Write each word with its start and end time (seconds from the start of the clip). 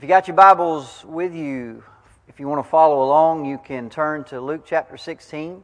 If 0.00 0.04
you 0.04 0.08
got 0.08 0.28
your 0.28 0.36
Bibles 0.36 1.04
with 1.04 1.34
you, 1.34 1.84
if 2.26 2.40
you 2.40 2.48
want 2.48 2.64
to 2.64 2.70
follow 2.70 3.02
along, 3.02 3.44
you 3.44 3.60
can 3.62 3.90
turn 3.90 4.24
to 4.24 4.40
Luke 4.40 4.62
chapter 4.64 4.96
16, 4.96 5.62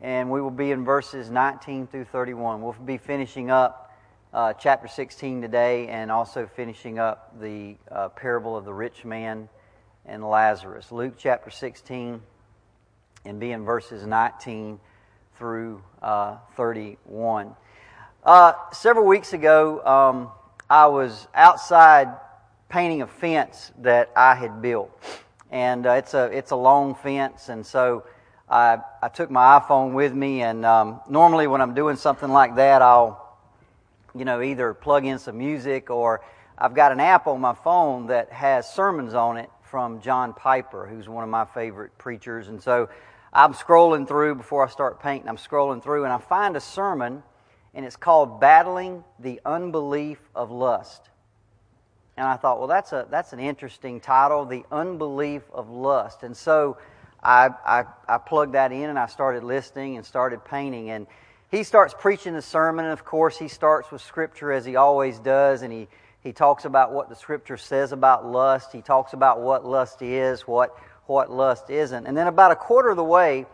and 0.00 0.30
we 0.30 0.40
will 0.40 0.50
be 0.50 0.70
in 0.70 0.86
verses 0.86 1.28
19 1.28 1.86
through 1.86 2.06
31. 2.06 2.62
We'll 2.62 2.72
be 2.72 2.96
finishing 2.96 3.50
up 3.50 3.94
uh, 4.32 4.54
chapter 4.54 4.88
16 4.88 5.42
today 5.42 5.88
and 5.88 6.10
also 6.10 6.46
finishing 6.46 6.98
up 6.98 7.38
the 7.42 7.76
uh, 7.90 8.08
parable 8.08 8.56
of 8.56 8.64
the 8.64 8.72
rich 8.72 9.04
man 9.04 9.50
and 10.06 10.26
Lazarus. 10.26 10.90
Luke 10.90 11.16
chapter 11.18 11.50
16 11.50 12.22
and 13.26 13.38
be 13.38 13.52
in 13.52 13.66
verses 13.66 14.06
19 14.06 14.80
through 15.36 15.82
uh, 16.00 16.38
31. 16.56 17.54
Uh, 18.24 18.54
several 18.72 19.04
weeks 19.04 19.34
ago, 19.34 19.84
um, 19.84 20.30
I 20.70 20.86
was 20.86 21.28
outside 21.34 22.08
painting 22.72 23.02
a 23.02 23.06
fence 23.06 23.70
that 23.82 24.10
I 24.16 24.34
had 24.34 24.62
built. 24.62 24.90
And 25.50 25.86
uh, 25.86 25.90
it's, 25.90 26.14
a, 26.14 26.24
it's 26.36 26.52
a 26.52 26.56
long 26.56 26.94
fence, 26.94 27.50
and 27.50 27.64
so 27.66 28.04
I, 28.48 28.78
I 29.02 29.08
took 29.08 29.30
my 29.30 29.60
iPhone 29.60 29.92
with 29.92 30.14
me, 30.14 30.40
and 30.40 30.64
um, 30.64 31.02
normally 31.06 31.46
when 31.46 31.60
I'm 31.60 31.74
doing 31.74 31.96
something 31.96 32.30
like 32.30 32.56
that, 32.56 32.80
I'll, 32.80 33.36
you 34.14 34.24
know, 34.24 34.40
either 34.40 34.72
plug 34.72 35.04
in 35.04 35.18
some 35.18 35.36
music 35.36 35.90
or 35.90 36.22
I've 36.56 36.74
got 36.74 36.92
an 36.92 37.00
app 37.00 37.26
on 37.26 37.42
my 37.42 37.52
phone 37.52 38.06
that 38.06 38.32
has 38.32 38.72
sermons 38.72 39.12
on 39.12 39.36
it 39.36 39.50
from 39.60 40.00
John 40.00 40.32
Piper, 40.32 40.86
who's 40.86 41.10
one 41.10 41.24
of 41.24 41.28
my 41.28 41.44
favorite 41.44 41.96
preachers. 41.98 42.48
And 42.48 42.62
so 42.62 42.88
I'm 43.34 43.52
scrolling 43.52 44.08
through 44.08 44.36
before 44.36 44.66
I 44.66 44.70
start 44.70 44.98
painting, 44.98 45.28
I'm 45.28 45.36
scrolling 45.36 45.82
through, 45.82 46.04
and 46.04 46.12
I 46.12 46.16
find 46.16 46.56
a 46.56 46.60
sermon, 46.60 47.22
and 47.74 47.84
it's 47.84 47.96
called 47.96 48.40
Battling 48.40 49.04
the 49.18 49.42
Unbelief 49.44 50.20
of 50.34 50.50
Lust. 50.50 51.10
And 52.16 52.26
I 52.26 52.36
thought, 52.36 52.58
well, 52.58 52.68
that's, 52.68 52.92
a, 52.92 53.06
that's 53.10 53.32
an 53.32 53.40
interesting 53.40 54.00
title, 54.00 54.44
The 54.44 54.64
Unbelief 54.70 55.42
of 55.52 55.70
Lust. 55.70 56.22
And 56.22 56.36
so 56.36 56.76
I, 57.22 57.50
I, 57.64 57.84
I 58.06 58.18
plugged 58.18 58.52
that 58.52 58.72
in 58.72 58.90
and 58.90 58.98
I 58.98 59.06
started 59.06 59.44
listening 59.44 59.96
and 59.96 60.04
started 60.04 60.44
painting. 60.44 60.90
And 60.90 61.06
he 61.50 61.62
starts 61.62 61.94
preaching 61.98 62.32
the 62.32 62.42
sermon, 62.42 62.86
and 62.86 62.92
of 62.92 63.04
course, 63.04 63.38
he 63.38 63.48
starts 63.48 63.90
with 63.90 64.00
Scripture 64.00 64.52
as 64.52 64.64
he 64.64 64.76
always 64.76 65.18
does, 65.18 65.60
and 65.60 65.70
he, 65.70 65.86
he 66.20 66.32
talks 66.32 66.64
about 66.64 66.92
what 66.92 67.10
the 67.10 67.14
Scripture 67.14 67.58
says 67.58 67.92
about 67.92 68.26
lust. 68.26 68.72
He 68.72 68.80
talks 68.80 69.12
about 69.12 69.42
what 69.42 69.66
lust 69.66 70.00
is, 70.00 70.42
what, 70.42 70.74
what 71.04 71.30
lust 71.30 71.68
isn't. 71.68 72.06
And 72.06 72.16
then, 72.16 72.26
about 72.26 72.52
a 72.52 72.56
quarter 72.56 72.88
of 72.88 72.96
the 72.96 73.04
way 73.04 73.44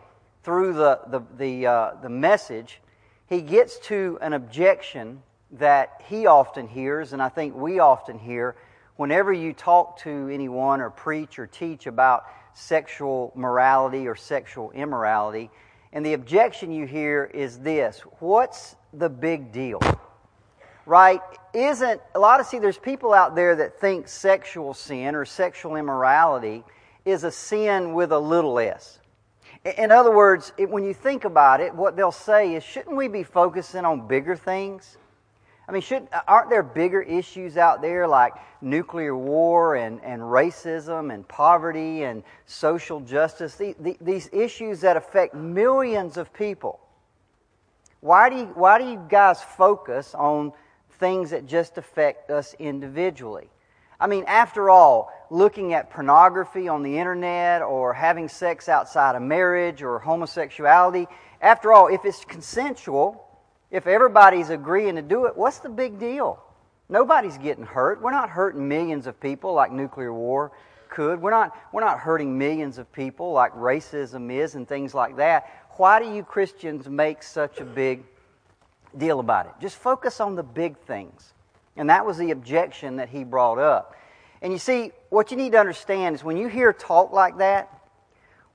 through 0.43 0.73
the, 0.73 0.99
the, 1.07 1.21
the, 1.37 1.67
uh, 1.67 1.91
the 2.01 2.07
message, 2.07 2.79
he 3.27 3.41
gets 3.41 3.77
to 3.79 4.17
an 4.21 4.31
objection 4.31 5.21
that 5.51 6.01
he 6.07 6.25
often 6.25 6.67
hears, 6.67 7.13
and 7.13 7.21
I 7.21 7.29
think 7.29 7.55
we 7.55 7.79
often 7.79 8.19
hear, 8.19 8.55
whenever 8.95 9.31
you 9.31 9.53
talk 9.53 9.97
to 9.99 10.29
anyone 10.31 10.81
or 10.81 10.89
preach 10.89 11.39
or 11.39 11.47
teach 11.47 11.87
about 11.87 12.25
sexual 12.53 13.31
morality 13.35 14.07
or 14.07 14.15
sexual 14.15 14.71
immorality. 14.71 15.49
And 15.93 16.05
the 16.05 16.13
objection 16.13 16.71
you 16.71 16.85
hear 16.85 17.25
is 17.33 17.59
this 17.59 18.01
What's 18.19 18.75
the 18.93 19.09
big 19.09 19.51
deal? 19.51 19.79
Right? 20.85 21.21
Isn't, 21.53 22.01
a 22.15 22.19
lot 22.19 22.39
of, 22.39 22.47
see, 22.47 22.59
there's 22.59 22.77
people 22.77 23.13
out 23.13 23.35
there 23.35 23.55
that 23.55 23.79
think 23.79 24.07
sexual 24.07 24.73
sin 24.73 25.15
or 25.15 25.23
sexual 25.25 25.75
immorality 25.75 26.63
is 27.05 27.23
a 27.23 27.31
sin 27.31 27.93
with 27.93 28.11
a 28.11 28.19
little 28.19 28.59
s. 28.59 28.99
In 29.77 29.91
other 29.91 30.15
words, 30.15 30.51
when 30.57 30.83
you 30.83 30.93
think 30.93 31.25
about 31.25 31.59
it, 31.59 31.73
what 31.75 31.95
they'll 31.95 32.11
say 32.11 32.55
is, 32.55 32.63
shouldn't 32.63 32.95
we 32.95 33.07
be 33.07 33.23
focusing 33.23 33.85
on 33.85 34.07
bigger 34.07 34.35
things? 34.35 34.97
I 35.69 35.71
mean, 35.71 35.83
should, 35.83 36.07
uh, 36.11 36.21
aren't 36.27 36.49
there 36.49 36.63
bigger 36.63 36.99
issues 36.99 37.55
out 37.55 37.83
there 37.83 38.07
like 38.07 38.33
nuclear 38.59 39.15
war 39.15 39.75
and, 39.75 40.01
and 40.03 40.19
racism 40.19 41.13
and 41.13 41.27
poverty 41.27 42.01
and 42.01 42.23
social 42.47 42.99
justice? 43.01 43.53
The, 43.53 43.75
the, 43.79 43.95
these 44.01 44.31
issues 44.33 44.81
that 44.81 44.97
affect 44.97 45.35
millions 45.35 46.17
of 46.17 46.33
people. 46.33 46.79
Why 47.99 48.31
do, 48.31 48.37
you, 48.37 48.45
why 48.45 48.79
do 48.79 48.85
you 48.89 48.99
guys 49.09 49.43
focus 49.43 50.15
on 50.15 50.53
things 50.93 51.29
that 51.29 51.45
just 51.45 51.77
affect 51.77 52.31
us 52.31 52.55
individually? 52.57 53.47
I 53.99 54.07
mean, 54.07 54.23
after 54.25 54.71
all, 54.71 55.13
looking 55.29 55.73
at 55.73 55.91
pornography 55.91 56.67
on 56.67 56.81
the 56.81 56.97
internet 56.97 57.61
or 57.61 57.93
having 57.93 58.27
sex 58.27 58.69
outside 58.69 59.15
of 59.15 59.21
marriage 59.21 59.83
or 59.83 59.99
homosexuality, 59.99 61.05
after 61.41 61.71
all, 61.71 61.89
if 61.89 62.05
it's 62.05 62.25
consensual, 62.25 63.28
if 63.71 63.87
everybody's 63.87 64.49
agreeing 64.49 64.95
to 64.95 65.01
do 65.01 65.25
it, 65.25 65.37
what's 65.37 65.59
the 65.59 65.69
big 65.69 65.99
deal? 65.99 66.41
Nobody's 66.89 67.37
getting 67.37 67.65
hurt. 67.65 68.01
We're 68.01 68.11
not 68.11 68.29
hurting 68.29 68.67
millions 68.67 69.05
of 69.05 69.19
people 69.19 69.53
like 69.53 69.71
nuclear 69.71 70.11
war 70.11 70.51
could. 70.89 71.21
We're 71.21 71.29
not, 71.29 71.55
we're 71.71 71.81
not 71.81 71.99
hurting 71.99 72.35
millions 72.35 72.79
of 72.79 72.91
people 72.91 73.31
like 73.31 73.53
racism 73.53 74.31
is 74.31 74.55
and 74.55 74.67
things 74.67 74.95
like 74.95 75.17
that. 75.17 75.47
Why 75.77 76.01
do 76.01 76.11
you 76.11 76.23
Christians 76.23 76.89
make 76.89 77.21
such 77.21 77.59
a 77.59 77.65
big 77.65 78.03
deal 78.97 79.19
about 79.19 79.45
it? 79.45 79.51
Just 79.61 79.77
focus 79.77 80.19
on 80.19 80.35
the 80.35 80.43
big 80.43 80.77
things. 80.79 81.33
And 81.77 81.91
that 81.91 82.05
was 82.05 82.17
the 82.17 82.31
objection 82.31 82.97
that 82.97 83.09
he 83.09 83.23
brought 83.23 83.59
up. 83.59 83.95
And 84.41 84.51
you 84.51 84.59
see, 84.59 84.91
what 85.09 85.29
you 85.29 85.37
need 85.37 85.51
to 85.51 85.59
understand 85.59 86.15
is 86.15 86.23
when 86.23 86.37
you 86.37 86.47
hear 86.47 86.73
talk 86.73 87.11
like 87.11 87.37
that, 87.37 87.69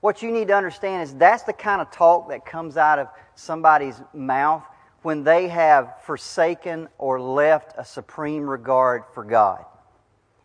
what 0.01 0.21
you 0.21 0.29
need 0.29 0.49
to 0.49 0.55
understand 0.55 1.03
is 1.03 1.15
that's 1.15 1.43
the 1.43 1.53
kind 1.53 1.81
of 1.81 1.89
talk 1.89 2.29
that 2.29 2.45
comes 2.45 2.75
out 2.75 2.99
of 2.99 3.07
somebody's 3.33 3.99
mouth 4.13 4.63
when 5.05 5.23
they 5.23 5.47
have 5.47 6.01
forsaken 6.01 6.87
or 6.97 7.21
left 7.21 7.75
a 7.77 7.85
supreme 7.85 8.49
regard 8.49 9.03
for 9.13 9.23
God. 9.23 9.63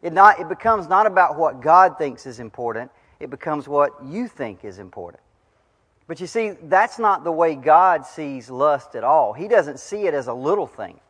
It, 0.02 0.12
not, 0.12 0.38
it 0.38 0.50
becomes 0.50 0.86
not 0.86 1.06
about 1.06 1.38
what 1.38 1.62
God 1.62 1.96
thinks 1.96 2.26
is 2.26 2.40
important, 2.40 2.90
it 3.20 3.30
becomes 3.30 3.66
what 3.66 3.92
you 4.04 4.28
think 4.28 4.62
is 4.62 4.78
important. 4.78 5.22
But 6.06 6.20
you 6.20 6.26
see, 6.26 6.50
that's 6.64 6.98
not 6.98 7.24
the 7.24 7.32
way 7.32 7.54
God 7.54 8.04
sees 8.04 8.50
lust 8.50 8.94
at 8.94 9.02
all. 9.02 9.32
He 9.32 9.48
doesn't 9.48 9.80
see 9.80 10.06
it 10.06 10.12
as 10.12 10.26
a 10.26 10.34
little 10.34 10.66
thing. 10.66 11.00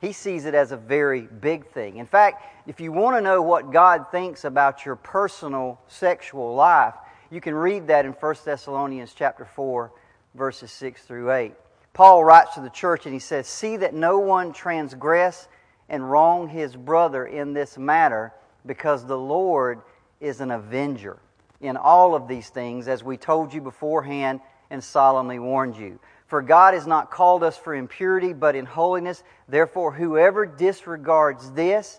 He 0.00 0.12
sees 0.12 0.46
it 0.46 0.54
as 0.54 0.72
a 0.72 0.78
very 0.78 1.20
big 1.20 1.66
thing. 1.66 1.98
In 1.98 2.06
fact, 2.06 2.42
if 2.66 2.80
you 2.80 2.92
want 2.92 3.14
to 3.18 3.20
know 3.20 3.42
what 3.42 3.72
God 3.72 4.06
thinks 4.10 4.46
about 4.46 4.86
your 4.86 4.96
personal 4.96 5.78
sexual 5.86 6.54
life, 6.54 6.94
you 7.30 7.42
can 7.42 7.54
read 7.54 7.88
that 7.88 8.06
in 8.06 8.12
1 8.12 8.34
Thessalonians 8.42 9.12
chapter 9.14 9.44
4 9.44 9.92
verses 10.34 10.72
6 10.72 11.02
through 11.02 11.30
8. 11.30 11.52
Paul 11.96 12.22
writes 12.22 12.52
to 12.56 12.60
the 12.60 12.68
church 12.68 13.06
and 13.06 13.14
he 13.14 13.18
says, 13.18 13.46
See 13.46 13.78
that 13.78 13.94
no 13.94 14.18
one 14.18 14.52
transgress 14.52 15.48
and 15.88 16.10
wrong 16.10 16.46
his 16.46 16.76
brother 16.76 17.24
in 17.24 17.54
this 17.54 17.78
matter, 17.78 18.34
because 18.66 19.06
the 19.06 19.16
Lord 19.16 19.80
is 20.20 20.42
an 20.42 20.50
avenger 20.50 21.16
in 21.62 21.78
all 21.78 22.14
of 22.14 22.28
these 22.28 22.50
things, 22.50 22.86
as 22.86 23.02
we 23.02 23.16
told 23.16 23.54
you 23.54 23.62
beforehand 23.62 24.40
and 24.68 24.84
solemnly 24.84 25.38
warned 25.38 25.74
you. 25.74 25.98
For 26.26 26.42
God 26.42 26.74
has 26.74 26.86
not 26.86 27.10
called 27.10 27.42
us 27.42 27.56
for 27.56 27.74
impurity, 27.74 28.34
but 28.34 28.54
in 28.54 28.66
holiness. 28.66 29.22
Therefore, 29.48 29.90
whoever 29.90 30.44
disregards 30.44 31.50
this 31.52 31.98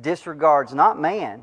disregards 0.00 0.72
not 0.72 1.00
man, 1.00 1.42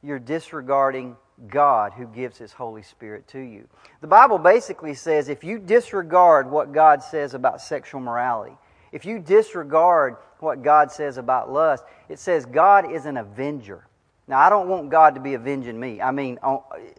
you're 0.00 0.20
disregarding 0.20 1.16
God 1.48 1.92
who 1.92 2.06
gives 2.06 2.38
His 2.38 2.52
Holy 2.52 2.82
Spirit 2.82 3.26
to 3.28 3.40
you. 3.40 3.68
The 4.00 4.06
Bible 4.06 4.38
basically 4.38 4.94
says 4.94 5.28
if 5.28 5.44
you 5.44 5.58
disregard 5.58 6.50
what 6.50 6.72
God 6.72 7.02
says 7.02 7.34
about 7.34 7.60
sexual 7.60 8.00
morality, 8.00 8.56
if 8.92 9.04
you 9.04 9.18
disregard 9.18 10.16
what 10.40 10.62
God 10.62 10.92
says 10.92 11.16
about 11.16 11.52
lust, 11.52 11.84
it 12.08 12.18
says 12.18 12.44
God 12.44 12.92
is 12.92 13.06
an 13.06 13.16
avenger. 13.16 13.86
Now, 14.28 14.38
I 14.38 14.48
don't 14.50 14.68
want 14.68 14.90
God 14.90 15.14
to 15.14 15.20
be 15.20 15.34
avenging 15.34 15.78
me. 15.78 16.00
I 16.00 16.10
mean, 16.10 16.38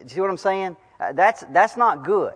see 0.06 0.20
what 0.20 0.30
I'm 0.30 0.36
saying? 0.36 0.76
Uh, 1.00 1.12
that's, 1.12 1.44
that's 1.50 1.76
not 1.76 2.04
good. 2.04 2.34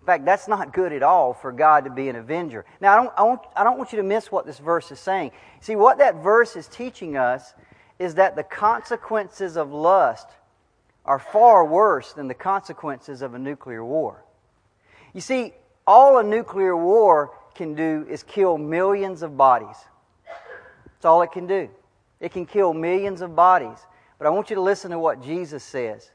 In 0.00 0.06
fact, 0.06 0.24
that's 0.24 0.46
not 0.46 0.72
good 0.72 0.92
at 0.92 1.02
all 1.02 1.34
for 1.34 1.50
God 1.50 1.84
to 1.84 1.90
be 1.90 2.08
an 2.08 2.16
avenger. 2.16 2.64
Now, 2.80 2.92
I 2.92 2.96
don't, 2.96 3.12
I, 3.16 3.22
want, 3.24 3.40
I 3.56 3.64
don't 3.64 3.76
want 3.76 3.92
you 3.92 3.96
to 3.96 4.04
miss 4.04 4.30
what 4.30 4.46
this 4.46 4.58
verse 4.58 4.92
is 4.92 5.00
saying. 5.00 5.32
See, 5.60 5.74
what 5.74 5.98
that 5.98 6.22
verse 6.22 6.54
is 6.54 6.68
teaching 6.68 7.16
us 7.16 7.54
is 7.98 8.14
that 8.14 8.36
the 8.36 8.44
consequences 8.44 9.56
of 9.56 9.72
lust 9.72 10.28
are 11.06 11.18
far 11.18 11.64
worse 11.64 12.12
than 12.12 12.28
the 12.28 12.34
consequences 12.34 13.22
of 13.22 13.34
a 13.34 13.38
nuclear 13.38 13.84
war. 13.84 14.24
You 15.14 15.20
see, 15.20 15.54
all 15.86 16.18
a 16.18 16.22
nuclear 16.22 16.76
war 16.76 17.30
can 17.54 17.74
do 17.74 18.06
is 18.10 18.22
kill 18.22 18.58
millions 18.58 19.22
of 19.22 19.36
bodies. 19.36 19.76
That's 20.84 21.04
all 21.04 21.22
it 21.22 21.32
can 21.32 21.46
do. 21.46 21.70
It 22.20 22.32
can 22.32 22.44
kill 22.44 22.74
millions 22.74 23.20
of 23.22 23.36
bodies. 23.36 23.78
But 24.18 24.26
I 24.26 24.30
want 24.30 24.50
you 24.50 24.56
to 24.56 24.62
listen 24.62 24.90
to 24.90 24.98
what 24.98 25.22
Jesus 25.22 25.62
says. 25.62 26.10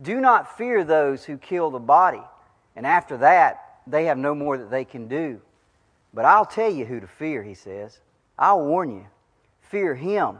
Do 0.00 0.20
not 0.20 0.56
fear 0.56 0.84
those 0.84 1.24
who 1.24 1.36
kill 1.36 1.70
the 1.70 1.78
body, 1.78 2.22
and 2.76 2.86
after 2.86 3.18
that, 3.18 3.80
they 3.86 4.04
have 4.04 4.16
no 4.16 4.34
more 4.34 4.56
that 4.56 4.70
they 4.70 4.84
can 4.84 5.08
do. 5.08 5.40
But 6.14 6.24
I'll 6.24 6.46
tell 6.46 6.70
you 6.70 6.84
who 6.84 7.00
to 7.00 7.06
fear, 7.06 7.42
he 7.42 7.54
says. 7.54 7.98
I'll 8.38 8.64
warn 8.64 8.90
you. 8.90 9.06
Fear 9.60 9.96
him 9.96 10.38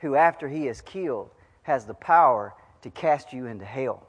who, 0.00 0.14
after 0.14 0.48
he 0.48 0.68
is 0.68 0.80
killed, 0.80 1.30
has 1.62 1.84
the 1.84 1.94
power 1.94 2.54
to 2.86 2.90
cast 2.90 3.32
you 3.32 3.46
into 3.46 3.64
hell. 3.64 4.06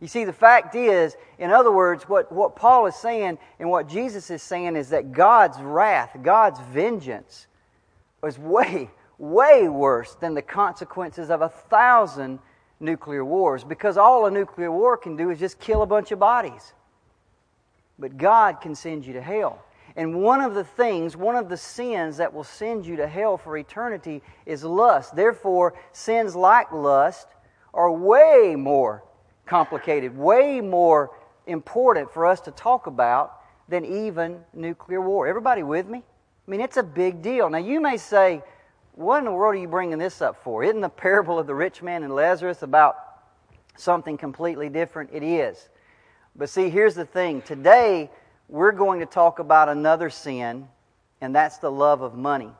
You 0.00 0.06
see, 0.06 0.24
the 0.24 0.34
fact 0.34 0.74
is, 0.74 1.16
in 1.38 1.50
other 1.50 1.72
words, 1.72 2.04
what, 2.04 2.30
what 2.30 2.54
Paul 2.54 2.86
is 2.86 2.94
saying 2.94 3.38
and 3.58 3.70
what 3.70 3.88
Jesus 3.88 4.30
is 4.30 4.42
saying 4.42 4.76
is 4.76 4.90
that 4.90 5.12
God's 5.12 5.58
wrath, 5.58 6.16
God's 6.22 6.60
vengeance, 6.72 7.46
was 8.22 8.38
way, 8.38 8.90
way 9.18 9.66
worse 9.68 10.14
than 10.14 10.34
the 10.34 10.42
consequences 10.42 11.30
of 11.30 11.40
a 11.40 11.48
thousand 11.48 12.38
nuclear 12.80 13.24
wars 13.24 13.64
because 13.64 13.96
all 13.96 14.26
a 14.26 14.30
nuclear 14.30 14.70
war 14.70 14.98
can 14.98 15.16
do 15.16 15.30
is 15.30 15.38
just 15.38 15.58
kill 15.58 15.80
a 15.80 15.86
bunch 15.86 16.12
of 16.12 16.18
bodies. 16.18 16.74
But 17.98 18.18
God 18.18 18.60
can 18.60 18.74
send 18.74 19.06
you 19.06 19.14
to 19.14 19.22
hell. 19.22 19.64
And 19.96 20.22
one 20.22 20.42
of 20.42 20.54
the 20.54 20.64
things, 20.64 21.16
one 21.16 21.36
of 21.36 21.48
the 21.48 21.56
sins 21.56 22.18
that 22.18 22.32
will 22.32 22.44
send 22.44 22.84
you 22.84 22.96
to 22.96 23.06
hell 23.06 23.38
for 23.38 23.56
eternity 23.56 24.22
is 24.44 24.64
lust. 24.64 25.16
Therefore, 25.16 25.74
sins 25.92 26.36
like 26.36 26.72
lust 26.72 27.26
are 27.74 27.90
way 27.90 28.54
more 28.56 29.04
complicated, 29.46 30.16
way 30.16 30.60
more 30.60 31.10
important 31.46 32.12
for 32.12 32.26
us 32.26 32.40
to 32.42 32.50
talk 32.50 32.86
about 32.86 33.40
than 33.68 33.84
even 33.84 34.40
nuclear 34.52 35.00
war. 35.00 35.26
Everybody 35.26 35.62
with 35.62 35.86
me? 35.88 35.98
I 35.98 36.50
mean, 36.50 36.60
it's 36.60 36.76
a 36.76 36.82
big 36.82 37.22
deal. 37.22 37.48
Now, 37.48 37.58
you 37.58 37.80
may 37.80 37.96
say, 37.96 38.42
what 38.94 39.18
in 39.18 39.24
the 39.24 39.32
world 39.32 39.54
are 39.54 39.58
you 39.58 39.68
bringing 39.68 39.98
this 39.98 40.20
up 40.20 40.42
for? 40.42 40.64
Isn't 40.64 40.80
the 40.80 40.88
parable 40.88 41.38
of 41.38 41.46
the 41.46 41.54
rich 41.54 41.82
man 41.82 42.02
and 42.02 42.14
Lazarus 42.14 42.62
about 42.62 42.96
something 43.76 44.18
completely 44.18 44.68
different? 44.68 45.10
It 45.12 45.22
is. 45.22 45.68
But 46.36 46.48
see, 46.48 46.68
here's 46.68 46.94
the 46.94 47.04
thing. 47.04 47.42
Today, 47.42 48.10
we're 48.48 48.72
going 48.72 49.00
to 49.00 49.06
talk 49.06 49.38
about 49.38 49.68
another 49.68 50.10
sin, 50.10 50.68
and 51.20 51.34
that's 51.34 51.58
the 51.58 51.70
love 51.70 52.02
of 52.02 52.14
money. 52.14 52.50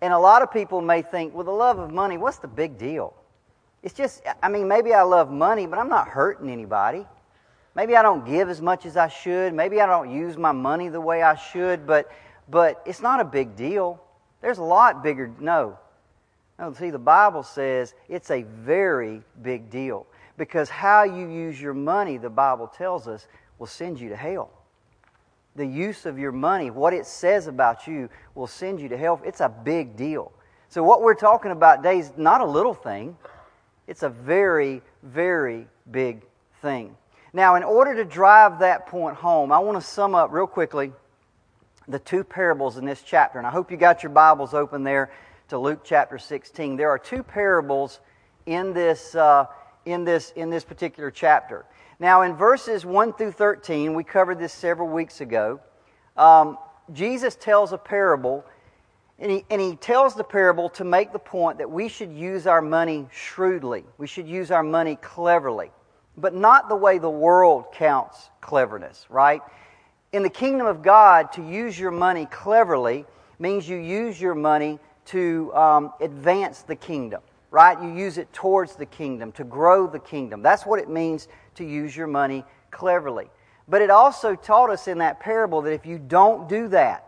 And 0.00 0.12
a 0.12 0.18
lot 0.18 0.42
of 0.42 0.52
people 0.52 0.80
may 0.80 1.02
think, 1.02 1.34
well, 1.34 1.44
the 1.44 1.50
love 1.50 1.78
of 1.78 1.90
money, 1.90 2.18
what's 2.18 2.38
the 2.38 2.48
big 2.48 2.78
deal? 2.78 3.14
It's 3.82 3.94
just, 3.94 4.22
I 4.42 4.48
mean, 4.48 4.66
maybe 4.66 4.92
I 4.92 5.02
love 5.02 5.30
money, 5.30 5.66
but 5.66 5.78
I'm 5.78 5.88
not 5.88 6.08
hurting 6.08 6.50
anybody. 6.50 7.06
Maybe 7.74 7.94
I 7.94 8.02
don't 8.02 8.26
give 8.26 8.48
as 8.48 8.60
much 8.60 8.86
as 8.86 8.96
I 8.96 9.08
should. 9.08 9.54
Maybe 9.54 9.80
I 9.80 9.86
don't 9.86 10.10
use 10.10 10.36
my 10.36 10.52
money 10.52 10.88
the 10.88 11.00
way 11.00 11.22
I 11.22 11.36
should, 11.36 11.86
but, 11.86 12.10
but 12.48 12.82
it's 12.84 13.00
not 13.00 13.20
a 13.20 13.24
big 13.24 13.54
deal. 13.54 14.02
There's 14.40 14.58
a 14.58 14.64
lot 14.64 15.02
bigger. 15.02 15.32
No. 15.38 15.78
No, 16.58 16.72
see, 16.72 16.90
the 16.90 16.98
Bible 16.98 17.44
says 17.44 17.94
it's 18.08 18.32
a 18.32 18.42
very 18.42 19.22
big 19.42 19.70
deal 19.70 20.06
because 20.36 20.68
how 20.68 21.04
you 21.04 21.28
use 21.28 21.60
your 21.60 21.74
money, 21.74 22.16
the 22.16 22.30
Bible 22.30 22.66
tells 22.66 23.06
us, 23.06 23.28
will 23.58 23.66
send 23.66 24.00
you 24.00 24.08
to 24.08 24.16
hell. 24.16 24.50
The 25.54 25.66
use 25.66 26.04
of 26.04 26.18
your 26.18 26.32
money, 26.32 26.70
what 26.70 26.94
it 26.94 27.06
says 27.06 27.46
about 27.46 27.86
you, 27.86 28.08
will 28.34 28.46
send 28.46 28.80
you 28.80 28.88
to 28.88 28.96
hell. 28.96 29.20
It's 29.24 29.40
a 29.40 29.48
big 29.48 29.96
deal. 29.96 30.32
So, 30.68 30.82
what 30.82 31.02
we're 31.02 31.14
talking 31.14 31.50
about 31.50 31.76
today 31.76 31.98
is 31.98 32.12
not 32.16 32.40
a 32.40 32.44
little 32.44 32.74
thing, 32.74 33.16
it's 33.88 34.02
a 34.02 34.08
very, 34.10 34.82
very 35.02 35.66
big 35.90 36.22
thing. 36.60 36.94
Now, 37.32 37.56
in 37.56 37.64
order 37.64 37.94
to 37.96 38.04
drive 38.04 38.60
that 38.60 38.86
point 38.86 39.16
home, 39.16 39.50
I 39.50 39.58
want 39.58 39.80
to 39.80 39.86
sum 39.86 40.14
up 40.14 40.30
real 40.30 40.46
quickly 40.46 40.92
the 41.88 41.98
two 41.98 42.22
parables 42.22 42.76
in 42.76 42.84
this 42.84 43.02
chapter. 43.02 43.38
And 43.38 43.46
I 43.46 43.50
hope 43.50 43.70
you 43.70 43.78
got 43.78 44.02
your 44.02 44.12
Bibles 44.12 44.52
open 44.52 44.84
there 44.84 45.10
to 45.48 45.58
Luke 45.58 45.80
chapter 45.84 46.18
16. 46.18 46.76
There 46.76 46.90
are 46.90 46.98
two 46.98 47.22
parables 47.22 48.00
in 48.44 48.74
this, 48.74 49.14
uh, 49.14 49.46
in 49.86 50.04
this, 50.04 50.32
in 50.36 50.50
this 50.50 50.64
particular 50.64 51.10
chapter. 51.10 51.64
Now, 51.98 52.22
in 52.22 52.34
verses 52.36 52.84
1 52.84 53.14
through 53.14 53.32
13, 53.32 53.94
we 53.94 54.04
covered 54.04 54.38
this 54.38 54.52
several 54.52 54.88
weeks 54.88 55.22
ago. 55.22 55.60
Um, 56.14 56.58
Jesus 56.92 57.36
tells 57.36 57.72
a 57.72 57.78
parable, 57.78 58.44
and 59.18 59.30
he, 59.32 59.44
and 59.50 59.60
he 59.60 59.74
tells 59.74 60.14
the 60.14 60.24
parable 60.24 60.68
to 60.70 60.84
make 60.84 61.12
the 61.12 61.18
point 61.18 61.58
that 61.58 61.70
we 61.70 61.88
should 61.88 62.12
use 62.12 62.46
our 62.46 62.62
money 62.62 63.06
shrewdly. 63.12 63.84
We 63.98 64.06
should 64.06 64.28
use 64.28 64.50
our 64.50 64.62
money 64.62 64.96
cleverly, 64.96 65.70
but 66.16 66.34
not 66.34 66.68
the 66.68 66.76
way 66.76 66.98
the 66.98 67.10
world 67.10 67.66
counts 67.72 68.30
cleverness, 68.40 69.06
right? 69.10 69.42
In 70.12 70.22
the 70.22 70.30
kingdom 70.30 70.66
of 70.66 70.82
God, 70.82 71.32
to 71.32 71.42
use 71.42 71.78
your 71.78 71.90
money 71.90 72.26
cleverly 72.26 73.04
means 73.38 73.68
you 73.68 73.76
use 73.76 74.20
your 74.20 74.34
money 74.34 74.78
to 75.06 75.52
um, 75.54 75.92
advance 76.00 76.62
the 76.62 76.76
kingdom, 76.76 77.20
right? 77.50 77.80
You 77.82 77.92
use 77.92 78.18
it 78.18 78.32
towards 78.32 78.76
the 78.76 78.86
kingdom, 78.86 79.32
to 79.32 79.44
grow 79.44 79.86
the 79.86 79.98
kingdom. 79.98 80.42
That's 80.42 80.64
what 80.64 80.78
it 80.78 80.88
means 80.88 81.28
to 81.56 81.64
use 81.64 81.96
your 81.96 82.06
money 82.06 82.44
cleverly. 82.70 83.30
But 83.66 83.82
it 83.82 83.90
also 83.90 84.34
taught 84.34 84.70
us 84.70 84.86
in 84.86 84.98
that 84.98 85.18
parable 85.18 85.62
that 85.62 85.72
if 85.72 85.84
you 85.84 85.98
don't 85.98 86.48
do 86.48 86.68
that, 86.68 87.07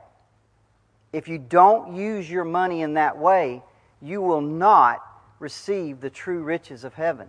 if 1.12 1.28
you 1.28 1.38
don't 1.38 1.96
use 1.96 2.30
your 2.30 2.44
money 2.44 2.82
in 2.82 2.94
that 2.94 3.18
way, 3.18 3.62
you 4.00 4.22
will 4.22 4.40
not 4.40 5.04
receive 5.38 6.00
the 6.00 6.10
true 6.10 6.42
riches 6.42 6.84
of 6.84 6.94
heaven. 6.94 7.28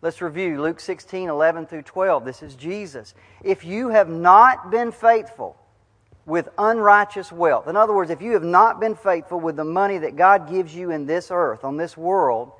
Let's 0.00 0.20
review 0.20 0.60
Luke 0.60 0.80
16, 0.80 1.28
11 1.28 1.66
through 1.66 1.82
12. 1.82 2.24
This 2.24 2.42
is 2.42 2.56
Jesus. 2.56 3.14
If 3.44 3.64
you 3.64 3.90
have 3.90 4.08
not 4.08 4.70
been 4.70 4.90
faithful 4.90 5.56
with 6.26 6.48
unrighteous 6.58 7.30
wealth, 7.30 7.68
in 7.68 7.76
other 7.76 7.94
words, 7.94 8.10
if 8.10 8.20
you 8.20 8.32
have 8.32 8.42
not 8.42 8.80
been 8.80 8.96
faithful 8.96 9.38
with 9.38 9.54
the 9.54 9.64
money 9.64 9.98
that 9.98 10.16
God 10.16 10.48
gives 10.48 10.74
you 10.74 10.90
in 10.90 11.06
this 11.06 11.30
earth, 11.30 11.62
on 11.62 11.76
this 11.76 11.96
world, 11.96 12.50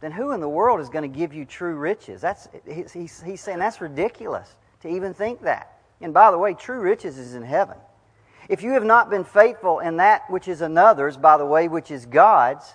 then 0.00 0.12
who 0.12 0.32
in 0.32 0.40
the 0.40 0.48
world 0.48 0.80
is 0.80 0.88
going 0.88 1.10
to 1.10 1.14
give 1.14 1.34
you 1.34 1.44
true 1.44 1.74
riches? 1.74 2.22
That's, 2.22 2.48
he's, 2.92 3.22
he's 3.22 3.40
saying 3.42 3.58
that's 3.58 3.82
ridiculous 3.82 4.54
to 4.80 4.88
even 4.88 5.12
think 5.12 5.42
that. 5.42 5.78
And 6.00 6.14
by 6.14 6.30
the 6.30 6.38
way, 6.38 6.54
true 6.54 6.80
riches 6.80 7.18
is 7.18 7.34
in 7.34 7.42
heaven. 7.42 7.76
If 8.48 8.62
you 8.62 8.72
have 8.72 8.84
not 8.84 9.10
been 9.10 9.24
faithful 9.24 9.80
in 9.80 9.96
that 9.96 10.30
which 10.30 10.48
is 10.48 10.60
another's, 10.60 11.16
by 11.16 11.36
the 11.36 11.46
way, 11.46 11.68
which 11.68 11.90
is 11.90 12.06
God's, 12.06 12.74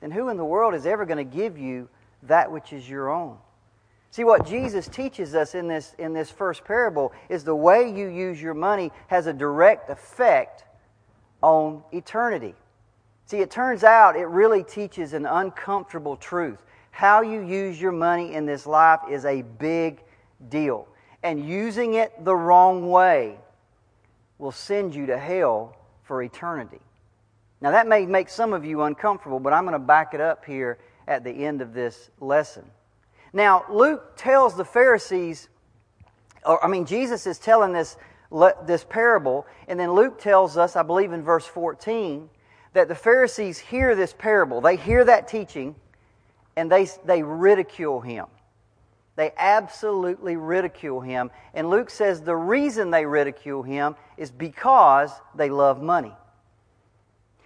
then 0.00 0.10
who 0.10 0.28
in 0.28 0.36
the 0.36 0.44
world 0.44 0.74
is 0.74 0.86
ever 0.86 1.04
going 1.04 1.18
to 1.18 1.36
give 1.36 1.58
you 1.58 1.88
that 2.24 2.50
which 2.50 2.72
is 2.72 2.88
your 2.88 3.10
own. 3.10 3.38
See, 4.10 4.24
what 4.24 4.46
Jesus 4.46 4.88
teaches 4.88 5.34
us 5.34 5.54
in 5.54 5.68
this, 5.68 5.94
in 5.98 6.12
this 6.12 6.30
first 6.30 6.64
parable 6.64 7.12
is 7.28 7.44
the 7.44 7.56
way 7.56 7.90
you 7.90 8.08
use 8.08 8.40
your 8.40 8.54
money 8.54 8.92
has 9.06 9.26
a 9.26 9.32
direct 9.32 9.88
effect 9.88 10.64
on 11.40 11.82
eternity. 11.92 12.54
See, 13.24 13.38
it 13.38 13.50
turns 13.50 13.84
out 13.84 14.16
it 14.16 14.26
really 14.26 14.62
teaches 14.62 15.14
an 15.14 15.24
uncomfortable 15.24 16.16
truth. 16.16 16.58
How 16.90 17.22
you 17.22 17.40
use 17.40 17.80
your 17.80 17.92
money 17.92 18.34
in 18.34 18.44
this 18.44 18.66
life 18.66 19.00
is 19.10 19.24
a 19.24 19.42
big 19.42 20.02
deal. 20.50 20.86
And 21.22 21.48
using 21.48 21.94
it 21.94 22.12
the 22.22 22.36
wrong 22.36 22.90
way 22.90 23.38
will 24.42 24.50
send 24.50 24.92
you 24.92 25.06
to 25.06 25.16
hell 25.16 25.76
for 26.02 26.20
eternity. 26.20 26.80
Now, 27.60 27.70
that 27.70 27.86
may 27.86 28.06
make 28.06 28.28
some 28.28 28.52
of 28.52 28.64
you 28.64 28.82
uncomfortable, 28.82 29.38
but 29.38 29.52
I'm 29.52 29.62
going 29.62 29.74
to 29.74 29.78
back 29.78 30.14
it 30.14 30.20
up 30.20 30.44
here 30.44 30.78
at 31.06 31.22
the 31.22 31.30
end 31.30 31.62
of 31.62 31.72
this 31.72 32.10
lesson. 32.18 32.64
Now, 33.32 33.64
Luke 33.70 34.16
tells 34.16 34.56
the 34.56 34.64
Pharisees, 34.64 35.48
or 36.44 36.62
I 36.62 36.66
mean, 36.66 36.86
Jesus 36.86 37.24
is 37.28 37.38
telling 37.38 37.72
this, 37.72 37.96
this 38.66 38.82
parable, 38.82 39.46
and 39.68 39.78
then 39.78 39.92
Luke 39.92 40.20
tells 40.20 40.56
us, 40.56 40.74
I 40.74 40.82
believe 40.82 41.12
in 41.12 41.22
verse 41.22 41.46
14, 41.46 42.28
that 42.72 42.88
the 42.88 42.96
Pharisees 42.96 43.60
hear 43.60 43.94
this 43.94 44.12
parable. 44.12 44.60
They 44.60 44.74
hear 44.74 45.04
that 45.04 45.28
teaching, 45.28 45.76
and 46.56 46.68
they, 46.68 46.88
they 47.04 47.22
ridicule 47.22 48.00
him. 48.00 48.26
They 49.16 49.32
absolutely 49.36 50.36
ridicule 50.36 51.00
him. 51.00 51.30
And 51.54 51.68
Luke 51.68 51.90
says 51.90 52.22
the 52.22 52.36
reason 52.36 52.90
they 52.90 53.04
ridicule 53.04 53.62
him 53.62 53.94
is 54.16 54.30
because 54.30 55.10
they 55.34 55.50
love 55.50 55.82
money. 55.82 56.12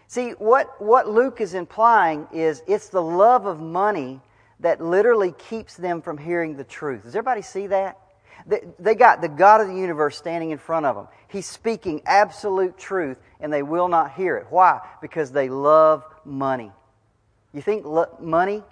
See, 0.09 0.31
what, 0.31 0.81
what 0.81 1.09
Luke 1.09 1.41
is 1.41 1.55
implying 1.55 2.29
is 2.33 2.63
it's 2.69 2.89
the 2.91 3.03
love 3.03 3.47
of 3.47 3.61
money 3.61 4.21
that 4.61 4.81
literally 4.81 5.33
keeps 5.33 5.75
them 5.75 6.01
from 6.01 6.17
hearing 6.17 6.57
the 6.57 6.65
truth. 6.65 7.03
Does 7.03 7.17
everybody 7.17 7.43
see 7.43 7.67
that? 7.67 7.99
They, 8.79 8.95
got 8.95 9.21
the 9.21 9.29
God 9.29 9.61
of 9.61 9.67
the 9.67 9.75
universe 9.75 10.17
standing 10.17 10.51
in 10.51 10.59
front 10.59 10.87
of 10.87 10.95
them. 10.95 11.09
He's 11.27 11.47
speaking 11.47 12.03
absolute 12.07 12.79
truth, 12.79 13.19
and 13.41 13.53
they 13.53 13.65
will 13.65 13.89
not 13.89 14.13
hear 14.13 14.37
it. 14.37 14.47
Why? 14.51 14.81
Because 15.03 15.33
they 15.33 15.49
love 15.49 16.05
money. 16.25 16.71
You 17.53 17.61
think 17.61 17.85
lo- 17.85 18.17
money, 18.21 18.63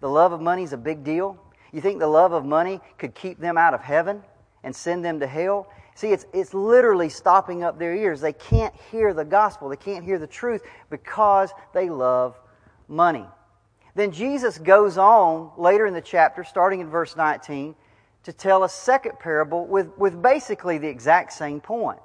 the 0.00 0.08
love 0.10 0.32
of 0.32 0.42
money, 0.42 0.64
is 0.64 0.74
a 0.74 0.78
big 0.78 1.02
deal? 1.02 1.41
You 1.72 1.80
think 1.80 1.98
the 1.98 2.06
love 2.06 2.32
of 2.32 2.44
money 2.44 2.80
could 2.98 3.14
keep 3.14 3.38
them 3.38 3.56
out 3.56 3.74
of 3.74 3.80
heaven 3.80 4.22
and 4.62 4.74
send 4.74 5.04
them 5.04 5.20
to 5.20 5.26
hell? 5.26 5.68
See, 5.94 6.08
it's, 6.08 6.26
it's 6.32 6.54
literally 6.54 7.08
stopping 7.08 7.64
up 7.64 7.78
their 7.78 7.94
ears. 7.94 8.20
They 8.20 8.32
can't 8.32 8.74
hear 8.90 9.12
the 9.14 9.24
gospel, 9.24 9.68
they 9.68 9.76
can't 9.76 10.04
hear 10.04 10.18
the 10.18 10.26
truth 10.26 10.62
because 10.90 11.50
they 11.72 11.90
love 11.90 12.38
money. 12.88 13.26
Then 13.94 14.10
Jesus 14.10 14.56
goes 14.56 14.96
on 14.96 15.50
later 15.58 15.86
in 15.86 15.92
the 15.92 16.00
chapter, 16.00 16.44
starting 16.44 16.80
in 16.80 16.88
verse 16.88 17.16
19, 17.16 17.74
to 18.24 18.32
tell 18.32 18.64
a 18.64 18.68
second 18.68 19.18
parable 19.18 19.66
with, 19.66 19.96
with 19.98 20.22
basically 20.22 20.78
the 20.78 20.88
exact 20.88 21.32
same 21.32 21.60
point. 21.60 21.98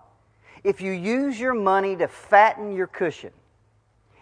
If 0.64 0.82
you 0.82 0.92
use 0.92 1.40
your 1.40 1.54
money 1.54 1.96
to 1.96 2.08
fatten 2.08 2.76
your 2.76 2.88
cushion, 2.88 3.32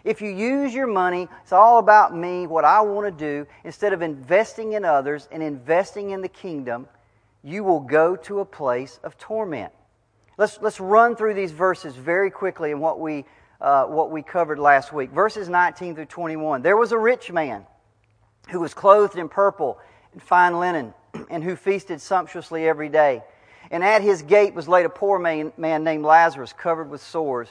if 0.06 0.22
you 0.22 0.30
use 0.30 0.72
your 0.72 0.86
money, 0.86 1.28
it's 1.42 1.52
all 1.52 1.78
about 1.78 2.16
me, 2.16 2.46
what 2.46 2.64
I 2.64 2.80
want 2.80 3.06
to 3.06 3.10
do, 3.10 3.46
instead 3.64 3.92
of 3.92 4.02
investing 4.02 4.74
in 4.74 4.84
others 4.84 5.28
and 5.32 5.42
investing 5.42 6.10
in 6.10 6.22
the 6.22 6.28
kingdom, 6.28 6.86
you 7.42 7.64
will 7.64 7.80
go 7.80 8.14
to 8.14 8.38
a 8.38 8.44
place 8.44 9.00
of 9.02 9.18
torment. 9.18 9.72
Let's, 10.38 10.60
let's 10.62 10.78
run 10.78 11.16
through 11.16 11.34
these 11.34 11.50
verses 11.50 11.96
very 11.96 12.30
quickly 12.30 12.70
and 12.70 12.80
what 12.80 13.00
we, 13.00 13.24
uh, 13.60 13.86
what 13.86 14.12
we 14.12 14.22
covered 14.22 14.60
last 14.60 14.92
week. 14.92 15.10
Verses 15.10 15.48
19 15.48 15.96
through 15.96 16.06
21. 16.06 16.62
There 16.62 16.76
was 16.76 16.92
a 16.92 16.98
rich 16.98 17.32
man 17.32 17.66
who 18.50 18.60
was 18.60 18.74
clothed 18.74 19.18
in 19.18 19.28
purple 19.28 19.76
and 20.12 20.22
fine 20.22 20.60
linen 20.60 20.94
and 21.30 21.42
who 21.42 21.56
feasted 21.56 22.00
sumptuously 22.00 22.68
every 22.68 22.88
day. 22.88 23.24
And 23.72 23.82
at 23.82 24.02
his 24.02 24.22
gate 24.22 24.54
was 24.54 24.68
laid 24.68 24.86
a 24.86 24.90
poor 24.90 25.18
man, 25.18 25.52
man 25.56 25.82
named 25.82 26.04
Lazarus, 26.04 26.52
covered 26.52 26.90
with 26.90 27.02
sores 27.02 27.48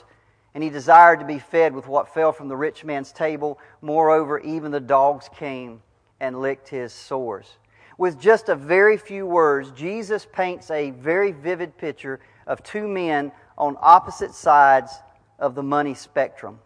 and 0.55 0.63
he 0.63 0.69
desired 0.69 1.19
to 1.19 1.25
be 1.25 1.37
fed 1.37 1.75
with 1.75 1.85
what 1.85 2.13
fell 2.13 2.31
from 2.31 2.47
the 2.47 2.55
rich 2.55 2.85
man's 2.85 3.11
table. 3.11 3.59
Moreover, 3.81 4.39
even 4.39 4.71
the 4.71 4.79
dogs 4.79 5.29
came 5.37 5.81
and 6.21 6.39
licked 6.41 6.69
his 6.69 6.93
sores. 6.93 7.57
With 7.97 8.19
just 8.19 8.47
a 8.47 8.55
very 8.55 8.95
few 8.97 9.25
words, 9.25 9.71
Jesus 9.71 10.25
paints 10.31 10.71
a 10.71 10.91
very 10.91 11.33
vivid 11.33 11.77
picture 11.77 12.21
of 12.47 12.63
two 12.63 12.87
men 12.87 13.33
on 13.57 13.75
opposite 13.81 14.33
sides 14.33 14.93
of 15.39 15.55
the 15.55 15.63
money 15.63 15.93
spectrum. 15.93 16.59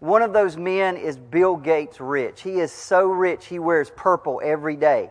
One 0.00 0.22
of 0.22 0.32
those 0.32 0.56
men 0.56 0.96
is 0.96 1.16
Bill 1.16 1.56
Gates 1.56 2.00
rich. 2.00 2.42
He 2.42 2.58
is 2.58 2.72
so 2.72 3.06
rich, 3.06 3.46
he 3.46 3.60
wears 3.60 3.92
purple 3.94 4.40
every 4.42 4.74
day. 4.74 5.10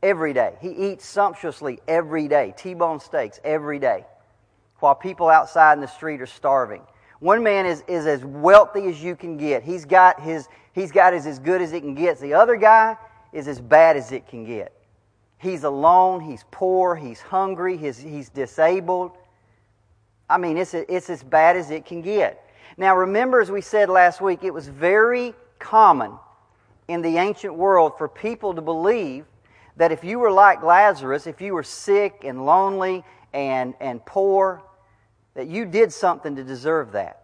Every 0.00 0.32
day. 0.32 0.54
He 0.60 0.70
eats 0.70 1.04
sumptuously 1.04 1.80
every 1.88 2.28
day, 2.28 2.54
T 2.56 2.74
bone 2.74 3.00
steaks 3.00 3.40
every 3.42 3.80
day, 3.80 4.04
while 4.78 4.94
people 4.94 5.28
outside 5.28 5.72
in 5.72 5.80
the 5.80 5.88
street 5.88 6.20
are 6.20 6.26
starving. 6.26 6.82
One 7.20 7.42
man 7.42 7.66
is, 7.66 7.82
is 7.88 8.06
as 8.06 8.24
wealthy 8.24 8.86
as 8.86 9.02
you 9.02 9.16
can 9.16 9.36
get. 9.36 9.62
He's 9.62 9.84
got 9.84 10.20
his 10.20 10.48
he's 10.72 10.92
got 10.92 11.12
his 11.12 11.26
as 11.26 11.38
good 11.38 11.62
as 11.62 11.72
it 11.72 11.80
can 11.80 11.94
get. 11.94 12.20
The 12.20 12.34
other 12.34 12.56
guy 12.56 12.96
is 13.32 13.48
as 13.48 13.60
bad 13.60 13.96
as 13.96 14.12
it 14.12 14.28
can 14.28 14.44
get. 14.44 14.72
He's 15.38 15.64
alone, 15.64 16.20
he's 16.20 16.44
poor, 16.50 16.94
he's 16.94 17.20
hungry, 17.20 17.76
he's, 17.76 17.98
he's 17.98 18.30
disabled. 18.30 19.12
I 20.28 20.38
mean, 20.38 20.56
it's, 20.56 20.74
it's 20.74 21.10
as 21.10 21.22
bad 21.22 21.56
as 21.56 21.70
it 21.70 21.84
can 21.84 22.00
get. 22.00 22.42
Now, 22.76 22.96
remember, 22.96 23.40
as 23.40 23.50
we 23.50 23.60
said 23.60 23.88
last 23.88 24.20
week, 24.20 24.42
it 24.42 24.52
was 24.52 24.68
very 24.68 25.34
common 25.58 26.12
in 26.88 27.02
the 27.02 27.18
ancient 27.18 27.54
world 27.54 27.98
for 27.98 28.08
people 28.08 28.54
to 28.54 28.62
believe 28.62 29.26
that 29.76 29.92
if 29.92 30.02
you 30.02 30.18
were 30.18 30.30
like 30.30 30.62
Lazarus, 30.62 31.26
if 31.26 31.40
you 31.40 31.52
were 31.52 31.62
sick 31.62 32.24
and 32.24 32.46
lonely 32.46 33.04
and, 33.32 33.74
and 33.80 34.04
poor, 34.06 34.62
that 35.36 35.46
you 35.46 35.66
did 35.66 35.92
something 35.92 36.34
to 36.34 36.42
deserve 36.42 36.92
that. 36.92 37.22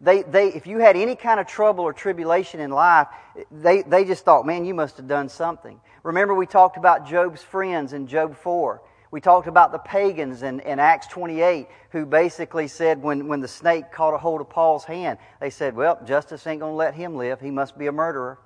They, 0.00 0.22
they, 0.22 0.48
if 0.48 0.66
you 0.66 0.78
had 0.78 0.94
any 0.94 1.16
kind 1.16 1.40
of 1.40 1.46
trouble 1.46 1.84
or 1.84 1.94
tribulation 1.94 2.60
in 2.60 2.70
life, 2.70 3.08
they, 3.50 3.82
they 3.82 4.04
just 4.04 4.26
thought, 4.26 4.46
man, 4.46 4.66
you 4.66 4.74
must 4.74 4.98
have 4.98 5.08
done 5.08 5.30
something. 5.30 5.80
Remember, 6.02 6.34
we 6.34 6.46
talked 6.46 6.76
about 6.76 7.08
Job's 7.08 7.42
friends 7.42 7.94
in 7.94 8.06
Job 8.06 8.36
4. 8.36 8.82
We 9.10 9.22
talked 9.22 9.48
about 9.48 9.72
the 9.72 9.78
pagans 9.78 10.42
in, 10.42 10.60
in 10.60 10.78
Acts 10.78 11.06
28 11.06 11.68
who 11.90 12.04
basically 12.04 12.68
said 12.68 13.02
when, 13.02 13.26
when 13.26 13.40
the 13.40 13.48
snake 13.48 13.90
caught 13.90 14.12
a 14.12 14.18
hold 14.18 14.42
of 14.42 14.50
Paul's 14.50 14.84
hand, 14.84 15.18
they 15.40 15.48
said, 15.48 15.74
well, 15.74 15.98
justice 16.04 16.46
ain't 16.46 16.60
going 16.60 16.72
to 16.72 16.76
let 16.76 16.94
him 16.94 17.16
live. 17.16 17.40
He 17.40 17.50
must 17.50 17.78
be 17.78 17.86
a 17.86 17.92
murderer. 17.92 18.38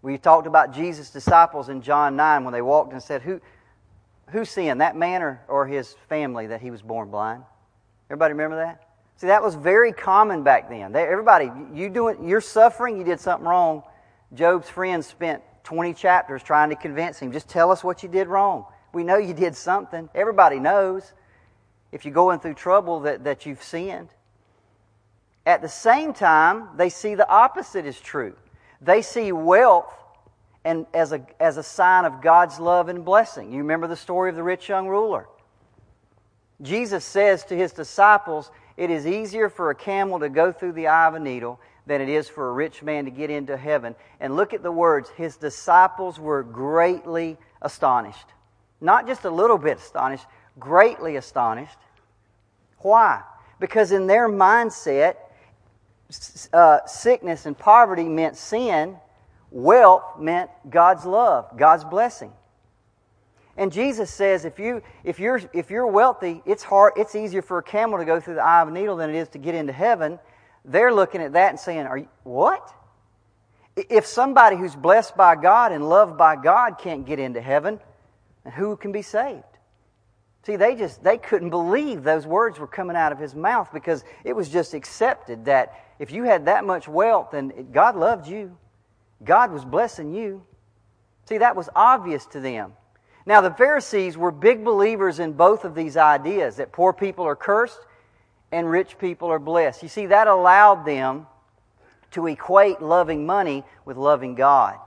We 0.00 0.16
talked 0.16 0.46
about 0.46 0.72
Jesus' 0.72 1.10
disciples 1.10 1.68
in 1.68 1.82
John 1.82 2.16
9 2.16 2.44
when 2.44 2.52
they 2.54 2.62
walked 2.62 2.92
and 2.92 3.02
said, 3.02 3.22
Who, 3.22 3.40
who 4.30 4.44
sinned, 4.44 4.80
that 4.80 4.96
man 4.96 5.22
or, 5.22 5.42
or 5.48 5.66
his 5.66 5.94
family 6.08 6.46
that 6.46 6.60
he 6.60 6.70
was 6.70 6.82
born 6.82 7.10
blind? 7.10 7.42
Everybody 8.14 8.34
remember 8.34 8.56
that? 8.58 8.80
See, 9.16 9.26
that 9.26 9.42
was 9.42 9.56
very 9.56 9.92
common 9.92 10.44
back 10.44 10.68
then. 10.68 10.92
They, 10.92 11.02
everybody, 11.02 11.50
you 11.74 11.90
doing, 11.90 12.28
you're 12.28 12.40
suffering, 12.40 12.96
you 12.96 13.02
did 13.02 13.18
something 13.18 13.44
wrong. 13.44 13.82
Job's 14.34 14.70
friends 14.70 15.08
spent 15.08 15.42
20 15.64 15.94
chapters 15.94 16.40
trying 16.40 16.70
to 16.70 16.76
convince 16.76 17.18
him, 17.18 17.32
just 17.32 17.48
tell 17.48 17.72
us 17.72 17.82
what 17.82 18.04
you 18.04 18.08
did 18.08 18.28
wrong. 18.28 18.66
We 18.92 19.02
know 19.02 19.16
you 19.16 19.34
did 19.34 19.56
something. 19.56 20.08
Everybody 20.14 20.60
knows 20.60 21.12
if 21.90 22.04
you're 22.04 22.14
going 22.14 22.38
through 22.38 22.54
trouble 22.54 23.00
that, 23.00 23.24
that 23.24 23.46
you've 23.46 23.64
sinned. 23.64 24.10
At 25.44 25.60
the 25.60 25.68
same 25.68 26.12
time, 26.12 26.68
they 26.76 26.90
see 26.90 27.16
the 27.16 27.28
opposite 27.28 27.84
is 27.84 27.98
true. 27.98 28.36
They 28.80 29.02
see 29.02 29.32
wealth 29.32 29.92
and 30.64 30.86
as 30.94 31.10
a, 31.10 31.26
as 31.40 31.56
a 31.56 31.64
sign 31.64 32.04
of 32.04 32.22
God's 32.22 32.60
love 32.60 32.88
and 32.88 33.04
blessing. 33.04 33.50
You 33.50 33.58
remember 33.58 33.88
the 33.88 33.96
story 33.96 34.30
of 34.30 34.36
the 34.36 34.44
rich 34.44 34.68
young 34.68 34.86
ruler. 34.86 35.26
Jesus 36.62 37.04
says 37.04 37.44
to 37.46 37.56
his 37.56 37.72
disciples, 37.72 38.50
it 38.76 38.90
is 38.90 39.06
easier 39.06 39.48
for 39.48 39.70
a 39.70 39.74
camel 39.74 40.20
to 40.20 40.28
go 40.28 40.52
through 40.52 40.72
the 40.72 40.88
eye 40.88 41.06
of 41.06 41.14
a 41.14 41.20
needle 41.20 41.60
than 41.86 42.00
it 42.00 42.08
is 42.08 42.28
for 42.28 42.48
a 42.48 42.52
rich 42.52 42.82
man 42.82 43.04
to 43.04 43.10
get 43.10 43.30
into 43.30 43.56
heaven. 43.56 43.94
And 44.20 44.36
look 44.36 44.54
at 44.54 44.62
the 44.62 44.72
words. 44.72 45.10
His 45.10 45.36
disciples 45.36 46.18
were 46.18 46.42
greatly 46.42 47.36
astonished. 47.62 48.26
Not 48.80 49.06
just 49.06 49.24
a 49.24 49.30
little 49.30 49.58
bit 49.58 49.78
astonished, 49.78 50.26
greatly 50.58 51.16
astonished. 51.16 51.78
Why? 52.78 53.22
Because 53.60 53.92
in 53.92 54.06
their 54.06 54.28
mindset, 54.28 55.16
uh, 56.52 56.84
sickness 56.86 57.46
and 57.46 57.56
poverty 57.56 58.04
meant 58.04 58.36
sin, 58.36 58.96
wealth 59.50 60.18
meant 60.18 60.50
God's 60.68 61.04
love, 61.04 61.56
God's 61.56 61.84
blessing. 61.84 62.32
And 63.56 63.72
Jesus 63.72 64.10
says 64.10 64.44
if 64.44 64.58
you 64.58 64.82
if 65.04 65.20
you're 65.20 65.40
if 65.52 65.70
you're 65.70 65.86
wealthy, 65.86 66.42
it's 66.44 66.62
hard 66.62 66.94
it's 66.96 67.14
easier 67.14 67.42
for 67.42 67.58
a 67.58 67.62
camel 67.62 67.98
to 67.98 68.04
go 68.04 68.20
through 68.20 68.34
the 68.34 68.44
eye 68.44 68.62
of 68.62 68.68
a 68.68 68.70
needle 68.70 68.96
than 68.96 69.10
it 69.10 69.16
is 69.16 69.28
to 69.30 69.38
get 69.38 69.54
into 69.54 69.72
heaven. 69.72 70.18
They're 70.64 70.92
looking 70.92 71.20
at 71.20 71.34
that 71.34 71.50
and 71.50 71.60
saying, 71.60 71.86
"Are 71.86 71.98
you 71.98 72.08
what?" 72.24 72.74
If 73.76 74.06
somebody 74.06 74.56
who's 74.56 74.74
blessed 74.74 75.16
by 75.16 75.36
God 75.36 75.72
and 75.72 75.88
loved 75.88 76.16
by 76.16 76.36
God 76.36 76.78
can't 76.78 77.04
get 77.06 77.18
into 77.18 77.40
heaven, 77.40 77.80
who 78.54 78.76
can 78.76 78.92
be 78.92 79.02
saved? 79.02 79.44
See, 80.44 80.56
they 80.56 80.74
just 80.74 81.02
they 81.02 81.16
couldn't 81.16 81.50
believe 81.50 82.02
those 82.02 82.26
words 82.26 82.58
were 82.58 82.66
coming 82.66 82.96
out 82.96 83.12
of 83.12 83.18
his 83.18 83.34
mouth 83.34 83.70
because 83.72 84.04
it 84.24 84.34
was 84.34 84.48
just 84.48 84.74
accepted 84.74 85.44
that 85.46 85.74
if 85.98 86.10
you 86.10 86.24
had 86.24 86.46
that 86.46 86.64
much 86.64 86.88
wealth 86.88 87.34
and 87.34 87.72
God 87.72 87.96
loved 87.96 88.26
you, 88.26 88.56
God 89.22 89.52
was 89.52 89.64
blessing 89.64 90.12
you. 90.12 90.44
See, 91.26 91.38
that 91.38 91.56
was 91.56 91.68
obvious 91.74 92.26
to 92.26 92.40
them. 92.40 92.74
Now, 93.26 93.40
the 93.40 93.50
Pharisees 93.50 94.18
were 94.18 94.30
big 94.30 94.64
believers 94.64 95.18
in 95.18 95.32
both 95.32 95.64
of 95.64 95.74
these 95.74 95.96
ideas 95.96 96.56
that 96.56 96.72
poor 96.72 96.92
people 96.92 97.24
are 97.24 97.36
cursed 97.36 97.80
and 98.52 98.70
rich 98.70 98.98
people 98.98 99.28
are 99.28 99.38
blessed. 99.38 99.82
You 99.82 99.88
see, 99.88 100.06
that 100.06 100.26
allowed 100.26 100.84
them 100.84 101.26
to 102.12 102.26
equate 102.26 102.80
loving 102.80 103.26
money 103.26 103.64
with 103.84 103.96
loving 103.96 104.34
God. 104.34 104.78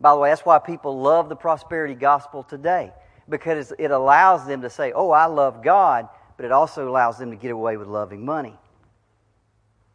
By 0.00 0.12
the 0.12 0.18
way, 0.18 0.30
that's 0.30 0.44
why 0.44 0.58
people 0.58 1.00
love 1.00 1.28
the 1.28 1.36
prosperity 1.36 1.94
gospel 1.94 2.44
today, 2.44 2.92
because 3.28 3.72
it 3.78 3.90
allows 3.90 4.46
them 4.46 4.62
to 4.62 4.70
say, 4.70 4.92
Oh, 4.92 5.10
I 5.10 5.24
love 5.26 5.62
God, 5.62 6.08
but 6.36 6.44
it 6.44 6.52
also 6.52 6.88
allows 6.88 7.18
them 7.18 7.30
to 7.30 7.36
get 7.36 7.50
away 7.50 7.76
with 7.76 7.88
loving 7.88 8.24
money. 8.24 8.54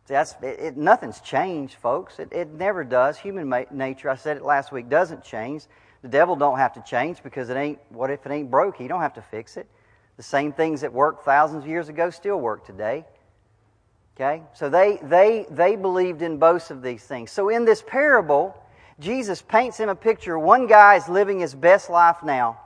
See, 0.05 0.15
that's, 0.15 0.35
it, 0.41 0.59
it, 0.59 0.77
nothing's 0.77 1.21
changed, 1.21 1.75
folks. 1.75 2.19
It, 2.19 2.33
it 2.33 2.49
never 2.49 2.83
does. 2.83 3.17
Human 3.17 3.47
ma- 3.47 3.63
nature, 3.71 4.09
I 4.09 4.15
said 4.15 4.35
it 4.35 4.43
last 4.43 4.73
week, 4.73 4.89
doesn't 4.89 5.23
change. 5.23 5.63
The 6.03 6.09
devil 6.09 6.35
don't 6.35 6.57
have 6.57 6.73
to 6.73 6.81
change 6.81 7.23
because 7.23 7.49
it 7.49 7.55
ain't, 7.55 7.79
what 7.89 8.11
if 8.11 8.25
it 8.25 8.31
ain't 8.31 8.51
broke? 8.51 8.77
He 8.77 8.87
don't 8.87 9.01
have 9.01 9.13
to 9.15 9.21
fix 9.21 9.57
it. 9.57 9.67
The 10.17 10.23
same 10.23 10.51
things 10.51 10.81
that 10.81 10.93
worked 10.93 11.25
thousands 11.25 11.63
of 11.63 11.69
years 11.69 11.89
ago 11.89 12.09
still 12.09 12.37
work 12.37 12.65
today. 12.65 13.05
Okay? 14.15 14.43
So 14.53 14.69
they, 14.69 14.99
they, 15.01 15.47
they 15.49 15.75
believed 15.75 16.21
in 16.21 16.37
both 16.37 16.69
of 16.69 16.83
these 16.83 17.03
things. 17.03 17.31
So 17.31 17.49
in 17.49 17.65
this 17.65 17.81
parable, 17.81 18.55
Jesus 18.99 19.41
paints 19.41 19.77
him 19.77 19.89
a 19.89 19.95
picture. 19.95 20.37
One 20.37 20.67
guy 20.67 20.95
is 20.97 21.07
living 21.07 21.39
his 21.39 21.55
best 21.55 21.89
life 21.89 22.17
now. 22.21 22.59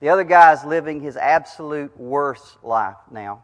The 0.00 0.08
other 0.08 0.24
guy 0.24 0.52
is 0.52 0.64
living 0.64 1.00
his 1.00 1.16
absolute 1.16 1.96
worst 1.98 2.62
life 2.64 2.96
now. 3.10 3.42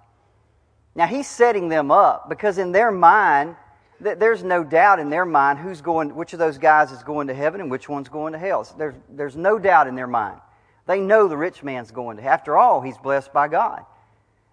Now 0.94 1.06
he's 1.06 1.28
setting 1.28 1.68
them 1.68 1.90
up 1.90 2.28
because 2.28 2.58
in 2.58 2.72
their 2.72 2.90
mind, 2.90 3.56
there's 4.02 4.42
no 4.42 4.64
doubt 4.64 4.98
in 4.98 5.10
their 5.10 5.24
mind 5.24 5.58
who's 5.58 5.80
going, 5.80 6.14
which 6.14 6.32
of 6.32 6.38
those 6.38 6.58
guys 6.58 6.92
is 6.92 7.02
going 7.02 7.28
to 7.28 7.34
heaven 7.34 7.60
and 7.60 7.70
which 7.70 7.88
one's 7.88 8.08
going 8.08 8.32
to 8.32 8.38
hell. 8.38 8.66
There's, 8.76 8.94
there's 9.08 9.36
no 9.36 9.58
doubt 9.58 9.86
in 9.86 9.94
their 9.94 10.06
mind. 10.06 10.40
They 10.86 11.00
know 11.00 11.28
the 11.28 11.36
rich 11.36 11.62
man's 11.62 11.90
going 11.90 12.16
to. 12.16 12.24
After 12.24 12.56
all, 12.56 12.80
he's 12.80 12.98
blessed 12.98 13.32
by 13.32 13.48
God. 13.48 13.84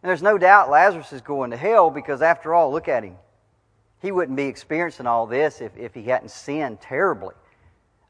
And 0.01 0.09
there's 0.09 0.21
no 0.21 0.37
doubt 0.37 0.69
Lazarus 0.69 1.11
is 1.11 1.21
going 1.21 1.51
to 1.51 1.57
hell 1.57 1.89
because, 1.89 2.21
after 2.21 2.53
all, 2.53 2.71
look 2.71 2.87
at 2.87 3.03
him. 3.03 3.15
He 4.01 4.11
wouldn't 4.11 4.37
be 4.37 4.45
experiencing 4.45 5.07
all 5.07 5.25
this 5.25 5.59
if, 5.59 5.75
if 5.75 5.93
he 5.93 6.03
hadn't 6.03 6.31
sinned 6.31 6.79
terribly 6.79 7.35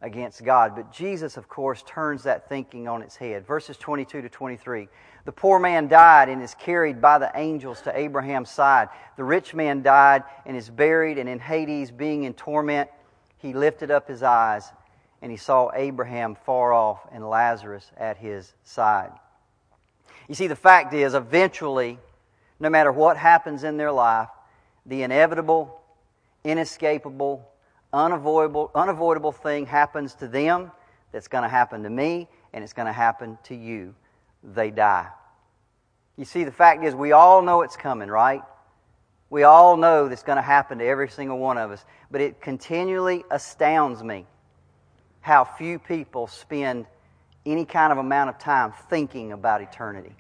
against 0.02 0.44
God. 0.44 0.76
But 0.76 0.92
Jesus, 0.92 1.36
of 1.38 1.48
course, 1.48 1.84
turns 1.88 2.24
that 2.24 2.48
thinking 2.48 2.88
on 2.88 3.02
its 3.02 3.16
head. 3.16 3.48
Verses 3.48 3.78
22 3.78 4.22
to 4.22 4.30
23. 4.30 4.88
The 5.30 5.34
poor 5.34 5.60
man 5.60 5.88
died 5.88 6.28
and 6.28 6.42
is 6.42 6.56
carried 6.56 7.00
by 7.00 7.20
the 7.20 7.30
angels 7.36 7.82
to 7.82 7.96
Abraham's 7.96 8.50
side. 8.50 8.90
The 9.16 9.24
rich 9.24 9.54
man 9.54 9.84
died 9.84 10.24
and 10.44 10.58
is 10.58 10.72
buried, 10.72 11.20
and 11.20 11.30
in 11.30 11.38
Hades, 11.38 11.92
being 11.92 12.24
in 12.24 12.34
torment, 12.34 12.90
he 13.38 13.54
lifted 13.54 13.92
up 13.92 14.08
his 14.08 14.24
eyes 14.24 14.72
and 15.22 15.30
he 15.30 15.38
saw 15.38 15.70
Abraham 15.76 16.34
far 16.34 16.74
off 16.74 17.02
and 17.12 17.30
Lazarus 17.30 17.92
at 17.96 18.18
his 18.18 18.56
side. 18.64 19.12
You 20.28 20.34
see, 20.34 20.48
the 20.48 20.56
fact 20.56 20.96
is, 20.96 21.14
eventually, 21.14 22.00
no 22.60 22.72
matter 22.72 22.92
what 22.92 23.16
happens 23.16 23.64
in 23.64 23.78
their 23.78 23.92
life, 23.92 24.30
the 24.88 25.04
inevitable, 25.04 25.80
inescapable, 26.44 27.48
unavoidable, 27.94 28.72
unavoidable 28.74 29.32
thing 29.32 29.68
happens 29.68 30.16
to 30.16 30.28
them 30.28 30.72
that's 31.12 31.28
going 31.28 31.44
to 31.44 31.50
happen 31.50 31.84
to 31.84 31.90
me 31.92 32.28
and 32.52 32.64
it's 32.64 32.74
going 32.74 32.88
to 32.88 32.92
happen 32.92 33.38
to 33.44 33.54
you. 33.54 33.94
They 34.44 34.72
die. 34.72 35.10
You 36.20 36.26
see, 36.26 36.44
the 36.44 36.52
fact 36.52 36.84
is, 36.84 36.94
we 36.94 37.14
all 37.14 37.42
know 37.42 37.62
it's 37.62 37.78
coming, 37.78 38.10
right? 38.10 38.42
We 39.30 39.44
all 39.44 39.78
know 39.78 40.10
that's 40.10 40.22
going 40.22 40.36
to 40.36 40.42
happen 40.42 40.80
to 40.80 40.86
every 40.86 41.08
single 41.08 41.40
one 41.40 41.58
of 41.58 41.72
us. 41.72 41.86
But 42.12 42.20
it 42.20 42.42
continually 42.42 43.24
astounds 43.32 44.04
me 44.04 44.26
how 45.22 45.46
few 45.46 45.80
people 45.80 46.28
spend 46.28 46.88
any 47.46 47.64
kind 47.64 47.94
of 47.94 48.00
amount 48.00 48.32
of 48.32 48.38
time 48.38 48.74
thinking 48.90 49.32
about 49.32 49.62
eternity. 49.62 50.14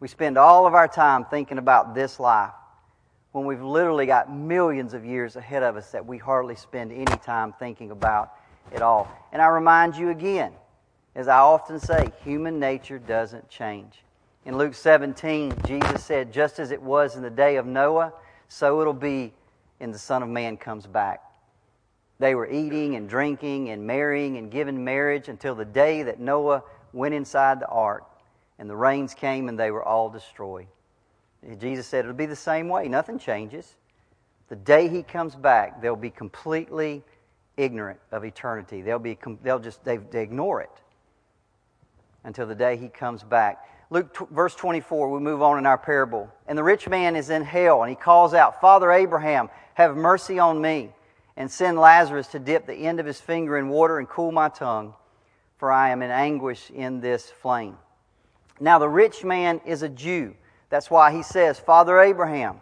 We 0.00 0.08
spend 0.08 0.36
all 0.36 0.66
of 0.66 0.74
our 0.74 0.88
time 0.88 1.24
thinking 1.26 1.58
about 1.58 1.94
this 1.94 2.18
life. 2.18 2.50
when 3.30 3.44
we've 3.44 3.62
literally 3.62 4.06
got 4.06 4.34
millions 4.34 4.94
of 4.94 5.04
years 5.04 5.36
ahead 5.36 5.62
of 5.62 5.76
us 5.76 5.92
that 5.92 6.04
we 6.04 6.18
hardly 6.18 6.56
spend 6.56 6.90
any 6.90 7.16
time 7.18 7.54
thinking 7.58 7.92
about 7.92 8.32
at 8.74 8.82
all. 8.82 9.08
And 9.30 9.40
I 9.40 9.46
remind 9.46 9.94
you 9.94 10.10
again, 10.10 10.52
as 11.14 11.28
I 11.28 11.38
often 11.38 11.78
say, 11.78 12.10
human 12.24 12.58
nature 12.58 12.98
doesn't 12.98 13.48
change. 13.48 14.02
In 14.50 14.58
Luke 14.58 14.74
17, 14.74 15.54
Jesus 15.64 16.02
said, 16.02 16.32
Just 16.32 16.58
as 16.58 16.72
it 16.72 16.82
was 16.82 17.14
in 17.14 17.22
the 17.22 17.30
day 17.30 17.54
of 17.54 17.66
Noah, 17.66 18.12
so 18.48 18.80
it'll 18.80 18.92
be 18.92 19.32
in 19.78 19.92
the 19.92 19.98
Son 19.98 20.24
of 20.24 20.28
Man 20.28 20.56
comes 20.56 20.88
back. 20.88 21.22
They 22.18 22.34
were 22.34 22.50
eating 22.50 22.96
and 22.96 23.08
drinking 23.08 23.70
and 23.70 23.86
marrying 23.86 24.38
and 24.38 24.50
giving 24.50 24.82
marriage 24.82 25.28
until 25.28 25.54
the 25.54 25.64
day 25.64 26.02
that 26.02 26.18
Noah 26.18 26.64
went 26.92 27.14
inside 27.14 27.60
the 27.60 27.68
ark 27.68 28.02
and 28.58 28.68
the 28.68 28.74
rains 28.74 29.14
came 29.14 29.48
and 29.48 29.56
they 29.56 29.70
were 29.70 29.84
all 29.84 30.10
destroyed. 30.10 30.66
Jesus 31.60 31.86
said 31.86 32.00
it'll 32.04 32.14
be 32.14 32.26
the 32.26 32.34
same 32.34 32.68
way. 32.68 32.88
Nothing 32.88 33.20
changes. 33.20 33.76
The 34.48 34.56
day 34.56 34.88
he 34.88 35.04
comes 35.04 35.36
back, 35.36 35.80
they'll 35.80 35.94
be 35.94 36.10
completely 36.10 37.04
ignorant 37.56 38.00
of 38.10 38.24
eternity. 38.24 38.82
They'll 38.82 38.98
be 38.98 39.16
they'll 39.44 39.60
just 39.60 39.84
they, 39.84 39.98
they 39.98 40.24
ignore 40.24 40.60
it 40.60 40.82
until 42.24 42.48
the 42.48 42.56
day 42.56 42.76
he 42.76 42.88
comes 42.88 43.22
back. 43.22 43.64
Luke 43.90 44.16
t- 44.16 44.24
verse 44.30 44.54
24, 44.54 45.10
we 45.10 45.20
move 45.20 45.42
on 45.42 45.58
in 45.58 45.66
our 45.66 45.76
parable. 45.76 46.32
And 46.46 46.56
the 46.56 46.62
rich 46.62 46.88
man 46.88 47.16
is 47.16 47.28
in 47.28 47.42
hell, 47.42 47.82
and 47.82 47.90
he 47.90 47.96
calls 47.96 48.34
out, 48.34 48.60
Father 48.60 48.90
Abraham, 48.92 49.50
have 49.74 49.96
mercy 49.96 50.38
on 50.38 50.60
me, 50.60 50.90
and 51.36 51.50
send 51.50 51.78
Lazarus 51.78 52.28
to 52.28 52.38
dip 52.38 52.66
the 52.66 52.74
end 52.74 53.00
of 53.00 53.06
his 53.06 53.20
finger 53.20 53.58
in 53.58 53.68
water 53.68 53.98
and 53.98 54.08
cool 54.08 54.30
my 54.30 54.48
tongue, 54.48 54.94
for 55.58 55.72
I 55.72 55.90
am 55.90 56.02
in 56.02 56.10
anguish 56.10 56.70
in 56.70 57.00
this 57.00 57.30
flame. 57.42 57.76
Now, 58.60 58.78
the 58.78 58.88
rich 58.88 59.24
man 59.24 59.60
is 59.66 59.82
a 59.82 59.88
Jew. 59.88 60.34
That's 60.68 60.90
why 60.90 61.12
he 61.12 61.22
says, 61.22 61.58
Father 61.58 61.98
Abraham. 61.98 62.60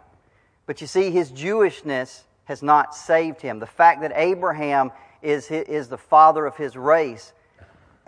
But 0.65 0.81
you 0.81 0.87
see, 0.87 1.11
his 1.11 1.31
Jewishness 1.31 2.23
has 2.45 2.63
not 2.63 2.95
saved 2.95 3.41
him. 3.41 3.59
The 3.59 3.67
fact 3.67 4.01
that 4.01 4.13
Abraham 4.15 4.91
is, 5.21 5.51
is 5.51 5.89
the 5.89 5.97
father 5.97 6.45
of 6.45 6.55
his 6.55 6.75
race 6.75 7.33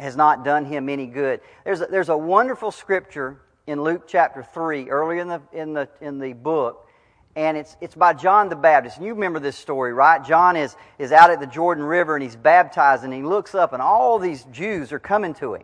has 0.02 0.18
not 0.18 0.44
done 0.44 0.66
him 0.66 0.90
any 0.90 1.06
good. 1.06 1.42
There's 1.64 1.82
a, 1.82 1.86
there's 1.86 2.10
a 2.10 2.18
wonderful 2.18 2.72
scripture 2.72 3.40
in 3.68 3.84
Luke 3.84 4.08
chapter 4.08 4.42
3, 4.42 4.90
earlier 4.90 5.22
in 5.22 5.28
the, 5.28 5.42
in 5.54 5.74
the, 5.74 5.88
in 6.02 6.18
the 6.18 6.34
book, 6.34 6.88
and 7.36 7.56
it's, 7.56 7.78
it's 7.80 7.96
by 7.96 8.14
John 8.14 8.50
the 8.50 8.56
Baptist. 8.56 8.98
And 8.98 9.06
you 9.06 9.14
remember 9.14 9.40
this 9.40 9.56
story, 9.56 9.94
right? 9.94 10.24
John 10.26 10.58
is, 10.58 10.76
is 10.98 11.12
out 11.12 11.30
at 11.30 11.40
the 11.40 11.48
Jordan 11.48 11.84
River 11.84 12.16
and 12.16 12.24
he's 12.24 12.36
baptized, 12.36 13.04
and 13.04 13.14
he 13.14 13.22
looks 13.22 13.56
up, 13.56 13.74
and 13.74 13.82
all 13.82 14.20
these 14.20 14.44
Jews 14.52 14.92
are 14.92 15.00
coming 15.00 15.34
to 15.36 15.54
him. 15.54 15.64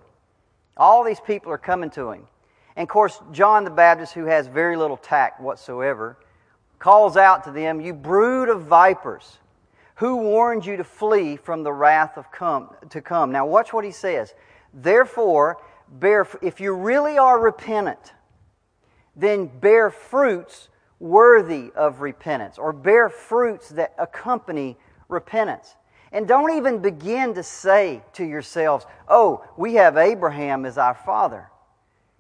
All 0.77 1.03
these 1.03 1.19
people 1.19 1.51
are 1.51 1.57
coming 1.57 1.89
to 1.91 2.11
him. 2.11 2.27
And 2.75 2.83
of 2.83 2.89
course, 2.89 3.19
John 3.31 3.63
the 3.63 3.71
Baptist, 3.71 4.13
who 4.13 4.25
has 4.25 4.47
very 4.47 4.77
little 4.77 4.97
tact 4.97 5.41
whatsoever, 5.41 6.15
calls 6.77 7.17
out 7.17 7.43
to 7.45 7.51
them, 7.51 7.81
You 7.81 7.93
brood 7.93 8.49
of 8.49 8.61
vipers, 8.61 9.39
who 9.97 10.17
warned 10.17 10.65
you 10.65 10.77
to 10.77 10.83
flee 10.83 11.35
from 11.35 11.63
the 11.63 11.73
wrath 11.73 12.17
of 12.17 12.31
come, 12.31 12.69
to 12.89 13.01
come? 13.01 13.31
Now, 13.31 13.45
watch 13.45 13.73
what 13.73 13.83
he 13.83 13.91
says. 13.91 14.33
Therefore, 14.73 15.57
bear, 15.89 16.27
if 16.41 16.59
you 16.59 16.73
really 16.73 17.17
are 17.17 17.39
repentant, 17.39 18.13
then 19.15 19.47
bear 19.47 19.89
fruits 19.89 20.69
worthy 20.99 21.71
of 21.75 22.01
repentance, 22.01 22.57
or 22.57 22.73
bear 22.73 23.09
fruits 23.09 23.69
that 23.69 23.93
accompany 23.97 24.77
repentance. 25.09 25.75
And 26.11 26.27
don't 26.27 26.55
even 26.55 26.79
begin 26.79 27.33
to 27.33 27.43
say 27.43 28.01
to 28.13 28.23
yourselves, 28.23 28.85
oh, 29.07 29.43
we 29.57 29.75
have 29.75 29.97
Abraham 29.97 30.65
as 30.65 30.77
our 30.77 30.95
father. 30.95 31.49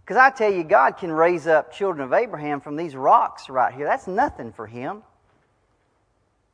Because 0.01 0.17
I 0.17 0.29
tell 0.31 0.51
you, 0.51 0.63
God 0.63 0.97
can 0.97 1.11
raise 1.11 1.47
up 1.47 1.71
children 1.71 2.05
of 2.05 2.13
Abraham 2.13 2.59
from 2.59 2.75
these 2.75 2.95
rocks 2.95 3.49
right 3.49 3.73
here. 3.73 3.85
That's 3.85 4.07
nothing 4.07 4.51
for 4.51 4.65
him. 4.65 5.03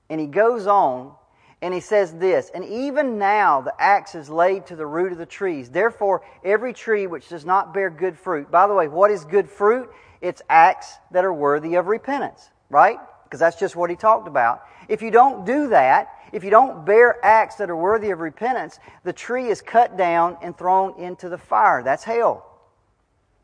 And 0.10 0.20
he 0.20 0.28
goes 0.28 0.68
on 0.68 1.14
and 1.62 1.74
he 1.74 1.80
says 1.80 2.14
this 2.14 2.52
And 2.54 2.66
even 2.66 3.18
now 3.18 3.62
the 3.62 3.74
axe 3.80 4.16
is 4.16 4.30
laid 4.30 4.68
to 4.68 4.76
the 4.76 4.86
root 4.86 5.12
of 5.12 5.18
the 5.18 5.26
trees. 5.26 5.70
Therefore, 5.70 6.22
every 6.44 6.74
tree 6.74 7.08
which 7.08 7.30
does 7.30 7.46
not 7.46 7.74
bear 7.74 7.89
good 7.89 8.18
fruit. 8.18 8.52
By 8.52 8.68
the 8.68 8.74
way, 8.74 8.88
what 8.88 9.12
is 9.12 9.24
good 9.24 9.50
fruit? 9.50 9.89
It's 10.22 10.42
acts 10.50 10.94
that 11.12 11.26
are 11.26 11.34
worthy 11.34 11.76
of 11.76 11.88
repentance, 11.88 12.50
right? 12.70 12.98
Because 13.24 13.39
that's 13.39 13.60
just 13.60 13.76
what 13.76 13.89
he 13.89 13.96
talked 13.96 14.28
about. 14.28 14.62
If 14.88 15.02
you 15.02 15.10
don't 15.10 15.46
do 15.46 15.70
that, 15.70 16.10
if 16.34 16.44
you 16.44 16.50
don't 16.50 16.86
bear 16.86 17.24
acts 17.24 17.56
that 17.56 17.70
are 17.70 17.76
worthy 17.76 18.10
of 18.10 18.20
repentance, 18.20 18.80
the 19.04 19.13
tree 19.13 19.48
is 19.48 19.62
cut 19.62 19.98
down 19.98 20.38
and 20.42 20.58
thrown 20.58 21.00
into 21.00 21.30
the 21.30 21.38
fire. 21.38 21.84
That's 21.84 22.04
hell. 22.04 22.50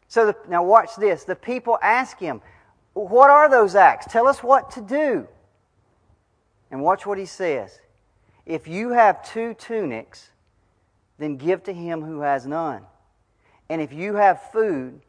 So 0.09 0.25
the, 0.25 0.35
now 0.49 0.63
watch 0.63 0.89
this. 0.97 1.23
The 1.23 1.35
people 1.35 1.77
ask 1.81 2.19
him, 2.19 2.41
What 2.93 3.29
are 3.29 3.49
those 3.49 3.75
acts? 3.75 4.11
Tell 4.11 4.27
us 4.27 4.43
what 4.43 4.71
to 4.71 4.81
do. 4.81 5.27
And 6.71 6.81
watch 6.81 7.05
what 7.05 7.17
he 7.17 7.25
says. 7.25 7.79
If 8.45 8.67
you 8.67 8.89
have 8.89 9.23
two 9.31 9.53
tunics, 9.55 10.29
then 11.17 11.37
give 11.37 11.63
to 11.63 11.73
him 11.73 12.01
who 12.01 12.21
has 12.21 12.45
none. 12.45 12.83
And 13.69 13.81
if 13.81 13.93
you 13.93 14.15
have 14.15 14.41
food, 14.51 14.99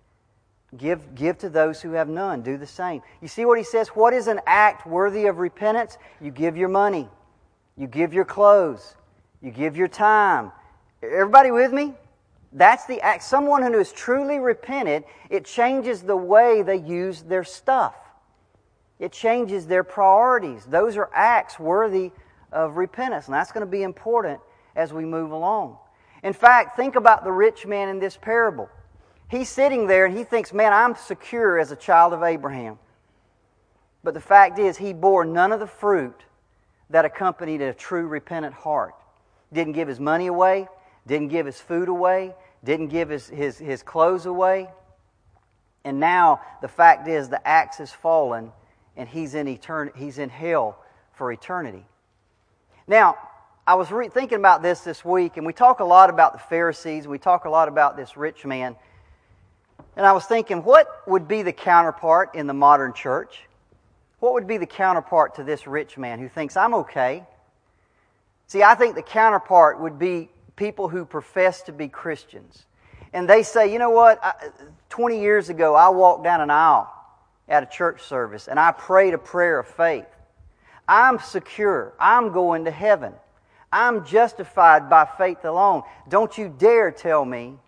give, 0.77 1.15
give 1.15 1.39
to 1.39 1.49
those 1.49 1.81
who 1.81 1.93
have 1.93 2.09
none. 2.09 2.43
Do 2.43 2.57
the 2.57 2.67
same. 2.67 3.03
You 3.23 3.29
see 3.29 3.45
what 3.45 3.59
he 3.59 3.65
says? 3.65 3.89
What 3.89 4.13
is 4.13 4.27
an 4.27 4.41
act 4.47 4.87
worthy 4.87 5.27
of 5.27 5.39
repentance? 5.39 5.97
You 6.21 6.31
give 6.31 6.57
your 6.57 6.69
money. 6.69 7.09
You 7.77 7.87
give 7.87 8.13
your 8.13 8.25
clothes. 8.25 8.95
You 9.41 9.51
give 9.51 9.77
your 9.77 9.89
time. 9.89 10.53
Everybody 11.03 11.51
with 11.51 11.73
me? 11.73 11.95
That's 12.53 12.85
the 12.87 13.01
act. 13.01 13.23
Someone 13.23 13.63
who 13.63 13.79
has 13.79 13.93
truly 13.93 14.39
repented, 14.39 15.05
it 15.31 15.45
changes 15.45 16.03
the 16.03 16.17
way 16.17 16.63
they 16.63 16.77
use 16.77 17.23
their 17.23 17.45
stuff. 17.45 17.95
It 19.01 19.13
changes 19.13 19.67
their 19.67 19.83
priorities. 19.83 20.65
Those 20.67 20.99
are 20.99 21.11
acts 21.13 21.59
worthy 21.59 22.13
of 22.53 22.77
repentance. 22.77 23.27
And 23.27 23.35
that's 23.35 23.51
going 23.51 23.67
to 23.67 23.71
be 23.71 23.83
important 23.83 24.41
as 24.77 24.93
we 24.93 25.07
move 25.07 25.33
along. 25.33 25.79
In 26.23 26.35
fact, 26.35 26.77
think 26.77 26.97
about 26.97 27.25
the 27.25 27.33
rich 27.33 27.67
man 27.67 27.89
in 27.89 27.99
this 27.99 28.19
parable. 28.19 28.69
He's 29.29 29.49
sitting 29.49 29.87
there 29.87 30.05
and 30.05 30.17
he 30.17 30.23
thinks, 30.23 30.53
man, 30.53 30.75
I'm 30.75 30.95
secure 30.97 31.59
as 31.59 31.73
a 31.73 31.77
child 31.77 32.13
of 32.13 32.23
Abraham. 32.23 32.79
But 34.05 34.13
the 34.13 34.21
fact 34.21 34.59
is, 34.59 34.77
he 34.77 34.93
bore 34.93 35.25
none 35.25 35.53
of 35.53 35.61
the 35.61 35.67
fruit 35.67 36.25
that 36.91 37.07
accompanied 37.07 37.63
a 37.63 37.73
true 37.73 38.07
repentant 38.07 38.55
heart. 38.55 38.95
Didn't 39.51 39.73
give 39.73 39.89
his 39.89 40.01
money 40.01 40.27
away, 40.27 40.69
didn't 41.07 41.29
give 41.29 41.47
his 41.47 41.59
food 41.59 41.89
away, 41.89 42.35
didn't 42.63 42.89
give 42.89 43.09
his, 43.09 43.29
his, 43.29 43.57
his 43.57 43.83
clothes 43.83 44.27
away. 44.27 44.69
And 45.85 46.01
now 46.01 46.43
the 46.61 46.69
fact 46.69 47.09
is 47.09 47.31
the 47.31 47.47
axe 47.47 47.79
has 47.79 47.91
fallen 47.91 48.53
and 48.97 49.09
he's 49.09 49.35
in, 49.35 49.47
etern- 49.47 49.97
he's 49.97 50.19
in 50.19 50.29
hell 50.29 50.79
for 51.15 51.33
eternity. 51.33 51.85
Now, 52.87 53.17
I 53.67 53.75
was 53.75 53.91
re- 53.91 54.09
thinking 54.09 54.39
about 54.39 54.63
this 54.63 54.81
this 54.81 55.05
week, 55.05 55.37
and 55.37 55.47
we 55.47 55.53
talk 55.53 55.81
a 55.81 55.85
lot 55.85 56.11
about 56.11 56.33
the 56.33 56.39
Pharisees, 56.39 57.07
we 57.07 57.19
talk 57.19 57.45
a 57.45 57.51
lot 57.51 57.69
about 57.69 57.97
this 57.97 58.17
rich 58.17 58.45
man. 58.45 58.77
And 59.97 60.07
I 60.07 60.13
was 60.13 60.25
thinking, 60.25 60.63
what 60.63 60.89
would 61.07 61.29
be 61.29 61.43
the 61.43 61.53
counterpart 61.53 62.35
in 62.35 62.47
the 62.47 62.55
modern 62.55 62.93
church? 62.93 63.43
What 64.19 64.35
would 64.35 64.47
be 64.47 64.57
the 64.57 64.67
counterpart 64.67 65.37
to 65.37 65.45
this 65.45 65.67
rich 65.67 65.97
man 65.97 66.19
who 66.19 66.29
thinks, 66.29 66.57
I'm 66.57 66.75
okay? 66.75 67.25
See, 68.47 68.63
I 68.63 68.75
think 68.75 68.95
the 68.95 69.03
counterpart 69.03 69.81
would 69.81 69.99
be 69.99 70.31
people 70.57 70.89
who 70.89 71.05
profess 71.05 71.63
to 71.63 71.73
be 71.73 71.89
Christians. 71.89 72.65
And 73.13 73.29
they 73.29 73.43
say, 73.43 73.73
you 73.73 73.79
know 73.79 73.91
what? 73.91 74.23
I, 74.23 74.35
20 74.89 75.21
years 75.21 75.49
ago, 75.49 75.75
I 75.75 75.89
walked 75.89 76.25
down 76.25 76.41
an 76.41 76.51
aisle 76.51 76.93
at 77.51 77.63
a 77.63 77.67
church 77.67 78.03
service 78.03 78.49
and 78.49 78.59
I 78.59 78.73
prayed 78.73 79.13
a 79.13 79.19
prayer 79.19 79.59
of 79.59 79.67
faith. 79.67 80.07
I'm 80.89 81.19
secure. 81.19 81.93
I'm 82.01 82.33
going 82.33 82.65
to 82.65 82.71
heaven. 82.71 83.13
I'm 83.73 84.05
justified 84.05 84.89
by 84.89 85.07
faith 85.19 85.45
alone. 85.45 85.83
Don't 86.09 86.37
you 86.37 86.53
dare 86.57 86.91
tell 86.91 87.25
me 87.25 87.59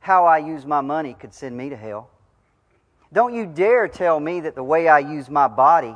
how 0.00 0.24
I 0.24 0.38
use 0.38 0.66
my 0.66 0.80
money 0.80 1.14
could 1.14 1.32
send 1.32 1.56
me 1.56 1.68
to 1.70 1.76
hell. 1.76 2.10
Don't 3.12 3.34
you 3.34 3.46
dare 3.46 3.86
tell 3.86 4.18
me 4.18 4.40
that 4.40 4.54
the 4.54 4.64
way 4.64 4.88
I 4.88 4.98
use 4.98 5.30
my 5.30 5.46
body 5.46 5.94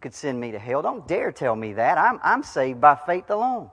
could 0.00 0.14
send 0.14 0.40
me 0.40 0.50
to 0.50 0.58
hell. 0.58 0.82
Don't 0.82 1.06
dare 1.06 1.30
tell 1.30 1.54
me 1.54 1.74
that. 1.74 1.96
I'm, 1.98 2.18
I'm 2.22 2.42
saved 2.42 2.80
by 2.80 2.96
faith 2.96 3.30
alone. 3.30 3.70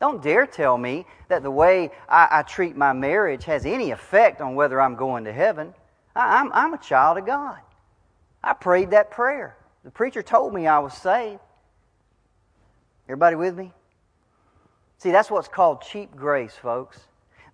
Don't 0.00 0.22
dare 0.22 0.46
tell 0.46 0.78
me 0.78 1.04
that 1.28 1.42
the 1.42 1.50
way 1.50 1.90
I, 2.08 2.28
I 2.30 2.42
treat 2.42 2.76
my 2.76 2.92
marriage 2.92 3.44
has 3.44 3.66
any 3.66 3.90
effect 3.90 4.40
on 4.40 4.54
whether 4.54 4.80
I'm 4.80 4.94
going 4.94 5.24
to 5.24 5.32
heaven. 5.32 5.74
I, 6.14 6.40
I'm, 6.40 6.52
I'm 6.52 6.72
a 6.72 6.78
child 6.78 7.18
of 7.18 7.26
God. 7.26 7.58
I 8.48 8.54
prayed 8.54 8.92
that 8.92 9.10
prayer. 9.10 9.58
The 9.84 9.90
preacher 9.90 10.22
told 10.22 10.54
me 10.54 10.66
I 10.66 10.78
was 10.78 10.94
saved. 10.94 11.40
Everybody 13.06 13.36
with 13.36 13.54
me? 13.54 13.72
See, 14.96 15.10
that's 15.10 15.30
what's 15.30 15.48
called 15.48 15.82
cheap 15.82 16.16
grace, 16.16 16.54
folks. 16.54 16.98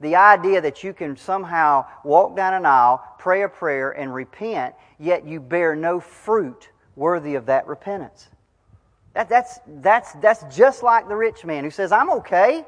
The 0.01 0.15
idea 0.15 0.61
that 0.61 0.85
you 0.85 0.93
can 0.93 1.17
somehow 1.17 1.87
walk 2.05 2.37
down 2.37 2.55
an 2.55 2.65
aisle, 2.65 3.03
pray 3.19 3.43
a 3.43 3.49
prayer, 3.49 3.91
and 3.91 4.15
repent, 4.15 4.77
yet 5.01 5.27
you 5.27 5.41
bear 5.41 5.75
no 5.75 5.99
fruit 5.99 6.69
worthy 6.95 7.35
of 7.35 7.47
that 7.47 7.67
repentance. 7.67 8.29
That, 9.15 9.29
that's, 9.29 9.59
that's, 9.67 10.13
that's 10.15 10.57
just 10.57 10.85
like 10.85 11.09
the 11.09 11.17
rich 11.17 11.45
man 11.45 11.65
who 11.65 11.71
says, 11.71 11.91
I'm 11.91 12.11
okay, 12.11 12.65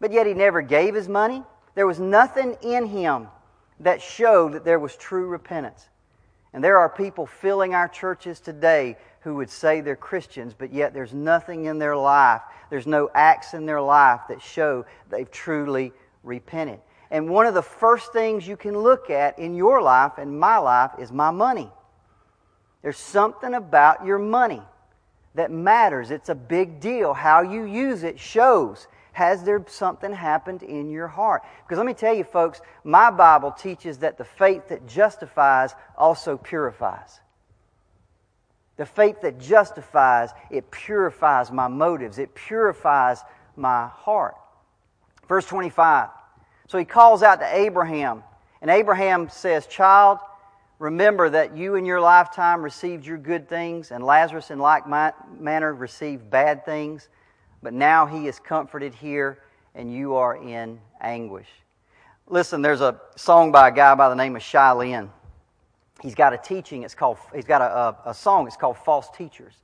but 0.00 0.12
yet 0.12 0.26
he 0.26 0.32
never 0.32 0.62
gave 0.62 0.94
his 0.94 1.08
money. 1.08 1.42
There 1.74 1.86
was 1.86 2.00
nothing 2.00 2.56
in 2.62 2.86
him 2.86 3.28
that 3.80 4.00
showed 4.00 4.54
that 4.54 4.64
there 4.64 4.78
was 4.78 4.96
true 4.96 5.26
repentance. 5.26 5.88
And 6.52 6.62
there 6.62 6.78
are 6.78 6.88
people 6.88 7.26
filling 7.26 7.74
our 7.74 7.88
churches 7.88 8.40
today 8.40 8.96
who 9.20 9.36
would 9.36 9.50
say 9.50 9.80
they're 9.80 9.96
Christians, 9.96 10.54
but 10.56 10.72
yet 10.72 10.92
there's 10.92 11.14
nothing 11.14 11.64
in 11.66 11.78
their 11.78 11.96
life, 11.96 12.42
there's 12.70 12.86
no 12.86 13.10
acts 13.14 13.54
in 13.54 13.66
their 13.66 13.80
life 13.80 14.20
that 14.28 14.42
show 14.42 14.84
they've 15.10 15.30
truly 15.30 15.92
repented. 16.22 16.80
And 17.10 17.28
one 17.28 17.46
of 17.46 17.54
the 17.54 17.62
first 17.62 18.12
things 18.12 18.46
you 18.46 18.56
can 18.56 18.76
look 18.76 19.10
at 19.10 19.38
in 19.38 19.54
your 19.54 19.82
life 19.82 20.12
and 20.18 20.38
my 20.38 20.58
life 20.58 20.92
is 20.98 21.12
my 21.12 21.30
money. 21.30 21.70
There's 22.82 22.98
something 22.98 23.54
about 23.54 24.04
your 24.04 24.18
money 24.18 24.62
that 25.34 25.50
matters. 25.50 26.10
It's 26.10 26.28
a 26.28 26.34
big 26.34 26.80
deal. 26.80 27.14
How 27.14 27.42
you 27.42 27.64
use 27.64 28.02
it 28.02 28.18
shows. 28.18 28.88
Has 29.12 29.44
there 29.44 29.62
something 29.68 30.12
happened 30.12 30.62
in 30.62 30.90
your 30.90 31.08
heart? 31.08 31.42
Because 31.62 31.76
let 31.76 31.86
me 31.86 31.94
tell 31.94 32.14
you, 32.14 32.24
folks, 32.24 32.60
my 32.82 33.10
Bible 33.10 33.52
teaches 33.52 33.98
that 33.98 34.16
the 34.16 34.24
faith 34.24 34.68
that 34.68 34.86
justifies 34.86 35.74
also 35.96 36.38
purifies. 36.38 37.20
The 38.76 38.86
faith 38.86 39.20
that 39.20 39.38
justifies, 39.38 40.30
it 40.50 40.70
purifies 40.70 41.52
my 41.52 41.68
motives, 41.68 42.18
it 42.18 42.34
purifies 42.34 43.22
my 43.54 43.86
heart. 43.86 44.34
Verse 45.28 45.44
25. 45.46 46.08
So 46.68 46.78
he 46.78 46.86
calls 46.86 47.22
out 47.22 47.40
to 47.40 47.54
Abraham, 47.54 48.22
and 48.62 48.70
Abraham 48.70 49.28
says, 49.28 49.66
Child, 49.66 50.20
remember 50.78 51.28
that 51.28 51.54
you 51.54 51.74
in 51.74 51.84
your 51.84 52.00
lifetime 52.00 52.62
received 52.62 53.04
your 53.04 53.18
good 53.18 53.46
things, 53.46 53.90
and 53.90 54.02
Lazarus 54.02 54.50
in 54.50 54.58
like 54.58 54.88
manner 54.88 55.74
received 55.74 56.30
bad 56.30 56.64
things, 56.64 57.10
but 57.62 57.72
now 57.72 58.06
he 58.06 58.26
is 58.26 58.38
comforted 58.38 58.94
here, 58.94 59.38
and 59.74 59.92
you 59.92 60.14
are 60.16 60.36
in 60.36 60.80
anguish. 61.00 61.48
Listen, 62.28 62.62
there's 62.62 62.80
a 62.80 63.00
song 63.16 63.52
by 63.52 63.68
a 63.68 63.72
guy 63.72 63.94
by 63.94 64.08
the 64.08 64.14
name 64.14 64.36
of 64.36 64.42
Shai 64.42 64.72
Linne 64.72 65.10
he's 66.02 66.14
got 66.14 66.34
a 66.34 66.38
teaching. 66.38 66.82
It's 66.82 66.94
called, 66.94 67.18
he's 67.34 67.44
got 67.44 67.62
a, 67.62 68.10
a, 68.10 68.14
song. 68.14 68.46
It's 68.46 68.56
called 68.56 68.76
False 68.76 69.08
Teachers. 69.16 69.54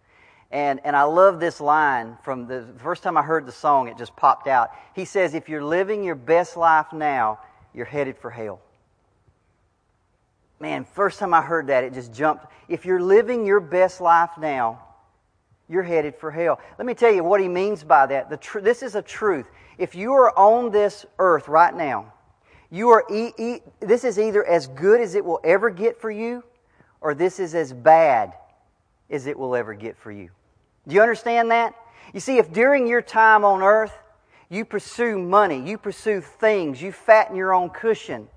And, 0.50 0.80
and 0.84 0.96
I 0.96 1.02
love 1.02 1.40
this 1.40 1.60
line 1.60 2.16
from 2.22 2.46
the 2.46 2.64
first 2.78 3.02
time 3.02 3.18
I 3.18 3.22
heard 3.22 3.44
the 3.44 3.52
song, 3.52 3.88
it 3.88 3.98
just 3.98 4.16
popped 4.16 4.46
out. 4.46 4.70
He 4.94 5.04
says, 5.04 5.34
If 5.34 5.48
you're 5.48 5.64
living 5.64 6.02
your 6.02 6.14
best 6.14 6.56
life 6.56 6.86
now, 6.92 7.40
you're 7.74 7.84
headed 7.84 8.16
for 8.16 8.30
hell. 8.30 8.60
Man, 10.58 10.84
first 10.84 11.18
time 11.18 11.34
I 11.34 11.42
heard 11.42 11.66
that, 11.66 11.84
it 11.84 11.92
just 11.92 12.14
jumped. 12.14 12.46
If 12.66 12.86
you're 12.86 13.00
living 13.00 13.44
your 13.44 13.60
best 13.60 14.00
life 14.00 14.30
now, 14.38 14.82
you're 15.68 15.82
headed 15.82 16.14
for 16.16 16.30
hell. 16.30 16.60
Let 16.78 16.86
me 16.86 16.94
tell 16.94 17.12
you 17.12 17.22
what 17.22 17.40
he 17.40 17.48
means 17.48 17.84
by 17.84 18.06
that. 18.06 18.40
Tr- 18.40 18.60
this 18.60 18.82
is 18.82 18.94
a 18.94 19.02
truth. 19.02 19.46
If 19.76 19.94
you 19.94 20.12
are 20.12 20.36
on 20.36 20.70
this 20.70 21.04
earth 21.18 21.48
right 21.48 21.74
now, 21.74 22.12
you 22.70 22.90
are 22.90 23.04
e- 23.10 23.32
e- 23.38 23.60
this 23.80 24.04
is 24.04 24.18
either 24.18 24.44
as 24.44 24.66
good 24.66 25.00
as 25.00 25.14
it 25.14 25.24
will 25.24 25.40
ever 25.44 25.70
get 25.70 26.00
for 26.00 26.10
you, 26.10 26.42
or 27.00 27.14
this 27.14 27.38
is 27.38 27.54
as 27.54 27.72
bad 27.72 28.32
as 29.10 29.26
it 29.26 29.38
will 29.38 29.54
ever 29.54 29.74
get 29.74 29.96
for 29.96 30.10
you. 30.10 30.30
Do 30.86 30.94
you 30.94 31.02
understand 31.02 31.50
that? 31.50 31.74
You 32.12 32.20
see, 32.20 32.38
if 32.38 32.52
during 32.52 32.86
your 32.86 33.02
time 33.02 33.44
on 33.44 33.62
earth 33.62 33.92
you 34.48 34.64
pursue 34.64 35.18
money, 35.18 35.60
you 35.68 35.76
pursue 35.76 36.20
things, 36.20 36.80
you 36.80 36.92
fatten 36.92 37.36
your 37.36 37.52
own 37.52 37.68
cushion, 37.68 38.28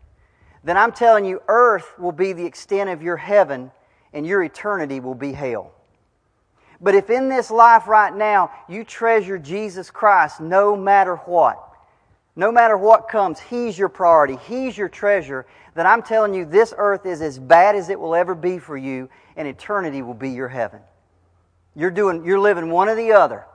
then 0.64 0.78
I'm 0.78 0.92
telling 0.92 1.26
you, 1.26 1.42
earth 1.48 1.98
will 1.98 2.12
be 2.12 2.34
the 2.34 2.46
extent 2.46 2.90
of 2.90 3.02
your 3.02 3.18
heaven 3.18 3.72
and 4.14 4.28
your 4.28 4.44
eternity 4.44 5.00
will 5.00 5.16
be 5.16 5.32
hell. 5.32 5.72
But 6.82 6.96
if 6.96 7.10
in 7.10 7.30
this 7.30 7.52
life 7.52 7.88
right 7.88 8.14
now 8.14 8.52
you 8.68 8.84
treasure 8.84 9.38
Jesus 9.38 9.92
Christ 9.92 10.42
no 10.42 10.76
matter 10.76 11.16
what, 11.16 11.68
no 12.36 12.52
matter 12.52 12.76
what 12.76 13.08
comes, 13.08 13.40
He's 13.40 13.78
your 13.78 13.90
priority, 13.90 14.38
He's 14.48 14.78
your 14.78 14.90
treasure, 14.90 15.46
then 15.76 15.86
I'm 15.86 16.02
telling 16.02 16.34
you 16.34 16.44
this 16.44 16.74
earth 16.76 17.06
is 17.06 17.22
as 17.22 17.38
bad 17.38 17.76
as 17.76 17.90
it 17.90 18.00
will 18.00 18.16
ever 18.16 18.34
be 18.34 18.58
for 18.58 18.76
you, 18.76 19.10
and 19.36 19.48
eternity 19.48 20.02
will 20.02 20.16
be 20.16 20.30
your 20.30 20.48
heaven. 20.48 20.80
You're, 21.76 21.92
doing, 21.92 22.26
you're 22.26 22.40
living 22.40 22.70
one 22.70 22.90
or 22.90 22.96
the 22.96 23.14
other. 23.14 23.46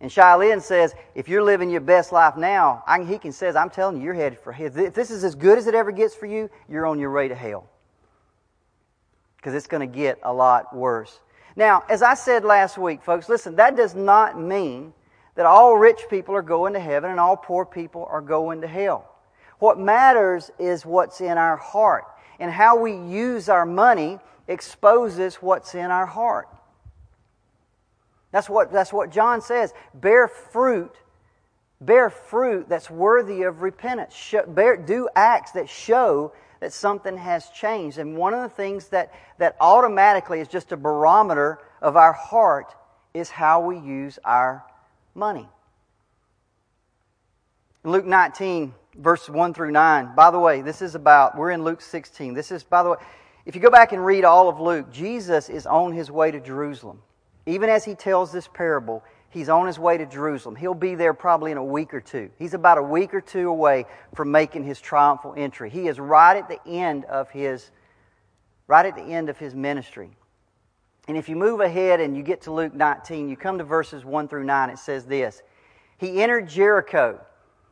And 0.00 0.12
Shai 0.12 0.58
says, 0.58 0.94
if 1.14 1.28
you're 1.28 1.42
living 1.42 1.70
your 1.70 1.80
best 1.80 2.12
life 2.12 2.36
now, 2.36 2.84
I, 2.86 3.02
he 3.02 3.18
can 3.18 3.32
says, 3.32 3.56
I'm 3.56 3.70
telling 3.70 3.96
you, 3.96 4.02
you're 4.04 4.14
headed 4.14 4.38
for 4.38 4.52
hell. 4.52 4.70
If 4.76 4.94
this 4.94 5.10
is 5.10 5.24
as 5.24 5.34
good 5.34 5.56
as 5.56 5.66
it 5.66 5.74
ever 5.74 5.90
gets 5.90 6.14
for 6.14 6.26
you, 6.26 6.50
you're 6.68 6.86
on 6.86 6.98
your 6.98 7.12
way 7.12 7.28
to 7.28 7.34
hell. 7.34 7.68
Because 9.36 9.54
it's 9.54 9.66
going 9.66 9.88
to 9.88 9.92
get 9.92 10.18
a 10.22 10.32
lot 10.32 10.76
worse. 10.76 11.18
Now, 11.56 11.84
as 11.88 12.02
I 12.02 12.14
said 12.14 12.44
last 12.44 12.76
week, 12.76 13.02
folks, 13.02 13.28
listen, 13.30 13.56
that 13.56 13.76
does 13.76 13.94
not 13.94 14.38
mean 14.38 14.92
that 15.34 15.46
all 15.46 15.76
rich 15.76 16.02
people 16.10 16.34
are 16.34 16.42
going 16.42 16.74
to 16.74 16.80
heaven 16.80 17.10
and 17.10 17.18
all 17.18 17.36
poor 17.36 17.64
people 17.64 18.06
are 18.10 18.20
going 18.20 18.60
to 18.60 18.66
hell. 18.66 19.10
What 19.58 19.78
matters 19.78 20.50
is 20.58 20.84
what's 20.84 21.22
in 21.22 21.38
our 21.38 21.56
heart. 21.56 22.04
And 22.38 22.50
how 22.50 22.78
we 22.78 22.92
use 22.92 23.48
our 23.48 23.64
money 23.64 24.18
exposes 24.46 25.36
what's 25.36 25.74
in 25.74 25.90
our 25.90 26.04
heart. 26.04 26.48
That's 28.32 28.50
what, 28.50 28.70
that's 28.70 28.92
what 28.92 29.10
John 29.10 29.40
says. 29.40 29.72
Bear 29.94 30.28
fruit. 30.28 30.94
Bear 31.80 32.10
fruit 32.10 32.68
that's 32.68 32.90
worthy 32.90 33.42
of 33.42 33.62
repentance. 33.62 34.34
Bear, 34.48 34.76
do 34.76 35.08
acts 35.16 35.52
that 35.52 35.70
show 35.70 36.32
that 36.60 36.72
something 36.72 37.16
has 37.16 37.48
changed. 37.50 37.98
And 37.98 38.16
one 38.16 38.34
of 38.34 38.42
the 38.42 38.48
things 38.48 38.88
that, 38.88 39.12
that 39.38 39.56
automatically 39.60 40.40
is 40.40 40.48
just 40.48 40.72
a 40.72 40.76
barometer 40.76 41.58
of 41.82 41.96
our 41.96 42.12
heart 42.12 42.74
is 43.14 43.30
how 43.30 43.60
we 43.60 43.78
use 43.78 44.18
our 44.24 44.64
money. 45.14 45.48
Luke 47.84 48.04
19, 48.04 48.74
verse 48.96 49.28
1 49.28 49.54
through 49.54 49.70
9, 49.70 50.14
by 50.14 50.30
the 50.30 50.38
way, 50.38 50.60
this 50.60 50.82
is 50.82 50.94
about, 50.94 51.36
we're 51.36 51.52
in 51.52 51.62
Luke 51.62 51.80
16. 51.80 52.34
This 52.34 52.50
is, 52.50 52.64
by 52.64 52.82
the 52.82 52.90
way, 52.90 52.96
if 53.44 53.54
you 53.54 53.60
go 53.60 53.70
back 53.70 53.92
and 53.92 54.04
read 54.04 54.24
all 54.24 54.48
of 54.48 54.58
Luke, 54.58 54.90
Jesus 54.90 55.48
is 55.48 55.66
on 55.66 55.92
his 55.92 56.10
way 56.10 56.30
to 56.32 56.40
Jerusalem. 56.40 57.00
Even 57.46 57.70
as 57.70 57.84
he 57.84 57.94
tells 57.94 58.32
this 58.32 58.48
parable, 58.48 59.04
he's 59.36 59.50
on 59.50 59.66
his 59.66 59.78
way 59.78 59.98
to 59.98 60.06
Jerusalem. 60.06 60.56
He'll 60.56 60.72
be 60.72 60.94
there 60.94 61.12
probably 61.12 61.52
in 61.52 61.58
a 61.58 61.64
week 61.64 61.92
or 61.92 62.00
two. 62.00 62.30
He's 62.38 62.54
about 62.54 62.78
a 62.78 62.82
week 62.82 63.12
or 63.12 63.20
two 63.20 63.50
away 63.50 63.84
from 64.14 64.30
making 64.30 64.64
his 64.64 64.80
triumphal 64.80 65.34
entry. 65.36 65.68
He 65.68 65.88
is 65.88 66.00
right 66.00 66.38
at 66.38 66.48
the 66.48 66.58
end 66.66 67.04
of 67.04 67.28
his 67.28 67.70
right 68.66 68.86
at 68.86 68.96
the 68.96 69.02
end 69.02 69.28
of 69.28 69.36
his 69.36 69.54
ministry. 69.54 70.16
And 71.06 71.18
if 71.18 71.28
you 71.28 71.36
move 71.36 71.60
ahead 71.60 72.00
and 72.00 72.16
you 72.16 72.22
get 72.22 72.40
to 72.42 72.50
Luke 72.50 72.74
19, 72.74 73.28
you 73.28 73.36
come 73.36 73.58
to 73.58 73.64
verses 73.64 74.06
1 74.06 74.26
through 74.26 74.44
9, 74.44 74.70
it 74.70 74.78
says 74.78 75.04
this 75.04 75.42
He 75.98 76.22
entered 76.22 76.48
Jericho 76.48 77.20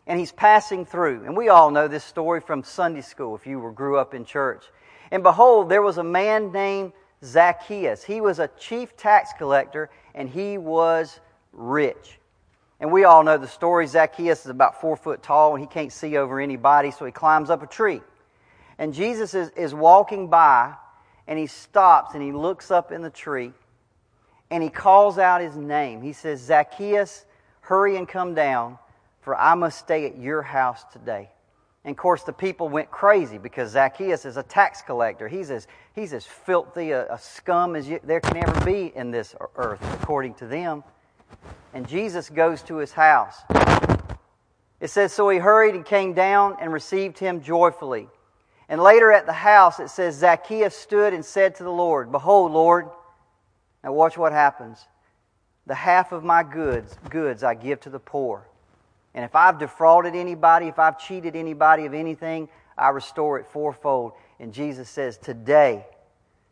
and 0.07 0.20
he's 0.20 0.33
passing 0.33 0.85
through. 0.85 1.24
And 1.24 1.35
we 1.35 1.48
all 1.48 1.70
know 1.70 1.88
this 1.88 2.05
story 2.05 2.42
from 2.42 2.62
Sunday 2.62 3.00
school 3.00 3.35
if 3.35 3.46
you 3.46 3.59
were, 3.59 3.72
grew 3.72 3.96
up 3.96 4.12
in 4.12 4.27
church. 4.27 4.66
And 5.11 5.22
behold, 5.22 5.70
there 5.70 5.81
was 5.81 5.96
a 5.96 6.05
man 6.05 6.53
named 6.53 6.92
Zacchaeus. 7.24 8.05
He 8.05 8.20
was 8.20 8.38
a 8.38 8.50
chief 8.59 8.98
tax 8.98 9.31
collector 9.38 9.88
and 10.14 10.29
he 10.29 10.59
was 10.59 11.20
rich. 11.55 12.19
And 12.81 12.93
we 12.93 13.05
all 13.05 13.23
know 13.23 13.38
the 13.38 13.49
story. 13.49 13.87
Zacchaeus 13.87 14.45
is 14.45 14.51
about 14.51 14.81
four 14.81 14.97
foot 14.97 15.23
tall 15.23 15.55
and 15.55 15.61
he 15.61 15.67
can't 15.67 15.93
see 15.93 16.17
over 16.17 16.40
anybody, 16.40 16.90
so 16.90 17.05
he 17.05 17.12
climbs 17.12 17.51
up 17.51 17.62
a 17.62 17.67
tree. 17.67 18.03
And 18.79 18.93
Jesus 18.93 19.35
is, 19.35 19.51
is 19.51 19.73
walking 19.73 20.29
by 20.29 20.75
and 21.27 21.38
he 21.38 21.47
stops 21.47 22.14
and 22.14 22.23
he 22.23 22.33
looks 22.33 22.71
up 22.71 22.93
in 22.93 23.03
the 23.03 23.11
tree 23.11 23.53
and 24.51 24.62
he 24.62 24.69
calls 24.69 25.19
out 25.19 25.40
his 25.40 25.57
name. 25.57 26.03
He 26.03 26.12
says, 26.12 26.40
Zacchaeus, 26.40 27.25
hurry 27.61 27.97
and 27.97 28.07
come 28.09 28.35
down, 28.35 28.79
for 29.21 29.35
I 29.37 29.55
must 29.55 29.79
stay 29.79 30.07
at 30.07 30.19
your 30.19 30.43
house 30.43 30.85
today. 30.93 31.31
And 31.85 31.93
of 31.93 31.97
course, 31.97 32.23
the 32.23 32.33
people 32.33 32.69
went 32.69 32.90
crazy 32.90 33.38
because 33.38 33.71
Zacchaeus 33.73 34.25
is 34.25 34.37
a 34.37 34.43
tax 34.43 34.83
collector. 34.83 35.29
He's 35.29 35.51
as, 35.51 35.67
he's 35.95 36.12
as 36.12 36.25
filthy 36.25 36.93
a, 36.93 37.12
a 37.12 37.19
scum 37.19 37.77
as 37.77 37.88
you, 37.88 38.01
there 38.05 38.21
can 38.21 38.37
ever 38.37 38.64
be 38.64 38.93
in 38.95 39.11
this 39.11 39.35
earth, 39.57 39.81
according 40.03 40.35
to 40.35 40.47
them. 40.47 40.83
And 41.72 41.88
Jesus 41.88 42.30
goes 42.30 42.62
to 42.62 42.76
his 42.76 42.92
house. 42.92 43.37
It 44.80 44.90
says, 44.90 45.12
So 45.12 45.28
he 45.28 45.38
hurried 45.38 45.74
and 45.74 45.85
came 45.85 46.12
down 46.12 46.57
and 46.61 46.72
received 46.72 47.18
him 47.18 47.42
joyfully. 47.42 48.09
And 48.68 48.83
later 48.83 49.12
at 49.12 49.26
the 49.26 49.33
house, 49.33 49.80
it 49.80 49.88
says, 49.88 50.16
Zacchaeus 50.16 50.74
stood 50.74 51.12
and 51.12 51.24
said 51.24 51.54
to 51.57 51.64
the 51.64 51.70
Lord, 51.70 52.12
Behold, 52.12 52.52
Lord, 52.52 52.88
now 53.83 53.92
watch 53.92 54.16
what 54.16 54.33
happens. 54.33 54.78
The 55.66 55.74
half 55.74 56.12
of 56.12 56.24
my 56.24 56.42
goods, 56.42 56.96
goods 57.11 57.42
I 57.42 57.54
give 57.54 57.80
to 57.83 57.90
the 57.90 57.98
poor. 57.98 58.46
And 59.14 59.24
if 59.24 59.35
I've 59.35 59.59
defrauded 59.59 60.14
anybody, 60.14 60.66
if 60.66 60.78
I've 60.78 60.98
cheated 60.98 61.37
anybody 61.37 61.87
of 61.87 61.94
anything, 61.94 62.48
I 62.76 62.88
restore 62.90 63.38
it 63.38 63.46
fourfold. 63.46 64.12
And 64.40 64.52
Jesus 64.52 64.90
says, 64.90 65.16
Today, 65.18 65.87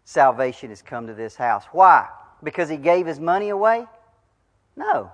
salvation 0.05 0.69
has 0.71 0.83
come 0.83 1.07
to 1.07 1.15
this 1.15 1.37
house. 1.37 1.65
Why? 1.73 2.09
Because 2.43 2.69
he 2.69 2.77
gave 2.77 3.07
his 3.07 3.21
money 3.21 3.49
away? 3.49 3.87
No. 4.77 5.11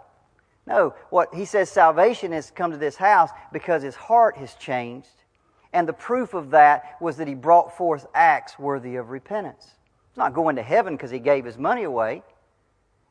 No. 0.67 0.95
What 1.11 1.35
he 1.35 1.45
says 1.45 1.71
salvation 1.71 2.33
has 2.33 2.51
come 2.51 2.71
to 2.71 2.77
this 2.77 2.97
house 2.97 3.31
because 3.53 3.83
his 3.83 3.97
heart 3.97 4.37
has 4.37 4.55
changed 4.55 5.09
and 5.73 5.87
the 5.87 5.93
proof 5.93 6.35
of 6.35 6.51
that 6.51 6.97
was 7.01 7.17
that 7.19 7.29
he 7.29 7.35
brought 7.35 7.77
forth 7.77 8.07
acts 8.15 8.59
worthy 8.59 8.97
of 8.97 9.11
repentance. 9.11 9.67
He's 10.11 10.17
not 10.17 10.35
going 10.35 10.57
to 10.57 10.63
heaven 10.63 10.95
because 10.95 11.11
he 11.11 11.19
gave 11.19 11.45
his 11.45 11.59
money 11.59 11.85
away. 11.85 12.23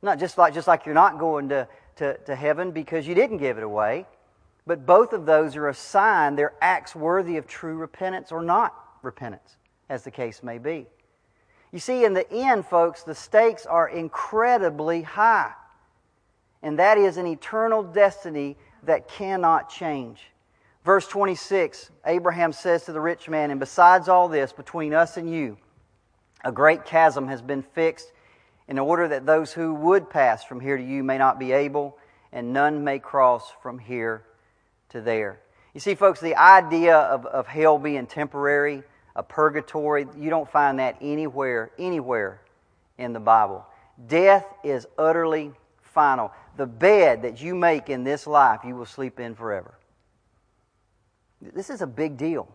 Not 0.01 0.19
just 0.19 0.37
like, 0.37 0.53
just 0.53 0.67
like 0.67 0.85
you're 0.85 0.95
not 0.95 1.19
going 1.19 1.49
to, 1.49 1.67
to, 1.97 2.17
to 2.17 2.35
heaven 2.35 2.71
because 2.71 3.07
you 3.07 3.15
didn't 3.15 3.37
give 3.37 3.57
it 3.57 3.63
away. 3.63 4.05
But 4.65 4.85
both 4.85 5.13
of 5.13 5.25
those 5.25 5.55
are 5.55 5.69
a 5.69 5.73
sign 5.73 6.35
they're 6.35 6.55
acts 6.61 6.95
worthy 6.95 7.37
of 7.37 7.47
true 7.47 7.77
repentance 7.77 8.31
or 8.31 8.41
not 8.41 8.75
repentance, 9.01 9.55
as 9.89 10.03
the 10.03 10.11
case 10.11 10.43
may 10.43 10.57
be. 10.57 10.87
You 11.71 11.79
see, 11.79 12.05
in 12.05 12.13
the 12.13 12.29
end, 12.31 12.65
folks, 12.65 13.03
the 13.03 13.15
stakes 13.15 13.65
are 13.65 13.87
incredibly 13.87 15.03
high. 15.03 15.53
And 16.63 16.79
that 16.79 16.97
is 16.97 17.17
an 17.17 17.27
eternal 17.27 17.83
destiny 17.83 18.57
that 18.83 19.07
cannot 19.07 19.69
change. 19.69 20.31
Verse 20.83 21.07
26, 21.07 21.91
Abraham 22.05 22.53
says 22.53 22.85
to 22.85 22.93
the 22.93 23.01
rich 23.01 23.27
man, 23.27 23.51
And 23.51 23.59
besides 23.59 24.07
all 24.07 24.29
this, 24.29 24.53
between 24.53 24.93
us 24.93 25.17
and 25.17 25.29
you, 25.29 25.57
a 26.43 26.51
great 26.51 26.85
chasm 26.85 27.27
has 27.27 27.41
been 27.41 27.61
fixed 27.61 28.11
in 28.67 28.79
order 28.79 29.07
that 29.07 29.25
those 29.25 29.51
who 29.53 29.73
would 29.73 30.09
pass 30.09 30.43
from 30.43 30.59
here 30.59 30.77
to 30.77 30.83
you 30.83 31.03
may 31.03 31.17
not 31.17 31.39
be 31.39 31.51
able, 31.51 31.97
and 32.31 32.53
none 32.53 32.83
may 32.83 32.99
cross 32.99 33.51
from 33.61 33.79
here 33.79 34.23
to 34.89 35.01
there. 35.01 35.39
You 35.73 35.79
see, 35.79 35.95
folks, 35.95 36.19
the 36.19 36.35
idea 36.35 36.95
of, 36.95 37.25
of 37.25 37.47
hell 37.47 37.77
being 37.77 38.07
temporary, 38.07 38.83
a 39.15 39.23
purgatory, 39.23 40.07
you 40.17 40.29
don't 40.29 40.49
find 40.49 40.79
that 40.79 40.97
anywhere, 41.01 41.71
anywhere 41.77 42.41
in 42.97 43.13
the 43.13 43.19
Bible. 43.19 43.65
Death 44.07 44.45
is 44.63 44.87
utterly 44.97 45.51
final. 45.81 46.31
The 46.57 46.65
bed 46.65 47.21
that 47.21 47.41
you 47.41 47.55
make 47.55 47.89
in 47.89 48.03
this 48.03 48.27
life, 48.27 48.61
you 48.65 48.75
will 48.75 48.85
sleep 48.85 49.19
in 49.19 49.35
forever. 49.35 49.77
This 51.41 51.69
is 51.69 51.81
a 51.81 51.87
big 51.87 52.17
deal. 52.17 52.47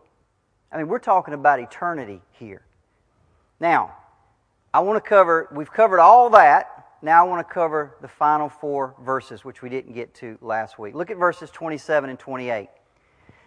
I 0.71 0.77
mean, 0.77 0.87
we're 0.87 0.99
talking 0.99 1.33
about 1.33 1.59
eternity 1.59 2.21
here. 2.31 2.63
Now, 3.59 3.95
I 4.73 4.81
want 4.81 5.01
to 5.01 5.07
cover, 5.07 5.47
we've 5.53 5.71
covered 5.71 5.99
all 5.99 6.29
that. 6.31 6.69
Now 7.01 7.25
I 7.25 7.27
want 7.27 7.47
to 7.47 7.53
cover 7.53 7.95
the 8.01 8.07
final 8.07 8.49
four 8.49 8.95
verses, 9.01 9.45
which 9.45 9.61
we 9.61 9.69
didn't 9.69 9.93
get 9.93 10.13
to 10.15 10.37
last 10.41 10.79
week. 10.79 10.95
Look 10.95 11.11
at 11.11 11.17
verses 11.17 11.49
27 11.49 12.09
and 12.09 12.17
28. 12.17 12.69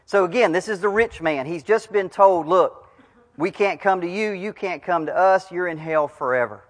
So 0.05 0.25
again, 0.25 0.53
this 0.53 0.69
is 0.69 0.81
the 0.81 0.89
rich 0.89 1.21
man. 1.21 1.47
He's 1.47 1.63
just 1.63 1.91
been 1.91 2.09
told, 2.09 2.47
look, 2.47 2.89
we 3.37 3.51
can't 3.51 3.81
come 3.81 4.01
to 4.03 4.09
you, 4.09 4.31
you 4.31 4.53
can't 4.53 4.83
come 4.83 5.07
to 5.07 5.17
us, 5.17 5.51
you're 5.51 5.67
in 5.67 5.79
hell 5.79 6.07
forever. 6.07 6.65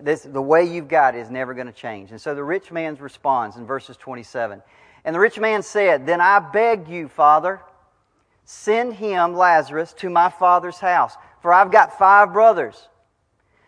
This, 0.00 0.22
the 0.22 0.42
way 0.42 0.64
you've 0.64 0.88
got 0.88 1.14
is 1.14 1.30
never 1.30 1.54
going 1.54 1.66
to 1.66 1.72
change. 1.72 2.10
And 2.10 2.20
so 2.20 2.34
the 2.34 2.44
rich 2.44 2.70
man 2.70 2.96
responds 2.96 3.56
in 3.56 3.66
verses 3.66 3.96
27. 3.96 4.62
And 5.04 5.14
the 5.14 5.20
rich 5.20 5.38
man 5.38 5.62
said, 5.62 6.06
Then 6.06 6.20
I 6.20 6.38
beg 6.38 6.88
you, 6.88 7.08
Father, 7.08 7.60
send 8.44 8.94
him, 8.94 9.34
Lazarus, 9.34 9.92
to 9.94 10.10
my 10.10 10.30
father's 10.30 10.78
house, 10.78 11.16
for 11.40 11.52
I've 11.52 11.72
got 11.72 11.98
five 11.98 12.32
brothers. 12.32 12.88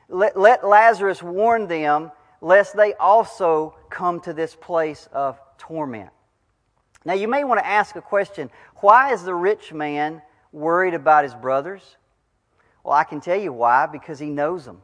Let, 0.09 0.39
let 0.39 0.67
Lazarus 0.67 1.23
warn 1.23 1.67
them, 1.67 2.13
lest 2.41 2.77
they 2.77 2.95
also 2.95 3.75
come 3.91 4.21
to 4.21 4.33
this 4.33 4.55
place 4.55 5.09
of 5.13 5.41
torment. 5.59 6.11
Now, 7.05 7.15
you 7.15 7.29
may 7.29 7.45
want 7.45 7.61
to 7.61 7.67
ask 7.67 7.97
a 7.97 8.03
question 8.03 8.51
why 8.77 9.13
is 9.13 9.25
the 9.25 9.35
rich 9.35 9.73
man 9.73 10.23
worried 10.53 10.95
about 10.95 11.25
his 11.25 11.35
brothers? 11.35 11.97
Well, 12.83 12.95
I 12.95 13.05
can 13.05 13.21
tell 13.21 13.39
you 13.39 13.53
why 13.53 13.87
because 13.87 14.19
he 14.19 14.29
knows 14.29 14.65
them. 14.65 14.83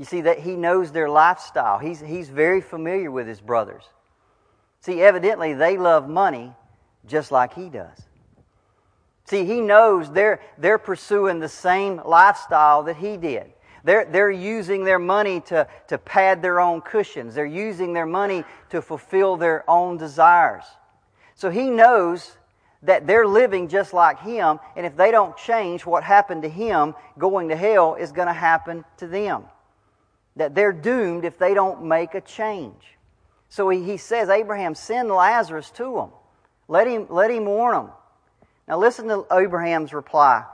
You 0.00 0.06
see, 0.06 0.22
that 0.22 0.38
he 0.38 0.56
knows 0.56 0.92
their 0.92 1.10
lifestyle, 1.10 1.78
he's, 1.78 2.00
he's 2.00 2.30
very 2.30 2.62
familiar 2.62 3.10
with 3.10 3.26
his 3.26 3.38
brothers. 3.38 3.84
See, 4.80 5.02
evidently, 5.02 5.52
they 5.52 5.76
love 5.76 6.08
money 6.08 6.54
just 7.06 7.30
like 7.30 7.52
he 7.52 7.68
does. 7.68 7.98
See, 9.26 9.44
he 9.44 9.60
knows 9.60 10.10
they're, 10.10 10.40
they're 10.56 10.78
pursuing 10.78 11.38
the 11.38 11.50
same 11.50 12.00
lifestyle 12.02 12.82
that 12.84 12.96
he 12.96 13.18
did. 13.18 13.52
They're, 13.84 14.06
they're 14.06 14.30
using 14.30 14.84
their 14.84 14.98
money 14.98 15.40
to, 15.48 15.68
to 15.88 15.98
pad 15.98 16.40
their 16.40 16.60
own 16.60 16.80
cushions. 16.80 17.34
They're 17.34 17.44
using 17.44 17.92
their 17.92 18.06
money 18.06 18.44
to 18.70 18.80
fulfill 18.80 19.36
their 19.36 19.68
own 19.68 19.98
desires. 19.98 20.64
So 21.34 21.50
he 21.50 21.68
knows 21.68 22.38
that 22.84 23.06
they're 23.06 23.26
living 23.26 23.68
just 23.68 23.92
like 23.92 24.18
him, 24.20 24.60
and 24.76 24.86
if 24.86 24.96
they 24.96 25.10
don't 25.10 25.36
change, 25.36 25.84
what 25.84 26.04
happened 26.04 26.40
to 26.44 26.48
him 26.48 26.94
going 27.18 27.50
to 27.50 27.56
hell 27.56 27.96
is 27.96 28.12
going 28.12 28.28
to 28.28 28.32
happen 28.32 28.82
to 28.96 29.06
them. 29.06 29.44
That 30.36 30.54
they're 30.54 30.72
doomed 30.72 31.24
if 31.24 31.38
they 31.38 31.54
don't 31.54 31.84
make 31.84 32.14
a 32.14 32.20
change. 32.20 32.96
So 33.48 33.68
he, 33.68 33.82
he 33.82 33.96
says, 33.96 34.28
Abraham, 34.28 34.74
send 34.74 35.08
Lazarus 35.08 35.70
to 35.72 35.94
them. 35.94 36.10
Let 36.68 36.86
him, 36.86 37.06
let 37.10 37.30
him 37.30 37.46
warn 37.46 37.74
them. 37.74 37.90
Now 38.68 38.78
listen 38.78 39.08
to 39.08 39.26
Abraham's 39.32 39.92
reply, 39.92 40.44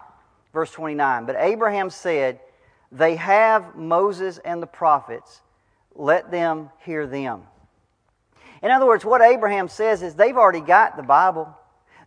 verse 0.54 0.70
29. 0.72 1.26
But 1.26 1.36
Abraham 1.38 1.90
said, 1.90 2.40
they 2.90 3.16
have 3.16 3.76
Moses 3.76 4.38
and 4.38 4.62
the 4.62 4.66
prophets. 4.66 5.42
Let 5.94 6.30
them 6.30 6.70
hear 6.84 7.06
them. 7.06 7.42
In 8.62 8.70
other 8.70 8.86
words, 8.86 9.04
what 9.04 9.20
Abraham 9.20 9.68
says 9.68 10.02
is 10.02 10.14
they've 10.14 10.36
already 10.36 10.60
got 10.60 10.96
the 10.96 11.02
Bible. 11.02 11.54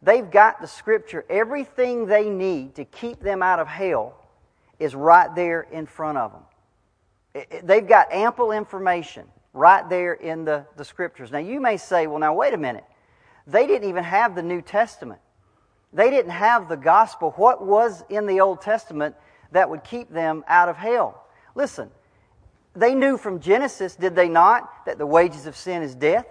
They've 0.02 0.30
got 0.30 0.62
the 0.62 0.68
Scripture. 0.68 1.26
Everything 1.30 2.06
they 2.06 2.30
need 2.30 2.76
to 2.76 2.86
keep 2.86 3.20
them 3.20 3.44
out 3.44 3.60
of 3.60 3.68
hell 3.68 4.16
is 4.80 4.96
right 4.96 5.34
there 5.36 5.62
in 5.62 5.86
front 5.86 6.18
of 6.18 6.32
them. 6.32 6.42
They've 7.34 7.88
got 7.88 8.12
ample 8.12 8.52
information 8.52 9.28
right 9.54 9.88
there 9.90 10.14
in 10.14 10.46
the, 10.46 10.66
the 10.78 10.86
Scriptures. 10.86 11.32
Now, 11.32 11.40
you 11.40 11.60
may 11.60 11.78
say, 11.78 12.08
well, 12.08 12.20
now, 12.20 12.34
wait 12.34 12.54
a 12.54 12.58
minute. 12.58 12.86
They 13.46 13.68
didn't 13.68 13.90
even 13.90 14.04
have 14.04 14.36
the 14.36 14.44
New 14.44 14.62
Testament, 14.62 15.20
they 15.94 16.10
didn't 16.10 16.32
have 16.32 16.70
the 16.70 16.78
gospel. 16.78 17.32
What 17.32 17.66
was 17.66 18.04
in 18.10 18.28
the 18.28 18.42
Old 18.42 18.62
Testament 18.62 19.16
that 19.52 19.70
would 19.70 19.84
keep 19.84 20.12
them 20.12 20.44
out 20.48 20.70
of 20.70 20.78
hell. 20.78 21.26
Listen, 21.56 21.90
they 22.76 22.94
knew 22.94 23.18
from 23.18 23.40
Genesis, 23.40 23.96
did 23.96 24.16
they 24.16 24.30
not, 24.30 24.86
that 24.86 24.98
the 24.98 25.06
wages 25.06 25.46
of 25.48 25.56
sin 25.56 25.82
is 25.82 25.96
death? 25.96 26.26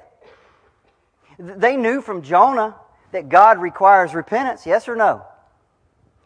They 1.38 1.76
knew 1.76 2.00
from 2.00 2.22
Jonah 2.22 2.76
that 3.12 3.28
God 3.28 3.58
requires 3.58 4.14
repentance, 4.14 4.66
yes 4.66 4.88
or 4.88 4.96
no? 4.96 5.24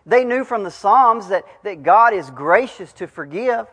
They 0.04 0.24
knew 0.24 0.44
from 0.44 0.64
the 0.64 0.70
Psalms 0.70 1.28
that, 1.28 1.44
that 1.62 1.82
God 1.82 2.12
is 2.12 2.30
gracious 2.30 2.92
to 2.94 3.06
forgive. 3.06 3.66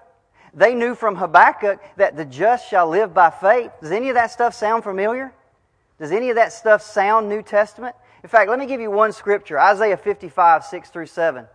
They 0.53 0.73
knew 0.73 0.95
from 0.95 1.15
Habakkuk 1.15 1.79
that 1.97 2.15
the 2.15 2.25
just 2.25 2.69
shall 2.69 2.88
live 2.88 3.13
by 3.13 3.29
faith. 3.29 3.71
Does 3.81 3.91
any 3.91 4.09
of 4.09 4.15
that 4.15 4.31
stuff 4.31 4.53
sound 4.53 4.83
familiar? 4.83 5.33
Does 5.99 6.12
any 6.12 6.29
of 6.29 6.35
that 6.35 6.53
stuff 6.53 6.81
sound 6.81 7.29
New 7.29 7.41
Testament? 7.41 7.95
In 8.23 8.29
fact, 8.29 8.49
let 8.49 8.59
me 8.59 8.65
give 8.65 8.81
you 8.81 8.91
one 8.91 9.12
scripture 9.12 9.59
Isaiah 9.59 9.97
55, 9.97 10.63
6 10.65 10.89
through 10.89 11.05
7. 11.05 11.45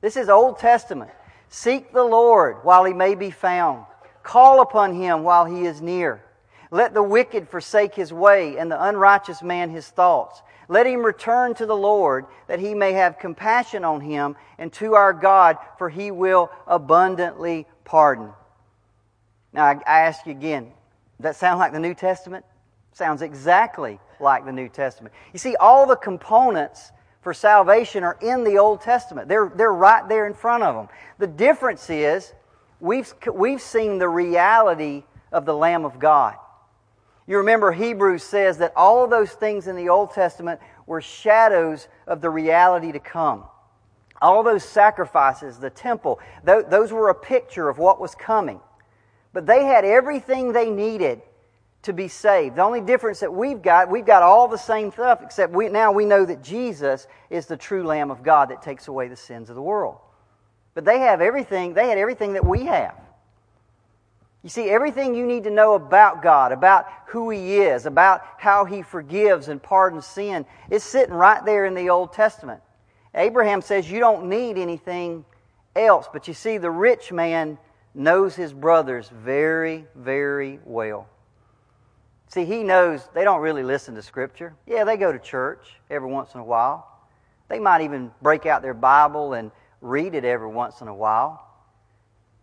This 0.00 0.16
is 0.16 0.28
Old 0.28 0.58
Testament. 0.58 1.10
Seek 1.48 1.92
the 1.92 2.04
Lord 2.04 2.58
while 2.62 2.84
he 2.84 2.92
may 2.92 3.14
be 3.14 3.30
found. 3.30 3.84
Call 4.22 4.60
upon 4.60 4.94
him 4.94 5.22
while 5.22 5.44
he 5.44 5.66
is 5.66 5.80
near. 5.80 6.22
Let 6.70 6.94
the 6.94 7.02
wicked 7.02 7.48
forsake 7.48 7.94
his 7.94 8.12
way 8.12 8.56
and 8.56 8.70
the 8.70 8.82
unrighteous 8.82 9.42
man 9.42 9.70
his 9.70 9.88
thoughts. 9.88 10.42
Let 10.68 10.86
him 10.86 11.04
return 11.04 11.54
to 11.54 11.66
the 11.66 11.76
Lord 11.76 12.26
that 12.46 12.60
he 12.60 12.74
may 12.74 12.92
have 12.92 13.18
compassion 13.18 13.84
on 13.84 14.00
him 14.00 14.36
and 14.58 14.72
to 14.74 14.94
our 14.94 15.12
God, 15.12 15.58
for 15.78 15.88
he 15.88 16.10
will 16.10 16.50
abundantly 16.66 17.66
pardon. 17.84 18.30
Now, 19.52 19.66
I, 19.66 20.00
ask 20.00 20.26
you 20.26 20.32
again, 20.32 20.64
does 20.64 21.22
that 21.22 21.36
sound 21.36 21.58
like 21.58 21.72
the 21.72 21.80
New 21.80 21.94
Testament? 21.94 22.44
Sounds 22.92 23.22
exactly 23.22 24.00
like 24.20 24.44
the 24.44 24.52
New 24.52 24.68
Testament. 24.68 25.14
You 25.32 25.38
see, 25.38 25.56
all 25.56 25.86
the 25.86 25.96
components 25.96 26.92
for 27.22 27.32
salvation 27.32 28.04
are 28.04 28.18
in 28.20 28.44
the 28.44 28.58
Old 28.58 28.80
Testament. 28.80 29.28
They're, 29.28 29.50
they're 29.54 29.72
right 29.72 30.06
there 30.08 30.26
in 30.26 30.34
front 30.34 30.62
of 30.62 30.74
them. 30.74 30.88
The 31.18 31.26
difference 31.26 31.88
is 31.88 32.32
we've, 32.80 33.12
we've 33.32 33.62
seen 33.62 33.98
the 33.98 34.08
reality 34.08 35.04
of 35.32 35.44
the 35.44 35.54
Lamb 35.54 35.84
of 35.84 35.98
God. 35.98 36.36
You 37.26 37.38
remember 37.38 37.72
Hebrews 37.72 38.22
says 38.22 38.58
that 38.58 38.72
all 38.76 39.02
of 39.02 39.10
those 39.10 39.32
things 39.32 39.66
in 39.66 39.76
the 39.76 39.88
Old 39.88 40.12
Testament 40.12 40.60
were 40.86 41.00
shadows 41.00 41.88
of 42.06 42.20
the 42.20 42.30
reality 42.30 42.92
to 42.92 42.98
come. 42.98 43.44
All 44.20 44.42
those 44.42 44.64
sacrifices, 44.64 45.58
the 45.58 45.70
temple, 45.70 46.20
those 46.44 46.92
were 46.92 47.08
a 47.08 47.14
picture 47.14 47.68
of 47.68 47.78
what 47.78 48.00
was 48.00 48.14
coming. 48.14 48.60
But 49.32 49.46
they 49.46 49.64
had 49.64 49.84
everything 49.84 50.52
they 50.52 50.70
needed 50.70 51.22
to 51.82 51.92
be 51.92 52.08
saved. 52.08 52.56
The 52.56 52.62
only 52.62 52.80
difference 52.80 53.20
that 53.20 53.32
we've 53.32 53.60
got, 53.60 53.90
we've 53.90 54.06
got 54.06 54.22
all 54.22 54.48
the 54.48 54.56
same 54.56 54.90
stuff, 54.90 55.20
except 55.22 55.52
we, 55.52 55.68
now 55.68 55.92
we 55.92 56.04
know 56.04 56.24
that 56.24 56.42
Jesus 56.42 57.06
is 57.30 57.46
the 57.46 57.56
true 57.56 57.84
Lamb 57.84 58.10
of 58.10 58.22
God 58.22 58.50
that 58.50 58.62
takes 58.62 58.88
away 58.88 59.08
the 59.08 59.16
sins 59.16 59.50
of 59.50 59.56
the 59.56 59.62
world. 59.62 59.98
But 60.74 60.84
they 60.84 61.00
have 61.00 61.20
everything, 61.20 61.74
they 61.74 61.88
had 61.88 61.98
everything 61.98 62.34
that 62.34 62.44
we 62.44 62.64
have. 62.66 62.94
You 64.44 64.50
see, 64.50 64.68
everything 64.68 65.14
you 65.14 65.26
need 65.26 65.44
to 65.44 65.50
know 65.50 65.74
about 65.74 66.22
God, 66.22 66.52
about 66.52 66.86
who 67.06 67.30
He 67.30 67.56
is, 67.56 67.86
about 67.86 68.22
how 68.36 68.66
He 68.66 68.82
forgives 68.82 69.48
and 69.48 69.60
pardons 69.60 70.06
sin, 70.06 70.44
is 70.70 70.84
sitting 70.84 71.14
right 71.14 71.42
there 71.44 71.64
in 71.64 71.74
the 71.74 71.88
Old 71.88 72.12
Testament. 72.12 72.60
Abraham 73.14 73.62
says 73.62 73.90
you 73.90 74.00
don't 74.00 74.28
need 74.28 74.58
anything 74.58 75.24
else. 75.74 76.08
But 76.12 76.28
you 76.28 76.34
see, 76.34 76.58
the 76.58 76.70
rich 76.70 77.10
man 77.10 77.58
knows 77.94 78.34
his 78.34 78.52
brothers 78.52 79.08
very, 79.08 79.86
very 79.94 80.58
well. 80.64 81.08
See, 82.28 82.44
he 82.44 82.64
knows 82.64 83.08
they 83.14 83.24
don't 83.24 83.40
really 83.40 83.62
listen 83.62 83.94
to 83.94 84.02
Scripture. 84.02 84.54
Yeah, 84.66 84.84
they 84.84 84.96
go 84.96 85.12
to 85.12 85.18
church 85.18 85.80
every 85.88 86.10
once 86.10 86.34
in 86.34 86.40
a 86.40 86.44
while. 86.44 86.90
They 87.48 87.60
might 87.60 87.82
even 87.82 88.10
break 88.20 88.46
out 88.46 88.62
their 88.62 88.74
Bible 88.74 89.34
and 89.34 89.52
read 89.80 90.14
it 90.14 90.24
every 90.24 90.48
once 90.48 90.80
in 90.80 90.88
a 90.88 90.94
while. 90.94 91.43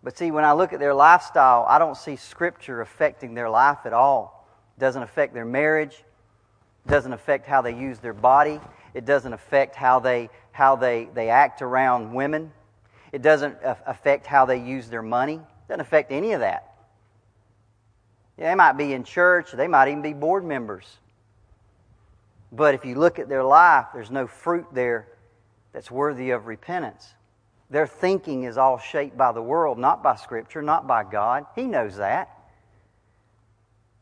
But 0.04 0.18
see, 0.18 0.32
when 0.32 0.44
I 0.44 0.54
look 0.54 0.74
at 0.74 0.80
their 0.80 0.94
lifestyle, 0.94 1.66
I 1.68 1.78
don't 1.78 1.96
see 1.96 2.16
Scripture 2.16 2.82
affecting 2.82 3.34
their 3.34 3.50
life 3.50 3.80
at 3.86 3.94
all. 3.94 4.48
It 4.78 4.80
doesn't 4.80 5.04
affect 5.04 5.34
their 5.34 5.46
marriage. 5.46 6.04
It 6.86 6.90
doesn't 6.90 7.14
affect 7.14 7.46
how 7.46 7.62
they 7.62 7.76
use 7.76 8.00
their 8.00 8.14
body. 8.14 8.60
It 8.94 9.06
doesn't 9.06 9.32
affect 9.32 9.76
how 9.76 10.00
they, 10.00 10.30
how 10.52 10.76
they, 10.76 11.08
they 11.14 11.30
act 11.30 11.62
around 11.62 12.14
women. 12.14 12.52
It 13.12 13.22
doesn't 13.22 13.58
affect 13.64 14.26
how 14.26 14.46
they 14.46 14.58
use 14.58 14.90
their 14.90 15.04
money. 15.04 15.36
It 15.36 15.68
doesn't 15.68 15.82
affect 15.82 16.12
any 16.12 16.32
of 16.32 16.40
that. 16.40 16.68
They 18.38 18.56
might 18.56 18.74
be 18.74 18.94
in 18.94 19.04
church, 19.04 19.52
they 19.52 19.68
might 19.68 19.90
even 19.90 20.02
be 20.02 20.14
board 20.14 20.44
members. 20.44 20.98
But 22.52 22.74
if 22.74 22.86
you 22.86 22.96
look 22.96 23.20
at 23.20 23.30
their 23.30 23.44
life, 23.44 23.88
there's 23.94 24.10
no 24.10 24.26
fruit 24.26 24.66
there 24.74 25.08
that's 25.74 25.92
worthy 25.92 26.32
of 26.32 26.48
repentance. 26.48 27.14
Their 27.72 27.88
thinking 27.88 28.44
is 28.44 28.58
all 28.58 28.78
shaped 28.78 29.18
by 29.18 29.32
the 29.32 29.42
world, 29.42 29.80
not 29.80 30.04
by 30.04 30.16
Scripture, 30.16 30.62
not 30.62 30.88
by 30.88 31.04
God. 31.04 31.46
He 31.56 31.64
knows 31.64 31.96
that. 31.96 32.30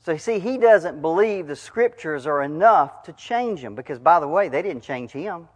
So, 0.03 0.13
you 0.13 0.17
see, 0.17 0.39
he 0.39 0.57
doesn't 0.57 1.01
believe 1.01 1.47
the 1.47 1.55
Scriptures 1.55 2.25
are 2.25 2.41
enough 2.41 3.03
to 3.03 3.13
change 3.13 3.59
him 3.59 3.75
because, 3.75 3.99
by 3.99 4.19
the 4.19 4.27
way, 4.27 4.49
they 4.49 4.61
didn't 4.61 4.81
change 4.81 5.11
him. 5.11 5.47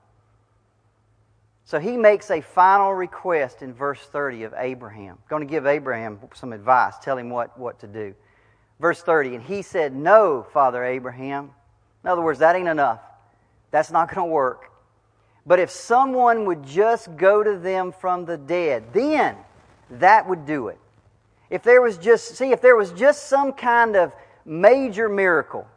So 1.65 1.80
he 1.80 1.95
makes 1.95 2.30
a 2.30 2.41
final 2.41 2.93
request 2.93 3.62
in 3.62 3.73
verse 3.73 4.02
30 4.02 4.43
of 4.43 4.54
Abraham. 4.58 5.17
Going 5.30 5.47
to 5.47 5.49
give 5.49 5.65
Abraham 5.65 6.19
some 6.34 6.52
advice, 6.52 6.95
tell 7.02 7.17
him 7.17 7.30
what, 7.30 7.58
what 7.58 7.80
to 7.80 7.88
do. 7.88 8.13
Verse 8.80 9.02
30, 9.02 9.36
and 9.36 9.43
he 9.43 9.62
said, 9.62 9.95
No, 9.95 10.45
Father 10.52 10.84
Abraham. 10.84 11.52
In 12.04 12.10
other 12.10 12.21
words, 12.21 12.39
that 12.39 12.56
ain't 12.56 12.67
enough. 12.67 12.99
That's 13.71 13.91
not 13.91 14.13
going 14.13 14.28
to 14.28 14.32
work. 14.32 14.72
But 15.45 15.60
if 15.60 15.69
someone 15.69 16.45
would 16.45 16.63
just 16.63 17.15
go 17.17 17.43
to 17.43 17.58
them 17.58 17.91
from 17.91 18.25
the 18.25 18.38
dead, 18.38 18.93
then 18.93 19.36
that 19.89 20.27
would 20.27 20.45
do 20.45 20.69
it. 20.69 20.79
If 21.49 21.63
there 21.63 21.82
was 21.82 21.97
just, 21.97 22.36
see, 22.36 22.51
if 22.51 22.62
there 22.62 22.75
was 22.75 22.91
just 22.93 23.27
some 23.27 23.51
kind 23.51 23.95
of 23.95 24.13
major 24.45 25.10
miracle, 25.10 25.67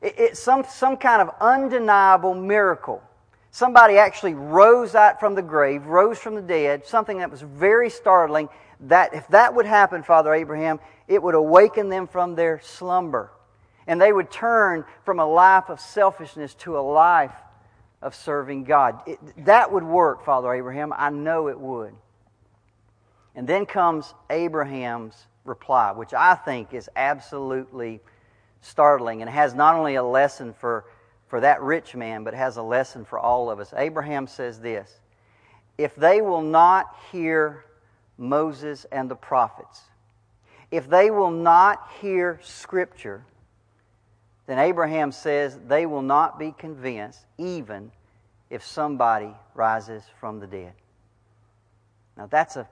it, 0.00 0.18
it, 0.18 0.36
some, 0.36 0.64
some 0.68 0.96
kind 0.96 1.20
of 1.20 1.30
undeniable 1.40 2.34
miracle, 2.34 3.02
somebody 3.50 3.98
actually 3.98 4.34
rose 4.34 4.94
out 4.94 5.20
from 5.20 5.34
the 5.34 5.42
grave, 5.42 5.86
rose 5.86 6.18
from 6.18 6.34
the 6.34 6.42
dead, 6.42 6.86
something 6.86 7.18
that 7.18 7.30
was 7.30 7.42
very 7.42 7.90
startling, 7.90 8.48
that 8.80 9.12
if 9.12 9.28
that 9.28 9.54
would 9.54 9.66
happen, 9.66 10.02
Father 10.02 10.32
Abraham, 10.32 10.80
it 11.08 11.22
would 11.22 11.34
awaken 11.34 11.90
them 11.90 12.06
from 12.06 12.34
their 12.34 12.60
slumber. 12.62 13.30
And 13.86 14.00
they 14.00 14.12
would 14.12 14.30
turn 14.30 14.84
from 15.04 15.18
a 15.18 15.26
life 15.26 15.68
of 15.68 15.80
selfishness 15.80 16.54
to 16.54 16.78
a 16.78 16.80
life 16.80 17.32
of 18.00 18.14
serving 18.14 18.64
God. 18.64 19.02
It, 19.06 19.18
that 19.44 19.72
would 19.72 19.84
work, 19.84 20.24
Father 20.24 20.52
Abraham. 20.52 20.92
I 20.96 21.10
know 21.10 21.48
it 21.48 21.58
would. 21.58 21.94
And 23.34 23.46
then 23.46 23.66
comes 23.66 24.14
Abraham's 24.30 25.26
reply, 25.44 25.92
which 25.92 26.14
I 26.14 26.34
think 26.34 26.74
is 26.74 26.88
absolutely 26.96 28.00
startling 28.60 29.22
and 29.22 29.30
has 29.30 29.54
not 29.54 29.74
only 29.74 29.96
a 29.96 30.02
lesson 30.02 30.52
for, 30.52 30.84
for 31.28 31.40
that 31.40 31.62
rich 31.62 31.94
man, 31.94 32.24
but 32.24 32.34
has 32.34 32.56
a 32.56 32.62
lesson 32.62 33.04
for 33.04 33.18
all 33.18 33.50
of 33.50 33.60
us. 33.60 33.72
Abraham 33.76 34.26
says 34.26 34.60
this 34.60 35.00
If 35.76 35.94
they 35.96 36.20
will 36.20 36.42
not 36.42 36.94
hear 37.12 37.64
Moses 38.16 38.86
and 38.90 39.10
the 39.10 39.16
prophets, 39.16 39.82
if 40.70 40.88
they 40.88 41.10
will 41.10 41.30
not 41.30 41.88
hear 42.00 42.40
Scripture, 42.42 43.24
then 44.48 44.58
Abraham 44.58 45.12
says 45.12 45.58
they 45.68 45.84
will 45.84 46.00
not 46.00 46.38
be 46.38 46.52
convinced 46.52 47.26
even 47.36 47.92
if 48.48 48.64
somebody 48.64 49.30
rises 49.54 50.02
from 50.18 50.40
the 50.40 50.46
dead. 50.46 50.72
Now 52.16 52.26
that's 52.26 52.56
a 52.56 52.66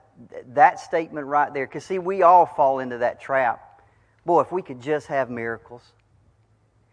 that 0.55 0.79
statement 0.79 1.27
right 1.27 1.53
there 1.53 1.67
cuz 1.67 1.85
see 1.85 1.99
we 1.99 2.23
all 2.23 2.47
fall 2.47 2.79
into 2.79 2.97
that 2.97 3.21
trap. 3.21 3.83
Boy, 4.25 4.41
if 4.41 4.51
we 4.51 4.63
could 4.63 4.81
just 4.81 5.05
have 5.05 5.29
miracles. 5.29 5.93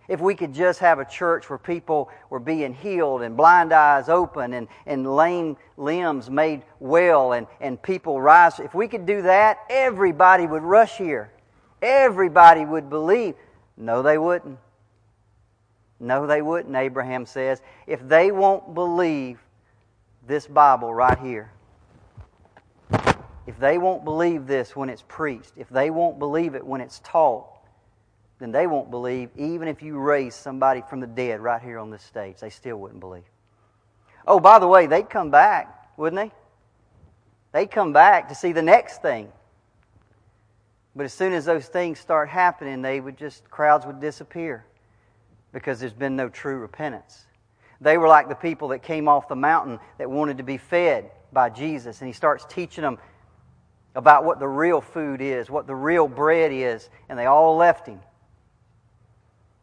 If 0.07 0.21
we 0.21 0.35
could 0.35 0.53
just 0.53 0.81
have 0.81 0.99
a 0.99 1.07
church 1.07 1.49
where 1.49 1.59
people 1.59 2.11
were 2.29 2.39
being 2.39 2.75
healed 2.75 3.23
and 3.23 3.39
blind 3.39 3.73
eyes 3.73 4.11
open 4.11 4.53
and, 4.53 4.69
and 4.85 5.17
lame 5.17 5.57
limbs 5.79 6.29
made 6.29 6.63
well 6.79 7.33
and, 7.33 7.47
and 7.59 7.81
people 7.81 8.21
rise. 8.21 8.61
If 8.61 8.75
we 8.75 8.87
could 8.87 9.07
do 9.07 9.23
that, 9.23 9.61
everybody 9.71 10.47
would 10.47 10.63
rush 10.63 10.99
here. 10.99 11.33
Everybody 11.81 12.67
would 12.67 12.91
believe. 12.91 13.35
No, 13.79 14.03
they 14.03 14.19
wouldn't. 14.19 14.59
No, 16.05 16.27
they 16.27 16.43
wouldn't, 16.43 16.77
Abraham 16.77 17.25
says, 17.25 17.63
if 17.87 18.07
they 18.07 18.31
won't 18.31 18.75
believe 18.75 19.39
this 20.27 20.47
Bible 20.47 20.93
right 20.93 21.19
here. 21.19 21.51
If 23.47 23.59
they 23.59 23.79
won't 23.79 24.05
believe 24.05 24.47
this 24.47 24.77
when 24.77 24.91
it's 24.91 25.03
preached, 25.09 25.53
if 25.57 25.69
they 25.69 25.91
won't 25.91 26.19
believe 26.19 26.55
it 26.55 26.67
when 26.67 26.81
it's 26.81 27.01
taught, 27.05 27.47
then 28.39 28.53
they 28.53 28.67
won't 28.67 28.91
believe 28.91 29.31
even 29.37 29.67
if 29.67 29.83
you 29.83 29.99
raise 29.99 30.35
somebody 30.35 30.83
from 30.89 31.01
the 31.01 31.07
dead 31.07 31.41
right 31.41 31.63
here 31.63 31.79
on 31.79 31.91
this 31.91 32.03
stage. 32.03 32.37
They 32.39 32.51
still 32.51 32.77
wouldn't 32.77 33.01
believe. 33.01 33.25
Oh, 34.27 34.41
by 34.41 34.59
the 34.59 34.69
way, 34.69 34.87
they'd 34.87 35.09
come 35.09 35.31
back, 35.31 35.89
wouldn't 35.97 36.21
they? 36.21 36.33
They'd 37.53 37.71
come 37.71 37.93
back 37.93 38.29
to 38.29 38.35
see 38.35 38.53
the 38.53 38.63
next 38.63 39.01
thing. 39.01 39.31
But 40.97 41.05
as 41.05 41.13
soon 41.15 41.33
as 41.33 41.45
those 41.45 41.67
things 41.67 41.99
start 41.99 42.29
happening, 42.29 42.83
they 42.83 43.01
would 43.01 43.17
just, 43.17 43.51
crowds 43.51 43.87
would 43.87 44.01
disappear 44.01 44.65
because 45.55 45.79
there's 45.81 45.95
been 45.95 46.17
no 46.17 46.29
true 46.29 46.59
repentance. 46.59 47.25
They 47.81 47.97
were 47.97 48.09
like 48.09 48.29
the 48.29 48.35
people 48.35 48.69
that 48.69 48.83
came 48.83 49.09
off 49.09 49.29
the 49.29 49.37
mountain 49.37 49.79
that 49.99 50.11
wanted 50.11 50.39
to 50.39 50.43
be 50.43 50.59
fed 50.59 51.11
by 51.33 51.49
Jesus, 51.49 52.01
and 52.01 52.09
he 52.09 52.13
starts 52.13 52.45
teaching 52.47 52.83
them 52.83 52.99
about 53.95 54.25
what 54.25 54.41
the 54.41 54.49
real 54.49 54.81
food 54.81 55.21
is, 55.21 55.49
what 55.49 55.67
the 55.67 55.75
real 55.75 56.09
bread 56.09 56.53
is, 56.53 56.91
and 57.09 57.19
they 57.19 57.27
all 57.27 57.57
left 57.57 57.87
him. 57.87 58.01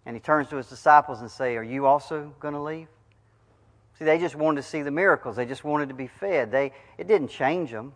And 0.06 0.16
he 0.16 0.20
turns 0.22 0.48
to 0.50 0.56
his 0.56 0.68
disciples 0.68 1.22
and 1.22 1.30
say, 1.30 1.58
"Are 1.58 1.64
you 1.64 1.86
also 1.86 2.34
going 2.40 2.54
to 2.54 2.62
leave?" 2.62 2.88
See, 4.00 4.06
they 4.06 4.18
just 4.18 4.36
wanted 4.36 4.62
to 4.62 4.68
see 4.68 4.82
the 4.82 4.92
miracles. 4.92 5.36
They 5.36 5.46
just 5.46 5.64
wanted 5.64 5.90
to 5.90 5.96
be 5.96 6.08
fed. 6.08 6.52
They 6.52 6.72
it 6.98 7.08
didn't 7.08 7.28
change 7.28 7.72
them. 7.72 7.94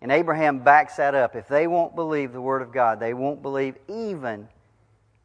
And 0.00 0.10
Abraham 0.10 0.60
backs 0.60 0.96
that 0.96 1.14
up. 1.14 1.34
If 1.36 1.48
they 1.48 1.66
won't 1.66 1.94
believe 1.94 2.32
the 2.32 2.40
word 2.40 2.62
of 2.62 2.72
God, 2.72 3.00
they 3.00 3.12
won't 3.12 3.42
believe 3.42 3.76
even 3.88 4.48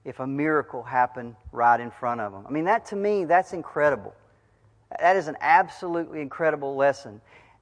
if 0.06 0.20
a 0.20 0.28
miracle 0.28 0.84
happened 0.84 1.36
right 1.52 1.80
in 1.80 1.90
front 1.90 2.22
of 2.22 2.32
them. 2.32 2.46
I 2.48 2.52
mean, 2.52 2.66
that 2.66 2.86
to 2.88 2.96
me, 2.96 3.26
that's 3.26 3.54
incredible. 3.54 4.14
That 5.00 5.16
is 5.16 5.28
an 5.28 5.36
absolutely 5.42 6.22
incredible 6.22 6.76
lesson. 6.76 7.20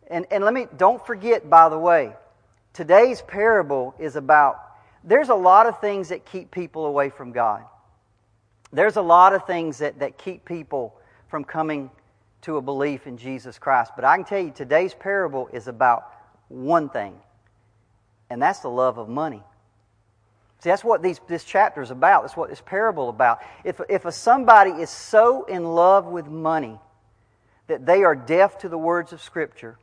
And, 0.08 0.28
and 0.30 0.44
let 0.44 0.54
me, 0.54 0.68
don't 0.78 1.04
forget, 1.06 1.50
by 1.50 1.70
the 1.70 1.80
way, 1.80 2.14
today's 2.74 3.22
parable 3.22 3.96
is 3.98 4.18
about, 4.18 4.60
there's 5.04 5.30
a 5.30 5.36
lot 5.36 5.66
of 5.66 5.80
things 5.80 6.10
that 6.10 6.26
keep 6.26 6.52
people 6.52 6.86
away 6.86 7.10
from 7.10 7.32
God. 7.32 7.64
There's 8.74 8.98
a 8.98 9.02
lot 9.02 9.34
of 9.34 9.48
things 9.48 9.78
that, 9.78 10.00
that 10.00 10.18
keep 10.18 10.44
people 10.44 10.96
from 11.30 11.46
coming 11.46 11.90
to 12.42 12.58
a 12.58 12.62
belief 12.62 13.08
in 13.08 13.18
Jesus 13.18 13.58
Christ. 13.58 13.94
But 13.96 14.04
I 14.04 14.18
can 14.18 14.26
tell 14.26 14.40
you, 14.40 14.52
today's 14.52 14.94
parable 14.94 15.48
is 15.54 15.68
about 15.68 16.12
one 16.50 16.90
thing, 16.90 17.16
and 18.30 18.42
that's 18.42 18.60
the 18.60 18.70
love 18.70 18.98
of 18.98 19.08
money. 19.08 19.42
See, 20.64 20.70
that's 20.70 20.84
what 20.84 21.04
these, 21.04 21.20
this 21.28 21.44
chapter 21.44 21.82
is 21.82 21.92
about. 21.92 22.24
That's 22.24 22.38
what 22.38 22.50
this 22.50 22.62
parable 22.66 23.10
about. 23.10 23.42
If, 23.66 23.82
if 23.90 24.06
a 24.06 24.14
somebody 24.14 24.72
is 24.72 24.90
so 24.90 25.44
in 25.44 25.66
love 25.66 26.06
with 26.06 26.28
money 26.28 26.80
that 27.68 27.86
they 27.86 28.06
are 28.06 28.16
deaf 28.16 28.60
to 28.60 28.70
the 28.70 28.78
words 28.78 29.12
of 29.12 29.22
Scripture, 29.22 29.78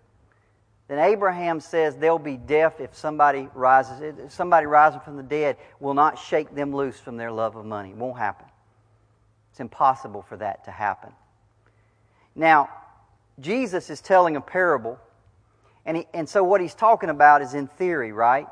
then 0.88 0.98
Abraham 0.98 1.60
says 1.60 1.96
they'll 1.96 2.18
be 2.18 2.38
deaf 2.38 2.80
if 2.80 2.96
somebody 2.96 3.46
rises. 3.52 4.00
If 4.00 4.32
somebody 4.32 4.64
rising 4.64 5.00
from 5.00 5.18
the 5.18 5.22
dead 5.22 5.58
will 5.80 5.92
not 5.92 6.18
shake 6.18 6.54
them 6.54 6.74
loose 6.74 6.98
from 6.98 7.18
their 7.18 7.30
love 7.30 7.56
of 7.56 7.66
money. 7.66 7.90
It 7.90 7.96
won't 7.96 8.16
happen. 8.16 8.46
It's 9.50 9.60
impossible 9.60 10.22
for 10.22 10.38
that 10.38 10.64
to 10.64 10.70
happen. 10.70 11.12
Now, 12.34 12.70
Jesus 13.38 13.90
is 13.90 14.00
telling 14.00 14.34
a 14.34 14.40
parable, 14.40 14.98
and, 15.84 15.98
he, 15.98 16.06
and 16.14 16.26
so 16.26 16.42
what 16.42 16.62
he's 16.62 16.74
talking 16.74 17.10
about 17.10 17.42
is 17.42 17.52
in 17.52 17.66
theory, 17.66 18.12
right? 18.12 18.46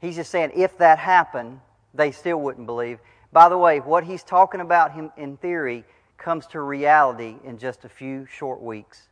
He's 0.00 0.16
just 0.16 0.30
saying 0.30 0.52
if 0.54 0.78
that 0.78 0.98
happened, 0.98 1.60
they 1.94 2.10
still 2.10 2.40
wouldn't 2.40 2.66
believe. 2.66 2.98
By 3.32 3.48
the 3.48 3.58
way, 3.58 3.80
what 3.80 4.04
he's 4.04 4.22
talking 4.22 4.60
about 4.60 4.92
him 4.92 5.12
in 5.16 5.36
theory 5.36 5.84
comes 6.18 6.46
to 6.48 6.60
reality 6.60 7.36
in 7.44 7.58
just 7.58 7.84
a 7.84 7.88
few 7.88 8.26
short 8.26 8.62
weeks. 8.62 9.08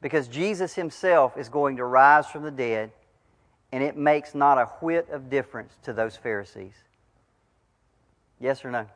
Because 0.00 0.28
Jesus 0.28 0.74
himself 0.74 1.36
is 1.36 1.48
going 1.48 1.76
to 1.76 1.84
rise 1.84 2.26
from 2.26 2.42
the 2.42 2.50
dead, 2.50 2.90
and 3.72 3.82
it 3.82 3.96
makes 3.96 4.34
not 4.34 4.58
a 4.58 4.66
whit 4.80 5.08
of 5.10 5.30
difference 5.30 5.72
to 5.84 5.92
those 5.92 6.16
Pharisees. 6.16 6.74
Yes 8.40 8.64
or 8.64 8.70
no? 8.70 8.86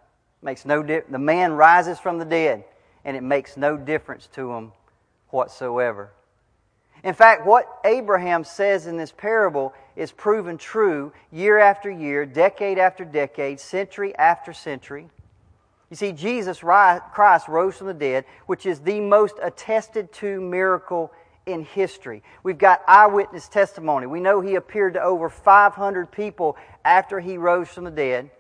Makes 0.43 0.65
no 0.65 0.83
di- 0.83 1.03
the 1.09 1.19
man 1.19 1.53
rises 1.53 1.99
from 1.99 2.19
the 2.19 2.25
dead, 2.25 2.65
and 3.05 3.17
it 3.17 3.23
makes 3.23 3.57
no 3.57 3.77
difference 3.77 4.27
to 4.35 4.49
them 4.49 4.73
whatsoever. 5.29 6.11
In 7.03 7.15
fact, 7.15 7.45
what 7.45 7.67
Abraham 7.85 8.45
says 8.45 8.87
in 8.87 8.97
this 8.97 9.13
parable 9.13 9.75
is 9.97 10.13
proven 10.13 10.59
true 10.59 11.13
year 11.31 11.59
after 11.59 11.91
year, 11.91 12.27
decade 12.27 12.79
after 12.79 13.05
decade, 13.05 13.61
century 13.61 14.15
after 14.17 14.53
century. 14.53 15.09
You 15.91 15.97
see, 15.97 16.13
Jesus 16.13 16.61
Christ 16.61 17.49
rose 17.49 17.77
from 17.77 17.87
the 17.87 17.95
dead, 17.95 18.25
which 18.47 18.67
is 18.67 18.81
the 18.81 19.01
most 19.01 19.37
attested 19.43 20.13
to 20.15 20.41
miracle 20.41 21.13
in 21.47 21.65
history. 21.65 22.23
We've 22.43 22.59
got 22.59 22.83
eyewitness 22.89 23.49
testimony. 23.49 24.07
We 24.07 24.21
know 24.21 24.41
he 24.41 24.55
appeared 24.55 24.95
to 24.95 25.03
over 25.03 25.29
500 25.29 26.11
people 26.11 26.57
after 26.85 27.21
he 27.21 27.39
rose 27.39 27.69
from 27.69 27.85
the 27.85 27.91
dead. 27.91 28.31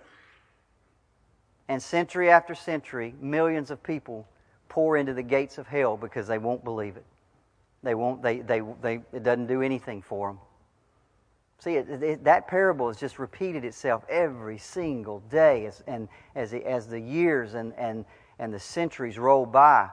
And 1.69 1.83
century 1.83 2.31
after 2.31 2.55
century, 2.55 3.15
millions 3.21 3.71
of 3.71 3.83
people 3.83 4.27
pour 4.69 4.97
into 4.97 5.15
the 5.15 5.23
gates 5.23 5.59
of 5.59 5.67
hell 5.67 5.97
because 5.97 6.27
they 6.27 6.39
won't 6.39 6.65
believe 6.65 6.97
it. 6.97 7.05
They 7.83 7.95
won't. 7.95 8.23
They 8.23 8.41
they 8.41 8.63
they. 8.83 8.95
It 9.13 9.23
doesn't 9.23 9.47
do 9.47 9.63
anything 9.63 10.03
for 10.03 10.29
them. 10.29 10.39
See, 11.59 11.77
it, 11.77 11.89
it, 12.03 12.25
that 12.25 12.49
parable 12.49 12.89
has 12.89 12.99
just 12.99 13.19
repeated 13.19 13.65
itself 13.65 14.05
every 14.09 14.59
single 14.59 15.21
day, 15.31 15.67
as, 15.67 15.83
and 15.87 16.09
as 16.35 16.51
the, 16.51 16.65
as 16.67 16.89
the 16.89 17.01
years 17.01 17.55
and, 17.55 17.73
and 17.79 18.05
and 18.39 18.53
the 18.53 18.61
centuries 18.61 19.19
roll 19.19 19.47
by. 19.47 19.89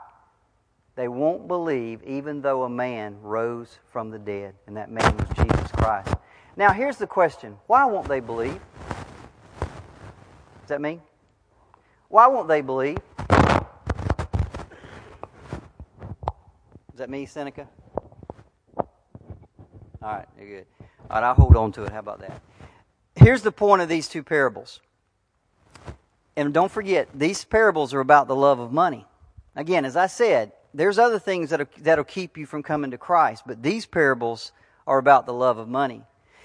They 0.95 1.07
won't 1.07 1.47
believe, 1.47 2.03
even 2.03 2.41
though 2.41 2.63
a 2.63 2.69
man 2.69 3.17
rose 3.21 3.79
from 3.91 4.11
the 4.11 4.19
dead, 4.19 4.55
and 4.67 4.75
that 4.75 4.91
man 4.91 5.15
was 5.15 5.27
Jesus 5.37 5.71
Christ. 5.71 6.13
Now, 6.57 6.73
here's 6.73 6.97
the 6.97 7.07
question: 7.07 7.57
Why 7.67 7.85
won't 7.85 8.07
they 8.07 8.19
believe? 8.19 8.59
Does 9.59 10.67
that 10.67 10.81
mean? 10.81 11.01
Why 12.09 12.27
won't 12.27 12.47
they 12.47 12.61
believe? 12.61 12.97
Is 16.93 16.97
that 16.97 17.09
me, 17.09 17.25
Seneca? 17.25 17.67
All 18.77 18.87
right, 20.01 20.27
you're 20.37 20.47
good. 20.47 20.65
All 21.09 21.21
right, 21.21 21.27
I'll 21.27 21.33
hold 21.33 21.57
on 21.57 21.71
to 21.73 21.83
it. 21.83 21.91
How 21.91 21.99
about 21.99 22.19
that? 22.19 22.41
Here's 23.15 23.41
the 23.41 23.51
point 23.51 23.81
of 23.81 23.89
these 23.89 24.07
two 24.07 24.23
parables. 24.23 24.79
And 26.35 26.53
don't 26.53 26.71
forget, 26.71 27.09
these 27.13 27.43
parables 27.43 27.93
are 27.93 27.99
about 27.99 28.27
the 28.27 28.35
love 28.35 28.59
of 28.59 28.71
money. 28.71 29.05
Again, 29.55 29.83
as 29.83 29.97
I 29.97 30.07
said, 30.07 30.53
there's 30.73 30.97
other 30.97 31.19
things 31.19 31.49
that 31.49 31.67
that'll 31.79 32.05
keep 32.05 32.37
you 32.37 32.45
from 32.45 32.63
coming 32.63 32.91
to 32.91 32.97
Christ, 32.97 33.43
but 33.45 33.61
these 33.61 33.85
parables 33.85 34.53
are 34.87 34.97
about 34.97 35.25
the 35.25 35.33
love 35.33 35.57
of 35.57 35.67
money. 35.67 36.03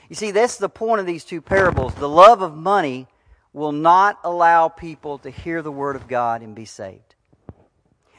You 0.09 0.17
see, 0.17 0.33
that's 0.33 0.57
the 0.57 0.69
point 0.69 1.01
of 1.01 1.07
these 1.07 1.25
two 1.25 1.41
parables. 1.41 1.95
The 1.95 2.09
love 2.09 2.43
of 2.43 2.57
money 2.57 3.07
will 3.53 3.73
not 3.73 4.19
allow 4.25 4.69
people 4.69 5.19
to 5.19 5.31
hear 5.31 5.63
the 5.63 5.73
Word 5.73 5.97
of 5.97 6.09
God 6.09 6.43
and 6.43 6.55
be 6.55 6.65
saved. 6.65 7.15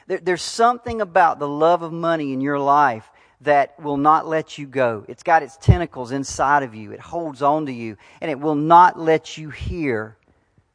There, 0.06 0.18
there's 0.18 0.42
something 0.42 1.00
about 1.00 1.38
the 1.38 1.48
love 1.48 1.82
of 1.82 1.92
money 1.92 2.32
in 2.32 2.40
your 2.40 2.58
life 2.58 3.10
that 3.40 3.78
will 3.80 3.96
not 3.96 4.26
let 4.26 4.58
you 4.58 4.66
go. 4.66 5.04
It's 5.08 5.22
got 5.22 5.42
its 5.42 5.56
tentacles 5.56 6.10
inside 6.10 6.62
of 6.62 6.74
you, 6.74 6.92
it 6.92 7.00
holds 7.00 7.42
on 7.42 7.66
to 7.66 7.72
you, 7.72 7.96
and 8.20 8.30
it 8.30 8.40
will 8.40 8.56
not 8.56 8.98
let 8.98 9.38
you 9.38 9.50
hear 9.50 10.16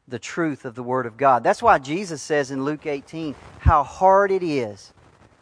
the 0.08 0.18
truth 0.18 0.64
of 0.64 0.74
the 0.74 0.82
Word 0.82 1.06
of 1.06 1.16
God. 1.16 1.44
That's 1.44 1.62
why 1.62 1.78
Jesus 1.78 2.22
says 2.22 2.50
in 2.50 2.64
Luke 2.64 2.86
18 2.86 3.34
how 3.60 3.82
hard 3.82 4.30
it 4.30 4.42
is 4.42 4.92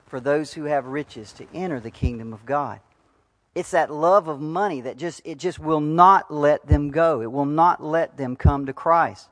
for 0.07 0.21
those 0.21 0.53
who 0.53 0.65
have 0.65 0.87
riches 0.87 1.33
to 1.33 1.47
enter 1.55 1.81
the 1.81 1.91
kingdom 1.91 2.33
of 2.33 2.45
God. 2.47 2.81
It's 3.55 3.73
that 3.73 3.93
love 3.93 4.29
of 4.29 4.41
money 4.41 4.81
that 4.83 4.97
just 4.97 5.21
it 5.25 5.39
just 5.39 5.59
will 5.59 5.81
not 5.81 6.31
let 6.31 6.67
them 6.67 6.91
go. 6.91 7.21
It 7.21 7.31
will 7.31 7.45
not 7.45 7.83
let 7.83 8.17
them 8.17 8.35
come 8.37 8.67
to 8.67 8.73
Christ. 8.73 9.29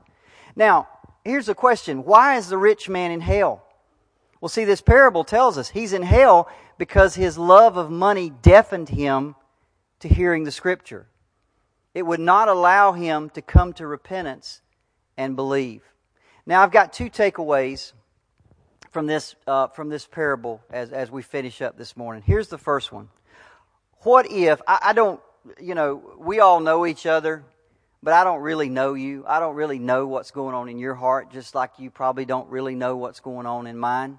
Now, 0.55 0.88
here's 1.24 1.49
a 1.49 1.55
question. 1.55 2.05
Why 2.05 2.36
is 2.36 2.49
the 2.49 2.59
rich 2.59 2.88
man 2.88 3.12
in 3.12 3.20
hell? 3.20 3.64
Well, 4.41 4.49
see, 4.49 4.64
this 4.64 4.80
parable 4.80 5.24
tells 5.24 5.59
us 5.59 5.70
he's 5.70 5.93
in 5.93 6.03
hell 6.03 6.49
because 6.81 7.14
his 7.14 7.37
love 7.37 7.76
of 7.76 7.91
money 7.91 8.31
deafened 8.31 8.89
him 8.89 9.35
to 9.99 10.09
hearing 10.09 10.45
the 10.45 10.51
scripture. 10.51 11.07
It 11.93 12.07
would 12.07 12.20
not 12.20 12.49
allow 12.49 12.93
him 12.93 13.28
to 13.35 13.43
come 13.43 13.74
to 13.74 13.87
repentance 13.87 14.62
and 15.18 15.37
believe. 15.37 15.83
Now, 16.47 16.62
I've 16.62 16.70
got 16.70 16.95
two 16.95 17.11
takeaways 17.11 17.93
from 18.93 19.07
this, 19.07 19.35
uh, 19.47 19.66
from 19.66 19.91
this 19.91 20.07
parable 20.07 20.62
as, 20.70 20.91
as 20.91 21.11
we 21.11 21.20
finish 21.20 21.61
up 21.61 21.76
this 21.76 21.99
morning. 21.99 22.22
Here's 22.24 22.49
the 22.49 22.57
first 22.57 22.91
one. 22.91 23.11
What 23.99 24.31
if, 24.31 24.62
I, 24.66 24.78
I 24.85 24.93
don't, 24.95 25.20
you 25.61 25.74
know, 25.74 26.14
we 26.16 26.41
all 26.41 26.61
know 26.61 26.87
each 26.87 27.05
other, 27.05 27.45
but 28.03 28.14
I 28.14 28.24
don't 28.24 28.41
really 28.41 28.70
know 28.70 28.95
you. 28.95 29.26
I 29.28 29.39
don't 29.39 29.55
really 29.55 29.78
know 29.78 30.07
what's 30.07 30.31
going 30.31 30.55
on 30.55 30.70
in 30.70 30.78
your 30.78 30.95
heart, 30.95 31.31
just 31.31 31.55
like 31.55 31.72
you 31.76 31.91
probably 31.91 32.24
don't 32.24 32.49
really 32.49 32.74
know 32.74 32.97
what's 32.97 33.20
going 33.20 33.45
on 33.45 33.66
in 33.66 33.76
mine. 33.76 34.18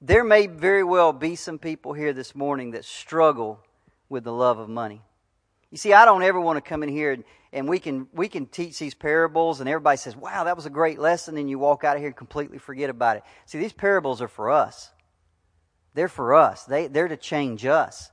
There 0.00 0.24
may 0.24 0.46
very 0.46 0.82
well 0.82 1.12
be 1.12 1.36
some 1.36 1.58
people 1.58 1.92
here 1.92 2.12
this 2.12 2.34
morning 2.34 2.70
that 2.70 2.84
struggle 2.84 3.60
with 4.08 4.24
the 4.24 4.32
love 4.32 4.58
of 4.58 4.68
money. 4.68 5.02
You 5.70 5.76
see, 5.76 5.92
I 5.92 6.04
don't 6.04 6.22
ever 6.22 6.40
want 6.40 6.56
to 6.56 6.66
come 6.66 6.82
in 6.82 6.88
here 6.88 7.12
and, 7.12 7.24
and, 7.52 7.68
we 7.68 7.78
can 7.78 8.08
we 8.12 8.28
can 8.28 8.46
teach 8.46 8.78
these 8.78 8.94
parables 8.94 9.60
and 9.60 9.68
everybody 9.68 9.98
says, 9.98 10.16
"Wow, 10.16 10.44
that 10.44 10.56
was 10.56 10.66
a 10.66 10.70
great 10.70 10.98
lesson," 10.98 11.36
and 11.36 11.50
you 11.50 11.58
walk 11.58 11.84
out 11.84 11.96
of 11.96 12.00
here 12.00 12.08
and 12.08 12.16
completely 12.16 12.58
forget 12.58 12.90
about 12.90 13.18
it. 13.18 13.24
See, 13.46 13.58
these 13.58 13.72
parables 13.72 14.22
are 14.22 14.28
for 14.28 14.50
us. 14.50 14.90
They're 15.94 16.08
for 16.08 16.34
us. 16.34 16.64
They 16.64 16.86
they're 16.86 17.08
to 17.08 17.16
change 17.16 17.66
us. 17.66 18.10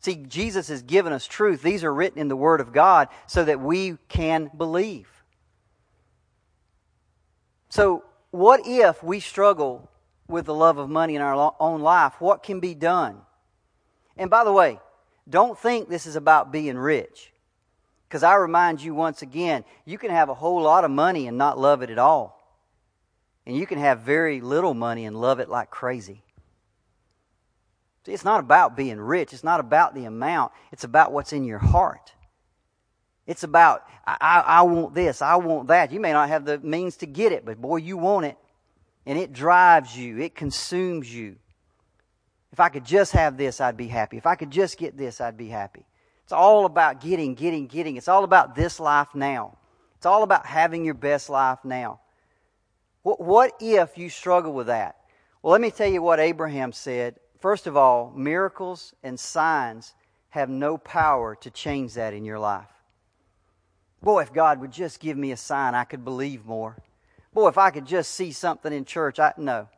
See, 0.00 0.16
Jesus 0.16 0.68
has 0.68 0.82
given 0.82 1.12
us 1.12 1.26
truth. 1.26 1.62
These 1.62 1.84
are 1.84 1.94
written 1.94 2.18
in 2.18 2.28
the 2.28 2.36
Word 2.36 2.60
of 2.60 2.72
God 2.72 3.08
so 3.28 3.44
that 3.44 3.60
we 3.60 3.96
can 4.08 4.50
believe. 4.56 5.08
So, 7.68 8.04
what 8.32 8.62
if 8.66 9.02
we 9.04 9.20
struggle 9.20 9.88
with 10.28 10.46
the 10.46 10.54
love 10.54 10.78
of 10.78 10.88
money 10.88 11.16
in 11.16 11.22
our 11.22 11.54
own 11.60 11.80
life, 11.80 12.14
what 12.20 12.42
can 12.42 12.60
be 12.60 12.74
done? 12.74 13.20
And 14.16 14.30
by 14.30 14.44
the 14.44 14.52
way, 14.52 14.80
don't 15.28 15.58
think 15.58 15.88
this 15.88 16.06
is 16.06 16.16
about 16.16 16.52
being 16.52 16.76
rich. 16.76 17.32
Because 18.08 18.22
I 18.22 18.34
remind 18.34 18.82
you 18.82 18.94
once 18.94 19.22
again, 19.22 19.64
you 19.84 19.96
can 19.98 20.10
have 20.10 20.28
a 20.28 20.34
whole 20.34 20.62
lot 20.62 20.84
of 20.84 20.90
money 20.90 21.26
and 21.26 21.38
not 21.38 21.58
love 21.58 21.82
it 21.82 21.90
at 21.90 21.98
all. 21.98 22.38
And 23.46 23.56
you 23.56 23.66
can 23.66 23.78
have 23.78 24.00
very 24.00 24.40
little 24.40 24.74
money 24.74 25.04
and 25.04 25.20
love 25.20 25.40
it 25.40 25.48
like 25.48 25.70
crazy. 25.70 26.22
See, 28.04 28.12
it's 28.12 28.24
not 28.24 28.40
about 28.40 28.76
being 28.76 29.00
rich. 29.00 29.32
It's 29.32 29.44
not 29.44 29.60
about 29.60 29.94
the 29.94 30.04
amount. 30.04 30.52
It's 30.72 30.84
about 30.84 31.12
what's 31.12 31.32
in 31.32 31.44
your 31.44 31.58
heart. 31.58 32.12
It's 33.26 33.44
about, 33.44 33.84
I, 34.06 34.16
I, 34.20 34.40
I 34.40 34.62
want 34.62 34.94
this, 34.94 35.22
I 35.22 35.36
want 35.36 35.68
that. 35.68 35.92
You 35.92 36.00
may 36.00 36.12
not 36.12 36.28
have 36.28 36.44
the 36.44 36.58
means 36.58 36.96
to 36.98 37.06
get 37.06 37.32
it, 37.32 37.44
but 37.44 37.60
boy, 37.60 37.76
you 37.76 37.96
want 37.96 38.26
it 38.26 38.36
and 39.06 39.18
it 39.18 39.32
drives 39.32 39.96
you, 39.96 40.18
it 40.18 40.34
consumes 40.34 41.12
you. 41.12 41.36
If 42.52 42.60
I 42.60 42.68
could 42.68 42.84
just 42.84 43.12
have 43.12 43.36
this, 43.36 43.60
I'd 43.60 43.76
be 43.76 43.88
happy. 43.88 44.16
If 44.18 44.26
I 44.26 44.34
could 44.34 44.50
just 44.50 44.78
get 44.78 44.96
this, 44.96 45.20
I'd 45.20 45.38
be 45.38 45.48
happy. 45.48 45.86
It's 46.22 46.32
all 46.32 46.66
about 46.66 47.00
getting, 47.00 47.34
getting, 47.34 47.66
getting. 47.66 47.96
It's 47.96 48.08
all 48.08 48.24
about 48.24 48.54
this 48.54 48.78
life 48.78 49.14
now. 49.14 49.56
It's 49.96 50.06
all 50.06 50.22
about 50.22 50.46
having 50.46 50.84
your 50.84 50.94
best 50.94 51.30
life 51.30 51.58
now. 51.64 52.00
What, 53.02 53.20
what 53.20 53.52
if 53.60 53.96
you 53.96 54.10
struggle 54.10 54.52
with 54.52 54.68
that? 54.68 54.96
Well, 55.42 55.52
let 55.52 55.60
me 55.60 55.70
tell 55.70 55.88
you 55.88 56.02
what 56.02 56.20
Abraham 56.20 56.72
said. 56.72 57.16
First 57.40 57.66
of 57.66 57.76
all, 57.76 58.12
miracles 58.14 58.94
and 59.02 59.18
signs 59.18 59.94
have 60.30 60.48
no 60.48 60.78
power 60.78 61.34
to 61.36 61.50
change 61.50 61.94
that 61.94 62.14
in 62.14 62.24
your 62.24 62.38
life. 62.38 62.68
Boy, 64.02 64.22
if 64.22 64.32
God 64.32 64.60
would 64.60 64.72
just 64.72 65.00
give 65.00 65.16
me 65.16 65.32
a 65.32 65.36
sign, 65.36 65.74
I 65.74 65.84
could 65.84 66.04
believe 66.04 66.44
more. 66.44 66.76
Boy, 67.32 67.48
if 67.48 67.58
I 67.58 67.70
could 67.70 67.86
just 67.86 68.12
see 68.12 68.32
something 68.32 68.72
in 68.72 68.84
church, 68.84 69.18
I 69.18 69.32
no. 69.36 69.68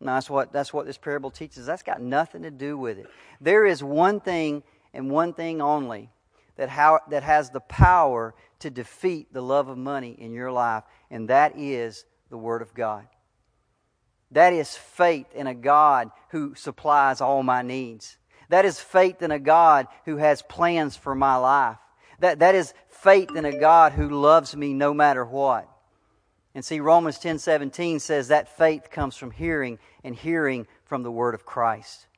No, 0.00 0.14
that's 0.14 0.30
what 0.30 0.52
that's 0.52 0.72
what 0.72 0.86
this 0.86 0.98
parable 0.98 1.30
teaches. 1.30 1.66
That's 1.66 1.82
got 1.82 2.00
nothing 2.00 2.42
to 2.42 2.50
do 2.50 2.78
with 2.78 2.98
it. 2.98 3.06
There 3.40 3.66
is 3.66 3.82
one 3.82 4.20
thing 4.20 4.62
and 4.94 5.10
one 5.10 5.34
thing 5.34 5.60
only 5.60 6.10
that 6.56 6.68
how 6.68 7.00
that 7.10 7.22
has 7.24 7.50
the 7.50 7.60
power 7.60 8.34
to 8.60 8.70
defeat 8.70 9.32
the 9.32 9.42
love 9.42 9.68
of 9.68 9.76
money 9.76 10.16
in 10.18 10.32
your 10.32 10.52
life, 10.52 10.84
and 11.10 11.28
that 11.28 11.58
is 11.58 12.04
the 12.30 12.38
Word 12.38 12.62
of 12.62 12.74
God. 12.74 13.06
That 14.30 14.52
is 14.52 14.76
faith 14.76 15.26
in 15.34 15.46
a 15.46 15.54
God 15.54 16.10
who 16.30 16.54
supplies 16.54 17.20
all 17.20 17.42
my 17.42 17.62
needs. 17.62 18.18
That 18.50 18.64
is 18.64 18.80
faith 18.80 19.22
in 19.22 19.30
a 19.30 19.38
God 19.38 19.86
who 20.04 20.16
has 20.16 20.42
plans 20.42 20.96
for 20.96 21.14
my 21.14 21.36
life. 21.36 21.78
That, 22.20 22.40
that 22.40 22.54
is 22.54 22.74
faith 22.88 23.34
in 23.34 23.44
a 23.44 23.58
God 23.58 23.92
who 23.92 24.08
loves 24.08 24.56
me 24.56 24.74
no 24.74 24.92
matter 24.92 25.24
what. 25.24 25.68
And 26.58 26.64
see, 26.64 26.80
Romans 26.80 27.20
10 27.20 27.38
17 27.38 28.00
says 28.00 28.26
that 28.28 28.58
faith 28.58 28.90
comes 28.90 29.14
from 29.14 29.30
hearing, 29.30 29.78
and 30.02 30.12
hearing 30.12 30.66
from 30.86 31.04
the 31.04 31.10
Word 31.12 31.36
of 31.36 31.46
Christ. 31.46 32.08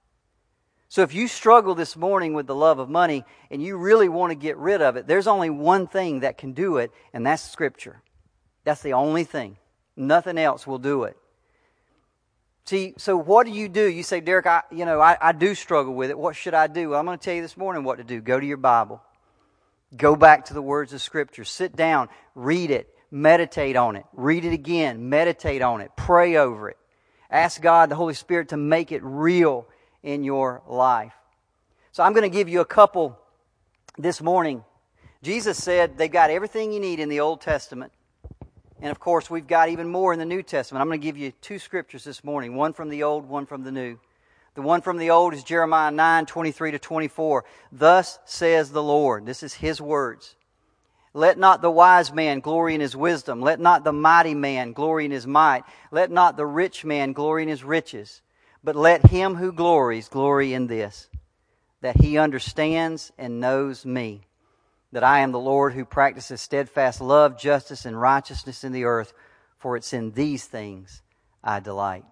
So 0.89 1.03
if 1.03 1.13
you 1.13 1.29
struggle 1.29 1.75
this 1.75 1.95
morning 1.95 2.33
with 2.33 2.47
the 2.47 2.55
love 2.55 2.79
of 2.79 2.89
money 2.89 3.27
and 3.51 3.63
you 3.63 3.77
really 3.77 4.09
want 4.09 4.31
to 4.31 4.35
get 4.35 4.57
rid 4.57 4.81
of 4.81 4.97
it, 4.97 5.07
there's 5.07 5.27
only 5.27 5.51
one 5.51 5.87
thing 5.87 6.21
that 6.21 6.39
can 6.39 6.55
do 6.55 6.79
it, 6.79 6.91
and 7.13 7.27
that's 7.27 7.43
Scripture. 7.43 8.01
That's 8.65 8.81
the 8.81 8.95
only 8.95 9.25
thing. 9.25 9.59
Nothing 9.95 10.39
else 10.39 10.67
will 10.67 10.79
do 10.79 11.05
it. 11.05 11.19
See, 12.65 12.95
so 12.97 13.19
what 13.19 13.45
do 13.45 13.53
you 13.53 13.69
do? 13.69 13.91
You 13.91 14.03
say, 14.03 14.23
Derricke, 14.23 14.47
I, 14.47 14.63
you 14.75 14.87
know, 14.87 15.03
I, 15.03 15.19
I 15.21 15.33
do 15.33 15.55
struggle 15.55 15.93
with 15.93 16.09
it. 16.09 16.19
What 16.19 16.35
should 16.35 16.55
I 16.55 16.67
do? 16.67 16.89
Well, 16.89 17.01
I'm 17.01 17.05
going 17.05 17.19
to 17.19 17.23
tell 17.23 17.35
you 17.35 17.43
this 17.43 17.59
morning 17.59 17.85
what 17.85 17.99
to 17.99 18.05
do. 18.05 18.23
Go 18.23 18.41
to 18.41 18.47
your 18.47 18.57
Bible. 18.57 19.03
Go 19.95 20.17
back 20.17 20.47
to 20.47 20.55
the 20.55 20.63
words 20.63 20.95
of 20.95 21.03
Scripture. 21.03 21.45
Sit 21.45 21.77
down, 21.77 22.09
read 22.35 22.71
it, 22.71 22.89
meditate 23.11 23.77
on 23.77 23.97
it, 23.97 24.05
read 24.13 24.45
it 24.45 24.53
again, 24.53 25.09
meditate 25.09 25.63
on 25.63 25.81
it, 25.81 25.91
pray 25.97 26.37
over 26.37 26.69
it. 26.69 26.77
Ask 27.31 27.63
God, 27.63 27.89
the 27.89 27.97
Holy 27.97 28.15
Spirit, 28.15 28.49
to 28.51 28.57
make 28.57 28.93
it 28.93 29.03
real 29.03 29.67
in 30.03 30.25
your 30.25 30.63
life. 30.67 31.13
So 31.93 32.03
I'm 32.03 32.13
going 32.13 32.29
to 32.29 32.37
give 32.37 32.49
you 32.49 32.61
a 32.61 32.65
couple 32.65 33.19
this 33.99 34.21
morning. 34.21 34.65
Jesus 35.23 35.63
said 35.63 35.99
they've 35.99 36.11
got 36.11 36.31
everything 36.31 36.73
you 36.73 36.81
need 36.81 37.01
in 37.01 37.09
the 37.09 37.21
Old 37.21 37.41
Testament. 37.41 37.93
And 38.81 38.91
of 38.91 38.99
course, 38.99 39.29
we've 39.29 39.47
got 39.47 39.69
even 39.69 39.89
more 39.89 40.13
in 40.13 40.19
the 40.19 40.25
New 40.25 40.43
Testament. 40.43 40.81
I'm 40.81 40.89
going 40.89 41.01
to 41.01 41.05
give 41.05 41.19
you 41.19 41.33
two 41.41 41.59
scriptures 41.59 42.05
this 42.05 42.25
morning 42.25 42.57
one 42.57 42.73
from 42.73 42.89
the 42.89 43.03
Old, 43.03 43.29
one 43.29 43.47
from 43.47 43.63
the 43.63 43.73
New. 43.73 43.99
The 44.55 44.63
one 44.63 44.81
from 44.81 44.97
the 44.97 45.11
Old 45.11 45.35
is 45.35 45.45
Jeremiah 45.45 45.91
9 45.91 46.27
23 46.27 46.73
to 46.73 46.79
24. 46.79 47.45
Thus 47.71 48.19
says 48.25 48.71
the 48.71 48.83
Lord. 48.83 49.27
This 49.27 49.43
is 49.43 49.55
His 49.55 49.81
words. 49.81 50.35
Let 51.13 51.39
not 51.39 51.61
the 51.61 51.71
wise 51.71 52.13
man 52.13 52.41
glory 52.41 52.75
in 52.75 52.81
his 52.81 52.95
wisdom. 52.95 53.41
Let 53.41 53.59
not 53.59 53.83
the 53.83 53.93
mighty 53.93 54.35
man 54.35 54.73
glory 54.73 55.05
in 55.05 55.11
his 55.11 55.27
might. 55.27 55.65
Let 55.91 56.11
not 56.11 56.37
the 56.37 56.47
rich 56.47 56.85
man 56.85 57.13
glory 57.13 57.43
in 57.43 57.49
his 57.49 57.65
riches. 57.65 58.23
But 58.63 58.77
let 58.77 59.07
him 59.07 59.35
who 59.35 59.53
glories 59.53 60.09
glory 60.09 60.53
in 60.53 60.67
this, 60.67 61.09
that 61.81 62.01
he 62.01 62.19
understands 62.19 63.11
and 63.19 63.41
knows 63.41 63.87
me, 63.87 64.21
that 64.93 65.03
I 65.03 65.21
am 65.21 65.33
the 65.33 65.39
Lord 65.41 65.73
who 65.73 65.85
practices 65.85 66.41
steadfast 66.43 67.01
love, 67.01 67.39
justice, 67.39 67.87
and 67.87 67.99
righteousness 67.99 68.63
in 68.63 68.73
the 68.73 68.85
earth, 68.85 69.15
for 69.59 69.77
it's 69.77 69.93
in 69.93 70.13
these 70.13 70.45
things 70.45 71.03
I 71.43 71.61
delight. 71.61 72.05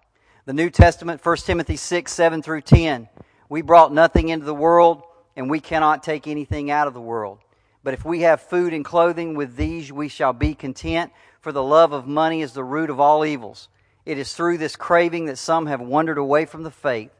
The 0.45 0.53
New 0.53 0.71
Testament, 0.71 1.23
1 1.23 1.37
Timothy 1.37 1.75
6, 1.75 2.11
7 2.11 2.41
through 2.41 2.61
10. 2.61 3.07
We 3.47 3.61
brought 3.61 3.93
nothing 3.93 4.29
into 4.29 4.45
the 4.45 4.55
world, 4.55 5.03
and 5.35 5.49
we 5.49 5.59
cannot 5.59 6.01
take 6.01 6.27
anything 6.27 6.71
out 6.71 6.87
of 6.87 6.95
the 6.95 7.01
world. 7.01 7.39
But 7.83 7.93
if 7.93 8.03
we 8.03 8.21
have 8.21 8.41
food 8.41 8.73
and 8.73 8.83
clothing, 8.83 9.35
with 9.35 9.55
these 9.55 9.91
we 9.91 10.07
shall 10.07 10.33
be 10.33 10.53
content, 10.53 11.11
for 11.39 11.51
the 11.51 11.63
love 11.63 11.93
of 11.93 12.07
money 12.07 12.41
is 12.41 12.53
the 12.53 12.63
root 12.63 12.89
of 12.89 12.99
all 12.99 13.25
evils. 13.25 13.69
It 14.05 14.17
is 14.17 14.33
through 14.33 14.57
this 14.57 14.75
craving 14.75 15.25
that 15.25 15.37
some 15.37 15.67
have 15.67 15.79
wandered 15.79 16.17
away 16.17 16.45
from 16.45 16.63
the 16.63 16.71
faith 16.71 17.11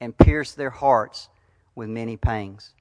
and 0.00 0.16
pierced 0.16 0.56
their 0.56 0.70
hearts 0.70 1.28
with 1.74 1.88
many 1.88 2.16
pangs. 2.16 2.72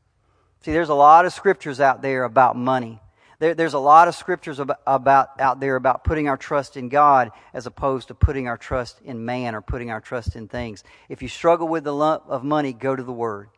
See, 0.61 0.71
there's 0.71 0.89
a 0.89 0.93
lot 0.93 1.25
of 1.25 1.33
scriptures 1.33 1.79
out 1.79 2.01
there 2.01 2.23
about 2.23 2.55
money. 2.55 2.99
There, 3.39 3.55
there's 3.55 3.73
a 3.73 3.79
lot 3.79 4.07
of 4.07 4.15
scriptures 4.15 4.59
about, 4.59 4.79
about 4.85 5.39
out 5.39 5.59
there 5.59 5.75
about 5.75 6.03
putting 6.03 6.29
our 6.29 6.37
trust 6.37 6.77
in 6.77 6.87
God 6.89 7.31
as 7.53 7.65
opposed 7.65 8.09
to 8.09 8.15
putting 8.15 8.47
our 8.47 8.57
trust 8.57 9.01
in 9.03 9.25
man 9.25 9.55
or 9.55 9.61
putting 9.61 9.91
our 9.91 9.99
trust 9.99 10.35
in 10.35 10.47
things. 10.47 10.83
If 11.09 11.21
you 11.21 11.27
struggle 11.27 11.67
with 11.67 11.83
the 11.83 11.93
love 11.93 12.23
of 12.27 12.43
money, 12.43 12.71
go 12.71 12.95
to 12.95 13.03
the 13.03 13.11
Word. 13.11 13.49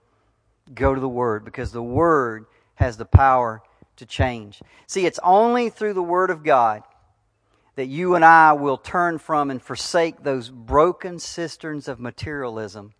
Go 0.73 0.95
to 0.95 1.01
the 1.01 1.09
Word 1.09 1.45
because 1.45 1.71
the 1.71 1.84
Word 1.84 2.45
has 2.76 2.97
the 2.97 3.05
power 3.05 3.61
to 3.97 4.05
change. 4.05 4.61
See, 4.88 5.05
it's 5.05 5.19
only 5.23 5.69
through 5.69 5.93
the 5.93 6.03
Word 6.03 6.30
of 6.30 6.43
God 6.43 6.84
that 7.76 7.88
you 7.88 8.15
and 8.15 8.23
I 8.23 8.53
will 8.53 8.78
turn 8.78 9.17
from 9.17 9.51
and 9.51 9.61
forsake 9.61 10.23
those 10.23 10.49
broken 10.49 11.19
cisterns 11.19 11.88
of 11.88 11.99
materialism 11.99 12.93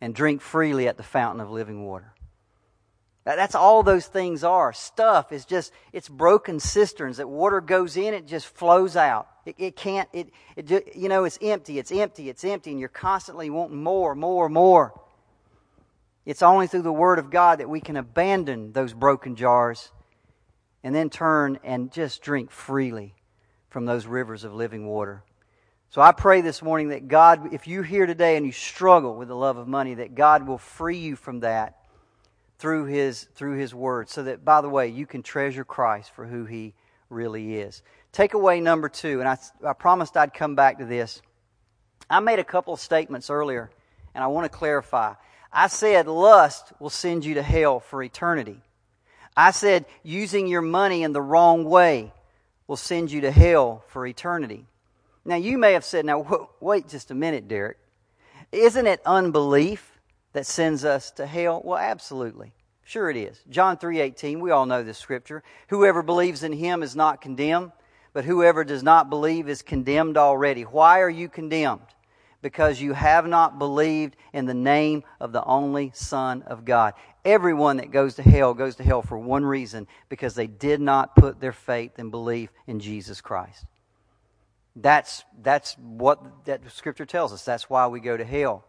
and 0.00 0.14
drink 0.14 0.40
freely 0.42 0.88
at 0.88 0.96
the 0.96 1.02
fountain 1.02 1.40
of 1.40 1.50
living 1.50 1.84
water. 1.84 2.12
That's 3.24 3.56
all 3.56 3.82
those 3.82 4.06
things 4.06 4.44
are. 4.44 4.72
Stuff 4.72 5.32
is 5.32 5.44
just, 5.44 5.72
it's 5.92 6.08
broken 6.08 6.60
cisterns 6.60 7.16
that 7.16 7.28
water 7.28 7.60
goes 7.60 7.96
in, 7.96 8.14
it 8.14 8.28
just 8.28 8.46
flows 8.46 8.94
out. 8.94 9.26
It, 9.44 9.56
it 9.58 9.76
can't, 9.76 10.08
it, 10.12 10.30
it 10.54 10.94
you 10.94 11.08
know, 11.08 11.24
it's 11.24 11.38
empty, 11.42 11.80
it's 11.80 11.90
empty, 11.90 12.28
it's 12.28 12.44
empty, 12.44 12.70
and 12.70 12.78
you're 12.78 12.88
constantly 12.88 13.50
wanting 13.50 13.82
more, 13.82 14.14
more, 14.14 14.48
more. 14.48 15.00
It's 16.26 16.42
only 16.42 16.66
through 16.66 16.82
the 16.82 16.92
Word 16.92 17.20
of 17.20 17.30
God 17.30 17.60
that 17.60 17.70
we 17.70 17.80
can 17.80 17.96
abandon 17.96 18.72
those 18.72 18.92
broken 18.92 19.36
jars 19.36 19.92
and 20.82 20.92
then 20.92 21.08
turn 21.08 21.60
and 21.62 21.92
just 21.92 22.20
drink 22.20 22.50
freely 22.50 23.14
from 23.70 23.86
those 23.86 24.06
rivers 24.06 24.42
of 24.42 24.52
living 24.52 24.88
water. 24.88 25.22
So 25.88 26.02
I 26.02 26.10
pray 26.10 26.40
this 26.40 26.62
morning 26.62 26.88
that 26.88 27.06
God, 27.06 27.54
if 27.54 27.68
you're 27.68 27.84
here 27.84 28.06
today 28.06 28.36
and 28.36 28.44
you 28.44 28.50
struggle 28.50 29.14
with 29.14 29.28
the 29.28 29.36
love 29.36 29.56
of 29.56 29.68
money, 29.68 29.94
that 29.94 30.16
God 30.16 30.48
will 30.48 30.58
free 30.58 30.98
you 30.98 31.14
from 31.14 31.40
that 31.40 31.76
through 32.58 32.86
His 32.86 33.28
through 33.36 33.56
His 33.58 33.72
Word, 33.72 34.08
so 34.08 34.24
that 34.24 34.44
by 34.44 34.60
the 34.60 34.68
way 34.68 34.88
you 34.88 35.06
can 35.06 35.22
treasure 35.22 35.64
Christ 35.64 36.10
for 36.12 36.26
who 36.26 36.44
He 36.44 36.74
really 37.08 37.54
is. 37.54 37.82
Takeaway 38.12 38.60
number 38.60 38.88
two, 38.88 39.20
and 39.20 39.28
I, 39.28 39.38
I 39.64 39.74
promised 39.74 40.16
I'd 40.16 40.34
come 40.34 40.56
back 40.56 40.78
to 40.78 40.84
this. 40.84 41.22
I 42.10 42.18
made 42.18 42.40
a 42.40 42.44
couple 42.44 42.74
of 42.74 42.80
statements 42.80 43.30
earlier, 43.30 43.70
and 44.12 44.24
I 44.24 44.26
want 44.26 44.50
to 44.50 44.58
clarify. 44.58 45.14
I 45.52 45.68
said 45.68 46.06
lust 46.06 46.72
will 46.78 46.90
send 46.90 47.24
you 47.24 47.34
to 47.34 47.42
hell 47.42 47.80
for 47.80 48.02
eternity. 48.02 48.60
I 49.36 49.50
said 49.50 49.86
using 50.02 50.46
your 50.46 50.62
money 50.62 51.02
in 51.02 51.12
the 51.12 51.22
wrong 51.22 51.64
way 51.64 52.12
will 52.66 52.76
send 52.76 53.10
you 53.10 53.20
to 53.22 53.30
hell 53.30 53.84
for 53.88 54.06
eternity. 54.06 54.66
Now, 55.24 55.36
you 55.36 55.58
may 55.58 55.72
have 55.72 55.84
said, 55.84 56.04
now, 56.04 56.48
wait 56.60 56.88
just 56.88 57.10
a 57.10 57.14
minute, 57.14 57.48
Derricke. 57.48 57.74
Isn't 58.52 58.86
it 58.86 59.00
unbelief 59.04 59.98
that 60.32 60.46
sends 60.46 60.84
us 60.84 61.10
to 61.12 61.26
hell? 61.26 61.60
Well, 61.64 61.78
absolutely. 61.78 62.52
Sure 62.84 63.10
it 63.10 63.16
is. 63.16 63.42
John 63.50 63.76
3:18, 63.76 64.40
we 64.40 64.52
all 64.52 64.64
know 64.64 64.84
this 64.84 64.98
scripture. 64.98 65.42
Whoever 65.68 66.02
believes 66.02 66.44
in 66.44 66.52
him 66.52 66.84
is 66.84 66.94
not 66.94 67.20
condemned, 67.20 67.72
but 68.12 68.24
whoever 68.24 68.62
does 68.62 68.84
not 68.84 69.10
believe 69.10 69.48
is 69.48 69.62
condemned 69.62 70.16
already. 70.16 70.62
Why 70.62 71.00
are 71.00 71.10
you 71.10 71.28
condemned? 71.28 71.95
Because 72.46 72.80
you 72.80 72.92
have 72.92 73.26
not 73.26 73.58
believed 73.58 74.14
in 74.32 74.46
the 74.46 74.54
name 74.54 75.02
of 75.18 75.32
the 75.32 75.42
only 75.42 75.90
Son 75.96 76.42
of 76.42 76.64
God. 76.64 76.94
Everyone 77.24 77.78
that 77.78 77.90
goes 77.90 78.14
to 78.14 78.22
hell 78.22 78.54
goes 78.54 78.76
to 78.76 78.84
hell 78.84 79.02
for 79.02 79.18
one 79.18 79.44
reason 79.44 79.88
because 80.08 80.36
they 80.36 80.46
did 80.46 80.80
not 80.80 81.16
put 81.16 81.40
their 81.40 81.50
faith 81.50 81.98
and 81.98 82.12
belief 82.12 82.50
in 82.68 82.78
Jesus 82.78 83.20
Christ. 83.20 83.64
That's, 84.76 85.24
that's 85.42 85.76
what 85.78 86.44
that 86.44 86.60
scripture 86.70 87.04
tells 87.04 87.32
us. 87.32 87.44
That's 87.44 87.68
why 87.68 87.88
we 87.88 87.98
go 87.98 88.16
to 88.16 88.24
hell. 88.24 88.64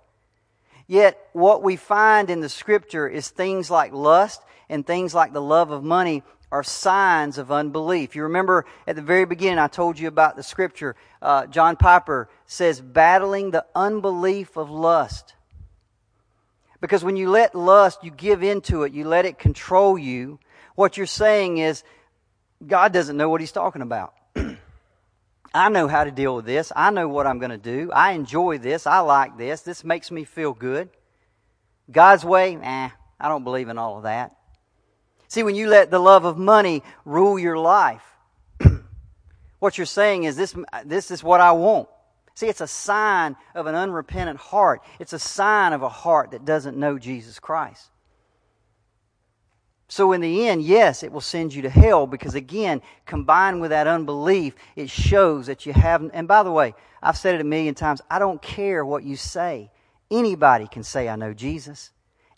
Yet, 0.87 1.19
what 1.33 1.61
we 1.61 1.75
find 1.75 2.31
in 2.31 2.41
the 2.41 2.49
scripture 2.49 3.07
is 3.07 3.29
things 3.29 3.69
like 3.69 3.93
lust 3.93 4.41
and 4.69 4.87
things 4.87 5.13
like 5.13 5.33
the 5.33 5.39
love 5.39 5.69
of 5.69 5.83
money 5.83 6.23
are 6.51 6.63
signs 6.63 7.37
of 7.37 7.51
unbelief. 7.51 8.15
You 8.15 8.23
remember 8.23 8.65
at 8.85 8.95
the 8.95 9.01
very 9.01 9.25
beginning, 9.25 9.59
I 9.59 9.67
told 9.67 9.99
you 9.99 10.07
about 10.07 10.35
the 10.35 10.43
scripture. 10.43 10.95
Uh, 11.21 11.45
John 11.47 11.75
Piper 11.75 12.29
says, 12.45 12.79
battling 12.79 13.51
the 13.51 13.65
unbelief 13.75 14.55
of 14.57 14.69
lust. 14.69 15.33
Because 16.79 17.03
when 17.03 17.17
you 17.17 17.29
let 17.29 17.55
lust, 17.55 18.03
you 18.03 18.11
give 18.11 18.43
into 18.43 18.83
it, 18.83 18.93
you 18.93 19.03
let 19.05 19.25
it 19.25 19.39
control 19.39 19.97
you, 19.97 20.39
what 20.75 20.95
you're 20.95 21.07
saying 21.07 21.57
is, 21.57 21.83
God 22.65 22.93
doesn't 22.93 23.17
know 23.17 23.29
what 23.29 23.41
He's 23.41 23.51
talking 23.51 23.81
about. 23.81 24.13
I 25.53 25.69
know 25.69 25.87
how 25.87 26.03
to 26.03 26.11
deal 26.11 26.35
with 26.35 26.45
this. 26.45 26.71
I 26.75 26.91
know 26.91 27.07
what 27.07 27.25
I'm 27.25 27.39
going 27.39 27.51
to 27.51 27.57
do. 27.57 27.91
I 27.91 28.11
enjoy 28.11 28.59
this. 28.59 28.85
I 28.85 28.99
like 28.99 29.37
this. 29.37 29.61
This 29.61 29.83
makes 29.83 30.11
me 30.11 30.23
feel 30.23 30.53
good. 30.53 30.89
God's 31.89 32.23
way, 32.23 32.55
eh, 32.61 32.89
I 33.19 33.27
don't 33.27 33.43
believe 33.43 33.69
in 33.69 33.77
all 33.77 33.97
of 33.97 34.03
that. 34.03 34.36
See, 35.27 35.43
when 35.43 35.55
you 35.55 35.67
let 35.67 35.91
the 35.91 35.99
love 35.99 36.25
of 36.25 36.37
money 36.37 36.83
rule 37.05 37.37
your 37.37 37.57
life, 37.57 38.03
what 39.59 39.77
you're 39.77 39.85
saying 39.85 40.23
is 40.23 40.35
this, 40.35 40.55
this 40.85 41.11
is 41.11 41.23
what 41.23 41.41
I 41.41 41.51
want. 41.51 41.89
See, 42.35 42.47
it's 42.47 42.61
a 42.61 42.67
sign 42.67 43.35
of 43.55 43.65
an 43.65 43.75
unrepentant 43.75 44.39
heart. 44.39 44.81
It's 44.99 45.13
a 45.13 45.19
sign 45.19 45.73
of 45.73 45.81
a 45.81 45.89
heart 45.89 46.31
that 46.31 46.45
doesn't 46.45 46.77
know 46.77 46.99
Jesus 46.99 47.39
Christ. 47.39 47.89
So, 49.89 50.11
in 50.11 50.21
the 50.21 50.47
end, 50.47 50.61
yes, 50.61 51.01
it 51.01 51.11
will 51.11 51.21
send 51.21 51.53
you 51.53 51.61
to 51.61 51.69
hell 51.69 52.07
because, 52.07 52.35
again, 52.35 52.81
combined 53.05 53.61
with 53.61 53.71
that 53.71 53.87
unbelief, 53.87 54.53
it 54.75 54.89
shows 54.89 55.47
that 55.47 55.65
you 55.65 55.73
haven't. 55.73 56.11
And 56.11 56.27
by 56.27 56.43
the 56.43 56.51
way, 56.51 56.75
I've 57.01 57.17
said 57.17 57.35
it 57.35 57.41
a 57.41 57.45
million 57.45 57.73
times 57.73 58.01
I 58.09 58.19
don't 58.19 58.41
care 58.41 58.85
what 58.85 59.03
you 59.03 59.15
say. 59.15 59.71
Anybody 60.11 60.67
can 60.67 60.83
say, 60.83 61.07
I 61.07 61.15
know 61.15 61.33
Jesus. 61.33 61.91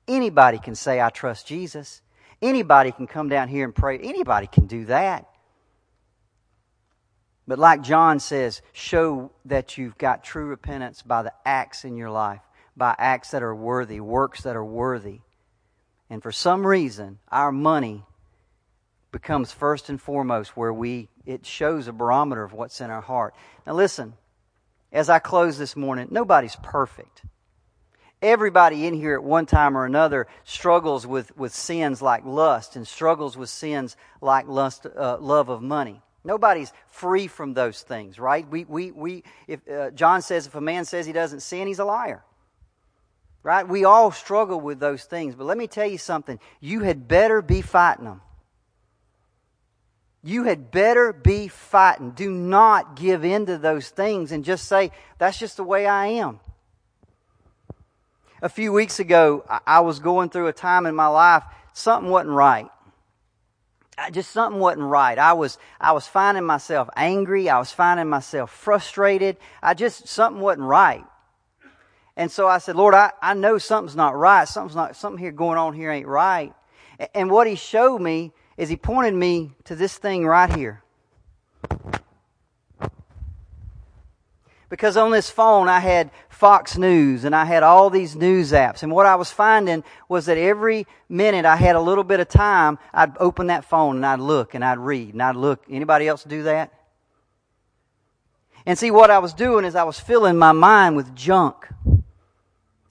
Anybody 0.07 0.59
can 0.59 0.75
say, 0.75 1.01
I 1.01 1.09
trust 1.09 1.47
Jesus. 1.47 2.01
Anybody 2.41 2.91
can 2.91 3.07
come 3.07 3.29
down 3.29 3.47
here 3.49 3.65
and 3.65 3.75
pray. 3.75 3.97
Anybody 3.99 4.47
can 4.47 4.67
do 4.67 4.85
that. 4.85 5.25
But 7.47 7.59
like 7.59 7.81
John 7.81 8.19
says, 8.19 8.61
show 8.73 9.31
that 9.45 9.77
you've 9.77 9.97
got 9.97 10.23
true 10.23 10.45
repentance 10.45 11.01
by 11.01 11.23
the 11.23 11.33
acts 11.45 11.83
in 11.83 11.97
your 11.97 12.11
life, 12.11 12.41
by 12.77 12.95
acts 12.97 13.31
that 13.31 13.41
are 13.41 13.55
worthy, 13.55 13.99
works 13.99 14.43
that 14.43 14.55
are 14.55 14.63
worthy. 14.63 15.21
And 16.09 16.21
for 16.21 16.31
some 16.31 16.65
reason, 16.65 17.19
our 17.31 17.51
money 17.51 18.05
becomes 19.11 19.51
first 19.51 19.89
and 19.89 19.99
foremost 19.99 20.55
where 20.55 20.71
we 20.71 21.09
it 21.25 21.45
shows 21.45 21.87
a 21.87 21.93
barometer 21.93 22.43
of 22.43 22.53
what's 22.53 22.81
in 22.81 22.89
our 22.89 23.01
heart. 23.01 23.35
Now 23.65 23.73
listen, 23.73 24.13
as 24.91 25.09
I 25.09 25.19
close 25.19 25.57
this 25.57 25.75
morning, 25.75 26.07
nobody's 26.09 26.55
perfect. 26.55 27.23
Everybody 28.21 28.85
in 28.85 28.93
here 28.93 29.13
at 29.13 29.23
one 29.23 29.45
time 29.45 29.77
or 29.77 29.85
another 29.85 30.27
struggles 30.43 31.07
with, 31.07 31.35
with 31.37 31.53
sins 31.53 32.01
like 32.01 32.25
lust 32.25 32.75
and 32.75 32.85
struggles 32.85 33.37
with 33.37 33.49
sins 33.49 33.95
like 34.19 34.47
lust, 34.47 34.85
uh, 34.85 35.17
love 35.19 35.47
of 35.47 35.61
money. 35.61 36.01
Nobody's 36.25 36.73
free 36.87 37.27
from 37.27 37.53
those 37.53 37.81
things, 37.81 38.19
right? 38.19 38.45
We, 38.49 38.65
we, 38.65 38.91
we, 38.91 39.23
if, 39.47 39.65
uh, 39.69 39.91
John 39.91 40.21
says 40.21 40.47
if 40.47 40.55
a 40.55 40.61
man 40.61 40.83
says 40.83 41.05
he 41.05 41.13
doesn't 41.13 41.39
sin, 41.39 41.67
he's 41.67 41.79
a 41.79 41.85
liar. 41.85 42.23
Right? 43.41 43.65
We 43.65 43.85
all 43.85 44.11
struggle 44.11 44.59
with 44.59 44.81
those 44.81 45.05
things. 45.05 45.33
But 45.33 45.45
let 45.45 45.57
me 45.57 45.67
tell 45.67 45.87
you 45.87 45.97
something. 45.97 46.39
You 46.59 46.81
had 46.81 47.07
better 47.07 47.41
be 47.41 47.61
fighting 47.61 48.03
them. 48.03 48.21
You 50.21 50.43
had 50.43 50.71
better 50.71 51.13
be 51.13 51.47
fighting. 51.47 52.11
Do 52.11 52.29
not 52.29 52.97
give 52.97 53.23
in 53.23 53.45
to 53.45 53.57
those 53.57 53.87
things 53.87 54.33
and 54.33 54.43
just 54.43 54.67
say, 54.67 54.91
that's 55.17 55.39
just 55.39 55.55
the 55.55 55.63
way 55.63 55.87
I 55.87 56.07
am. 56.07 56.41
A 58.41 58.49
few 58.49 58.71
weeks 58.71 58.99
ago, 58.99 59.45
I 59.67 59.81
was 59.81 59.99
going 59.99 60.29
through 60.29 60.47
a 60.47 60.53
time 60.53 60.85
in 60.85 60.95
my 60.95 61.07
life, 61.07 61.43
something 61.73 62.09
wasn't 62.09 62.35
right 62.35 62.69
just 64.11 64.31
something 64.31 64.59
wasn't 64.59 64.85
right. 64.85 65.17
I 65.17 65.33
was, 65.33 65.57
I 65.79 65.91
was 65.91 66.07
finding 66.07 66.45
myself 66.45 66.89
angry. 66.95 67.49
I 67.49 67.59
was 67.59 67.71
finding 67.71 68.07
myself 68.07 68.51
frustrated. 68.51 69.37
I 69.61 69.73
just, 69.73 70.07
something 70.07 70.41
wasn't 70.41 70.67
right. 70.67 71.05
And 72.15 72.31
so 72.31 72.47
I 72.47 72.57
said, 72.57 72.75
Lord, 72.75 72.93
I, 72.93 73.11
I 73.21 73.33
know 73.33 73.57
something's 73.57 73.95
not 73.95 74.15
right. 74.15 74.47
Something's 74.47 74.75
not, 74.75 74.95
something 74.95 75.19
here 75.19 75.31
going 75.31 75.57
on 75.57 75.73
here 75.73 75.91
ain't 75.91 76.07
right. 76.07 76.53
And 77.13 77.29
what 77.31 77.47
he 77.47 77.55
showed 77.55 78.01
me 78.01 78.33
is 78.57 78.69
he 78.69 78.75
pointed 78.75 79.13
me 79.13 79.51
to 79.65 79.75
this 79.75 79.97
thing 79.97 80.25
right 80.25 80.53
here. 80.53 80.83
Because 84.69 84.97
on 84.97 85.11
this 85.11 85.29
phone 85.29 85.67
I 85.67 85.79
had 85.79 86.11
Fox 86.29 86.77
News 86.77 87.25
and 87.25 87.35
I 87.35 87.45
had 87.45 87.63
all 87.63 87.89
these 87.89 88.15
news 88.15 88.51
apps. 88.51 88.83
And 88.83 88.91
what 88.91 89.07
I 89.07 89.15
was 89.15 89.31
finding 89.31 89.83
was 90.07 90.27
that 90.27 90.37
every 90.37 90.85
minute 91.09 91.43
I 91.43 91.55
had 91.55 91.75
a 91.75 91.81
little 91.81 92.03
bit 92.03 92.19
of 92.19 92.29
time, 92.29 92.77
I'd 92.93 93.17
open 93.17 93.47
that 93.47 93.65
phone 93.65 93.97
and 93.97 94.05
I'd 94.05 94.19
look 94.19 94.53
and 94.53 94.63
I'd 94.63 94.77
read 94.77 95.13
and 95.13 95.23
I'd 95.23 95.35
look. 95.35 95.63
Anybody 95.69 96.07
else 96.07 96.23
do 96.23 96.43
that? 96.43 96.71
And 98.65 98.77
see, 98.77 98.91
what 98.91 99.09
I 99.09 99.19
was 99.19 99.33
doing 99.33 99.65
is 99.65 99.75
I 99.75 99.83
was 99.83 99.99
filling 99.99 100.37
my 100.37 100.51
mind 100.51 100.95
with 100.95 101.15
junk. 101.15 101.67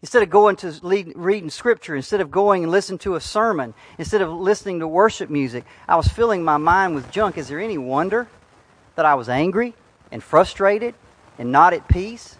Instead 0.02 0.22
of 0.22 0.30
going 0.30 0.56
to 0.56 0.74
lead, 0.82 1.12
reading 1.14 1.50
scripture, 1.50 1.94
instead 1.94 2.20
of 2.20 2.30
going 2.30 2.62
and 2.64 2.72
listening 2.72 2.98
to 3.00 3.14
a 3.14 3.20
sermon, 3.20 3.74
instead 3.98 4.22
of 4.22 4.30
listening 4.30 4.80
to 4.80 4.88
worship 4.88 5.30
music, 5.30 5.64
I 5.88 5.96
was 5.96 6.08
filling 6.08 6.42
my 6.42 6.56
mind 6.56 6.94
with 6.94 7.10
junk. 7.10 7.36
Is 7.36 7.48
there 7.48 7.60
any 7.60 7.78
wonder 7.78 8.28
that 8.94 9.04
I 9.04 9.14
was 9.14 9.28
angry 9.28 9.74
and 10.10 10.22
frustrated 10.22 10.94
and 11.38 11.52
not 11.52 11.72
at 11.72 11.88
peace? 11.88 12.36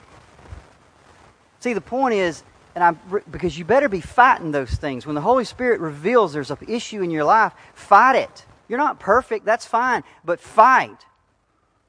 See, 1.61 1.73
the 1.73 1.81
point 1.81 2.15
is, 2.15 2.43
and 2.75 2.85
I'm 2.85 3.23
because 3.31 3.59
you 3.59 3.65
better 3.65 3.89
be 3.89 4.01
fighting 4.01 4.53
those 4.53 4.71
things. 4.71 5.07
When 5.07 5.15
the 5.15 5.21
Holy 5.21 5.45
Spirit 5.45 5.81
reveals 5.81 6.33
there's 6.33 6.51
an 6.51 6.59
issue 6.69 7.03
in 7.03 7.11
your 7.11 7.25
life, 7.25 7.53
fight 7.75 8.17
it. 8.17 8.47
You're 8.69 8.79
not 8.79 9.01
perfect, 9.01 9.45
that's 9.45 9.67
fine, 9.67 10.05
but 10.25 10.41
fight. 10.41 11.05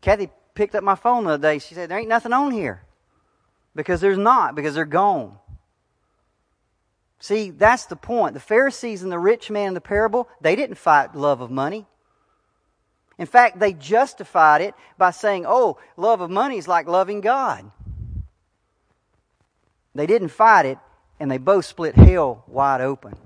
Kathy 0.01 0.29
picked 0.55 0.75
up 0.75 0.83
my 0.83 0.95
phone 0.95 1.25
the 1.25 1.31
other 1.31 1.41
day. 1.41 1.59
She 1.59 1.75
said, 1.75 1.89
There 1.89 1.99
ain't 1.99 2.09
nothing 2.09 2.33
on 2.33 2.51
here. 2.51 2.83
Because 3.75 4.01
there's 4.01 4.17
not, 4.17 4.55
because 4.55 4.75
they're 4.75 4.85
gone. 4.85 5.37
See, 7.19 7.51
that's 7.51 7.85
the 7.85 7.95
point. 7.95 8.33
The 8.33 8.39
Pharisees 8.39 9.03
and 9.03 9.11
the 9.11 9.19
rich 9.19 9.51
man 9.51 9.69
in 9.69 9.73
the 9.73 9.81
parable, 9.81 10.29
they 10.41 10.55
didn't 10.55 10.75
fight 10.75 11.15
love 11.15 11.41
of 11.41 11.51
money. 11.51 11.85
In 13.19 13.25
fact, 13.25 13.59
they 13.59 13.73
justified 13.73 14.61
it 14.61 14.73
by 14.97 15.11
saying, 15.11 15.45
oh, 15.45 15.77
love 15.97 16.21
of 16.21 16.31
money 16.31 16.57
is 16.57 16.69
like 16.69 16.87
loving 16.87 17.19
God. 17.19 17.69
They 19.93 20.07
didn't 20.07 20.29
fight 20.29 20.65
it, 20.65 20.77
and 21.19 21.29
they 21.29 21.37
both 21.37 21.65
split 21.65 21.95
hell 21.95 22.45
wide 22.47 22.79
open. 22.79 23.17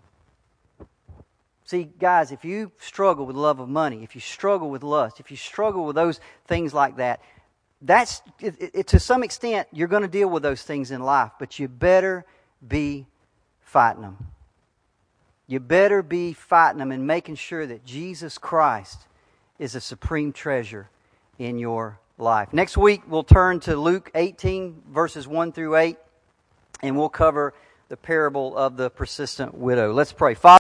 See, 1.65 1.83
guys, 1.99 2.31
if 2.31 2.43
you 2.43 2.71
struggle 2.79 3.27
with 3.27 3.35
love 3.35 3.59
of 3.59 3.69
money, 3.69 4.03
if 4.03 4.15
you 4.15 4.21
struggle 4.21 4.71
with 4.71 4.81
lust, 4.81 5.19
if 5.19 5.29
you 5.29 5.37
struggle 5.37 5.85
with 5.85 5.95
those 5.95 6.19
things 6.47 6.73
like 6.73 6.97
that, 6.97 7.21
that's 7.79 8.23
it, 8.39 8.71
it, 8.73 8.87
to 8.87 8.99
some 8.99 9.23
extent 9.23 9.67
you're 9.71 9.87
going 9.87 10.01
to 10.01 10.07
deal 10.07 10.29
with 10.29 10.41
those 10.41 10.63
things 10.63 10.89
in 10.89 11.03
life, 11.03 11.31
but 11.37 11.59
you 11.59 11.67
better 11.67 12.25
be 12.65 13.05
fighting 13.61 14.01
them. 14.01 14.17
You 15.45 15.59
better 15.59 16.01
be 16.01 16.33
fighting 16.33 16.79
them 16.79 16.91
and 16.91 17.05
making 17.05 17.35
sure 17.35 17.67
that 17.67 17.85
Jesus 17.85 18.37
Christ 18.37 19.07
is 19.63 19.75
a 19.75 19.81
supreme 19.81 20.33
treasure 20.33 20.89
in 21.39 21.57
your 21.57 21.97
life. 22.17 22.51
Next 22.51 22.75
week, 22.75 23.01
we'll 23.07 23.23
turn 23.23 23.61
to 23.61 23.77
Luke 23.77 24.11
18, 24.13 24.83
verses 24.91 25.25
1 25.25 25.53
through 25.53 25.77
8, 25.77 25.97
and 26.81 26.97
we'll 26.97 27.07
cover 27.07 27.53
the 27.87 27.95
parable 27.95 28.57
of 28.57 28.75
the 28.75 28.89
persistent 28.89 29.53
widow. 29.53 29.93
Let's 29.93 30.11
pray. 30.11 30.33
Father, 30.33 30.51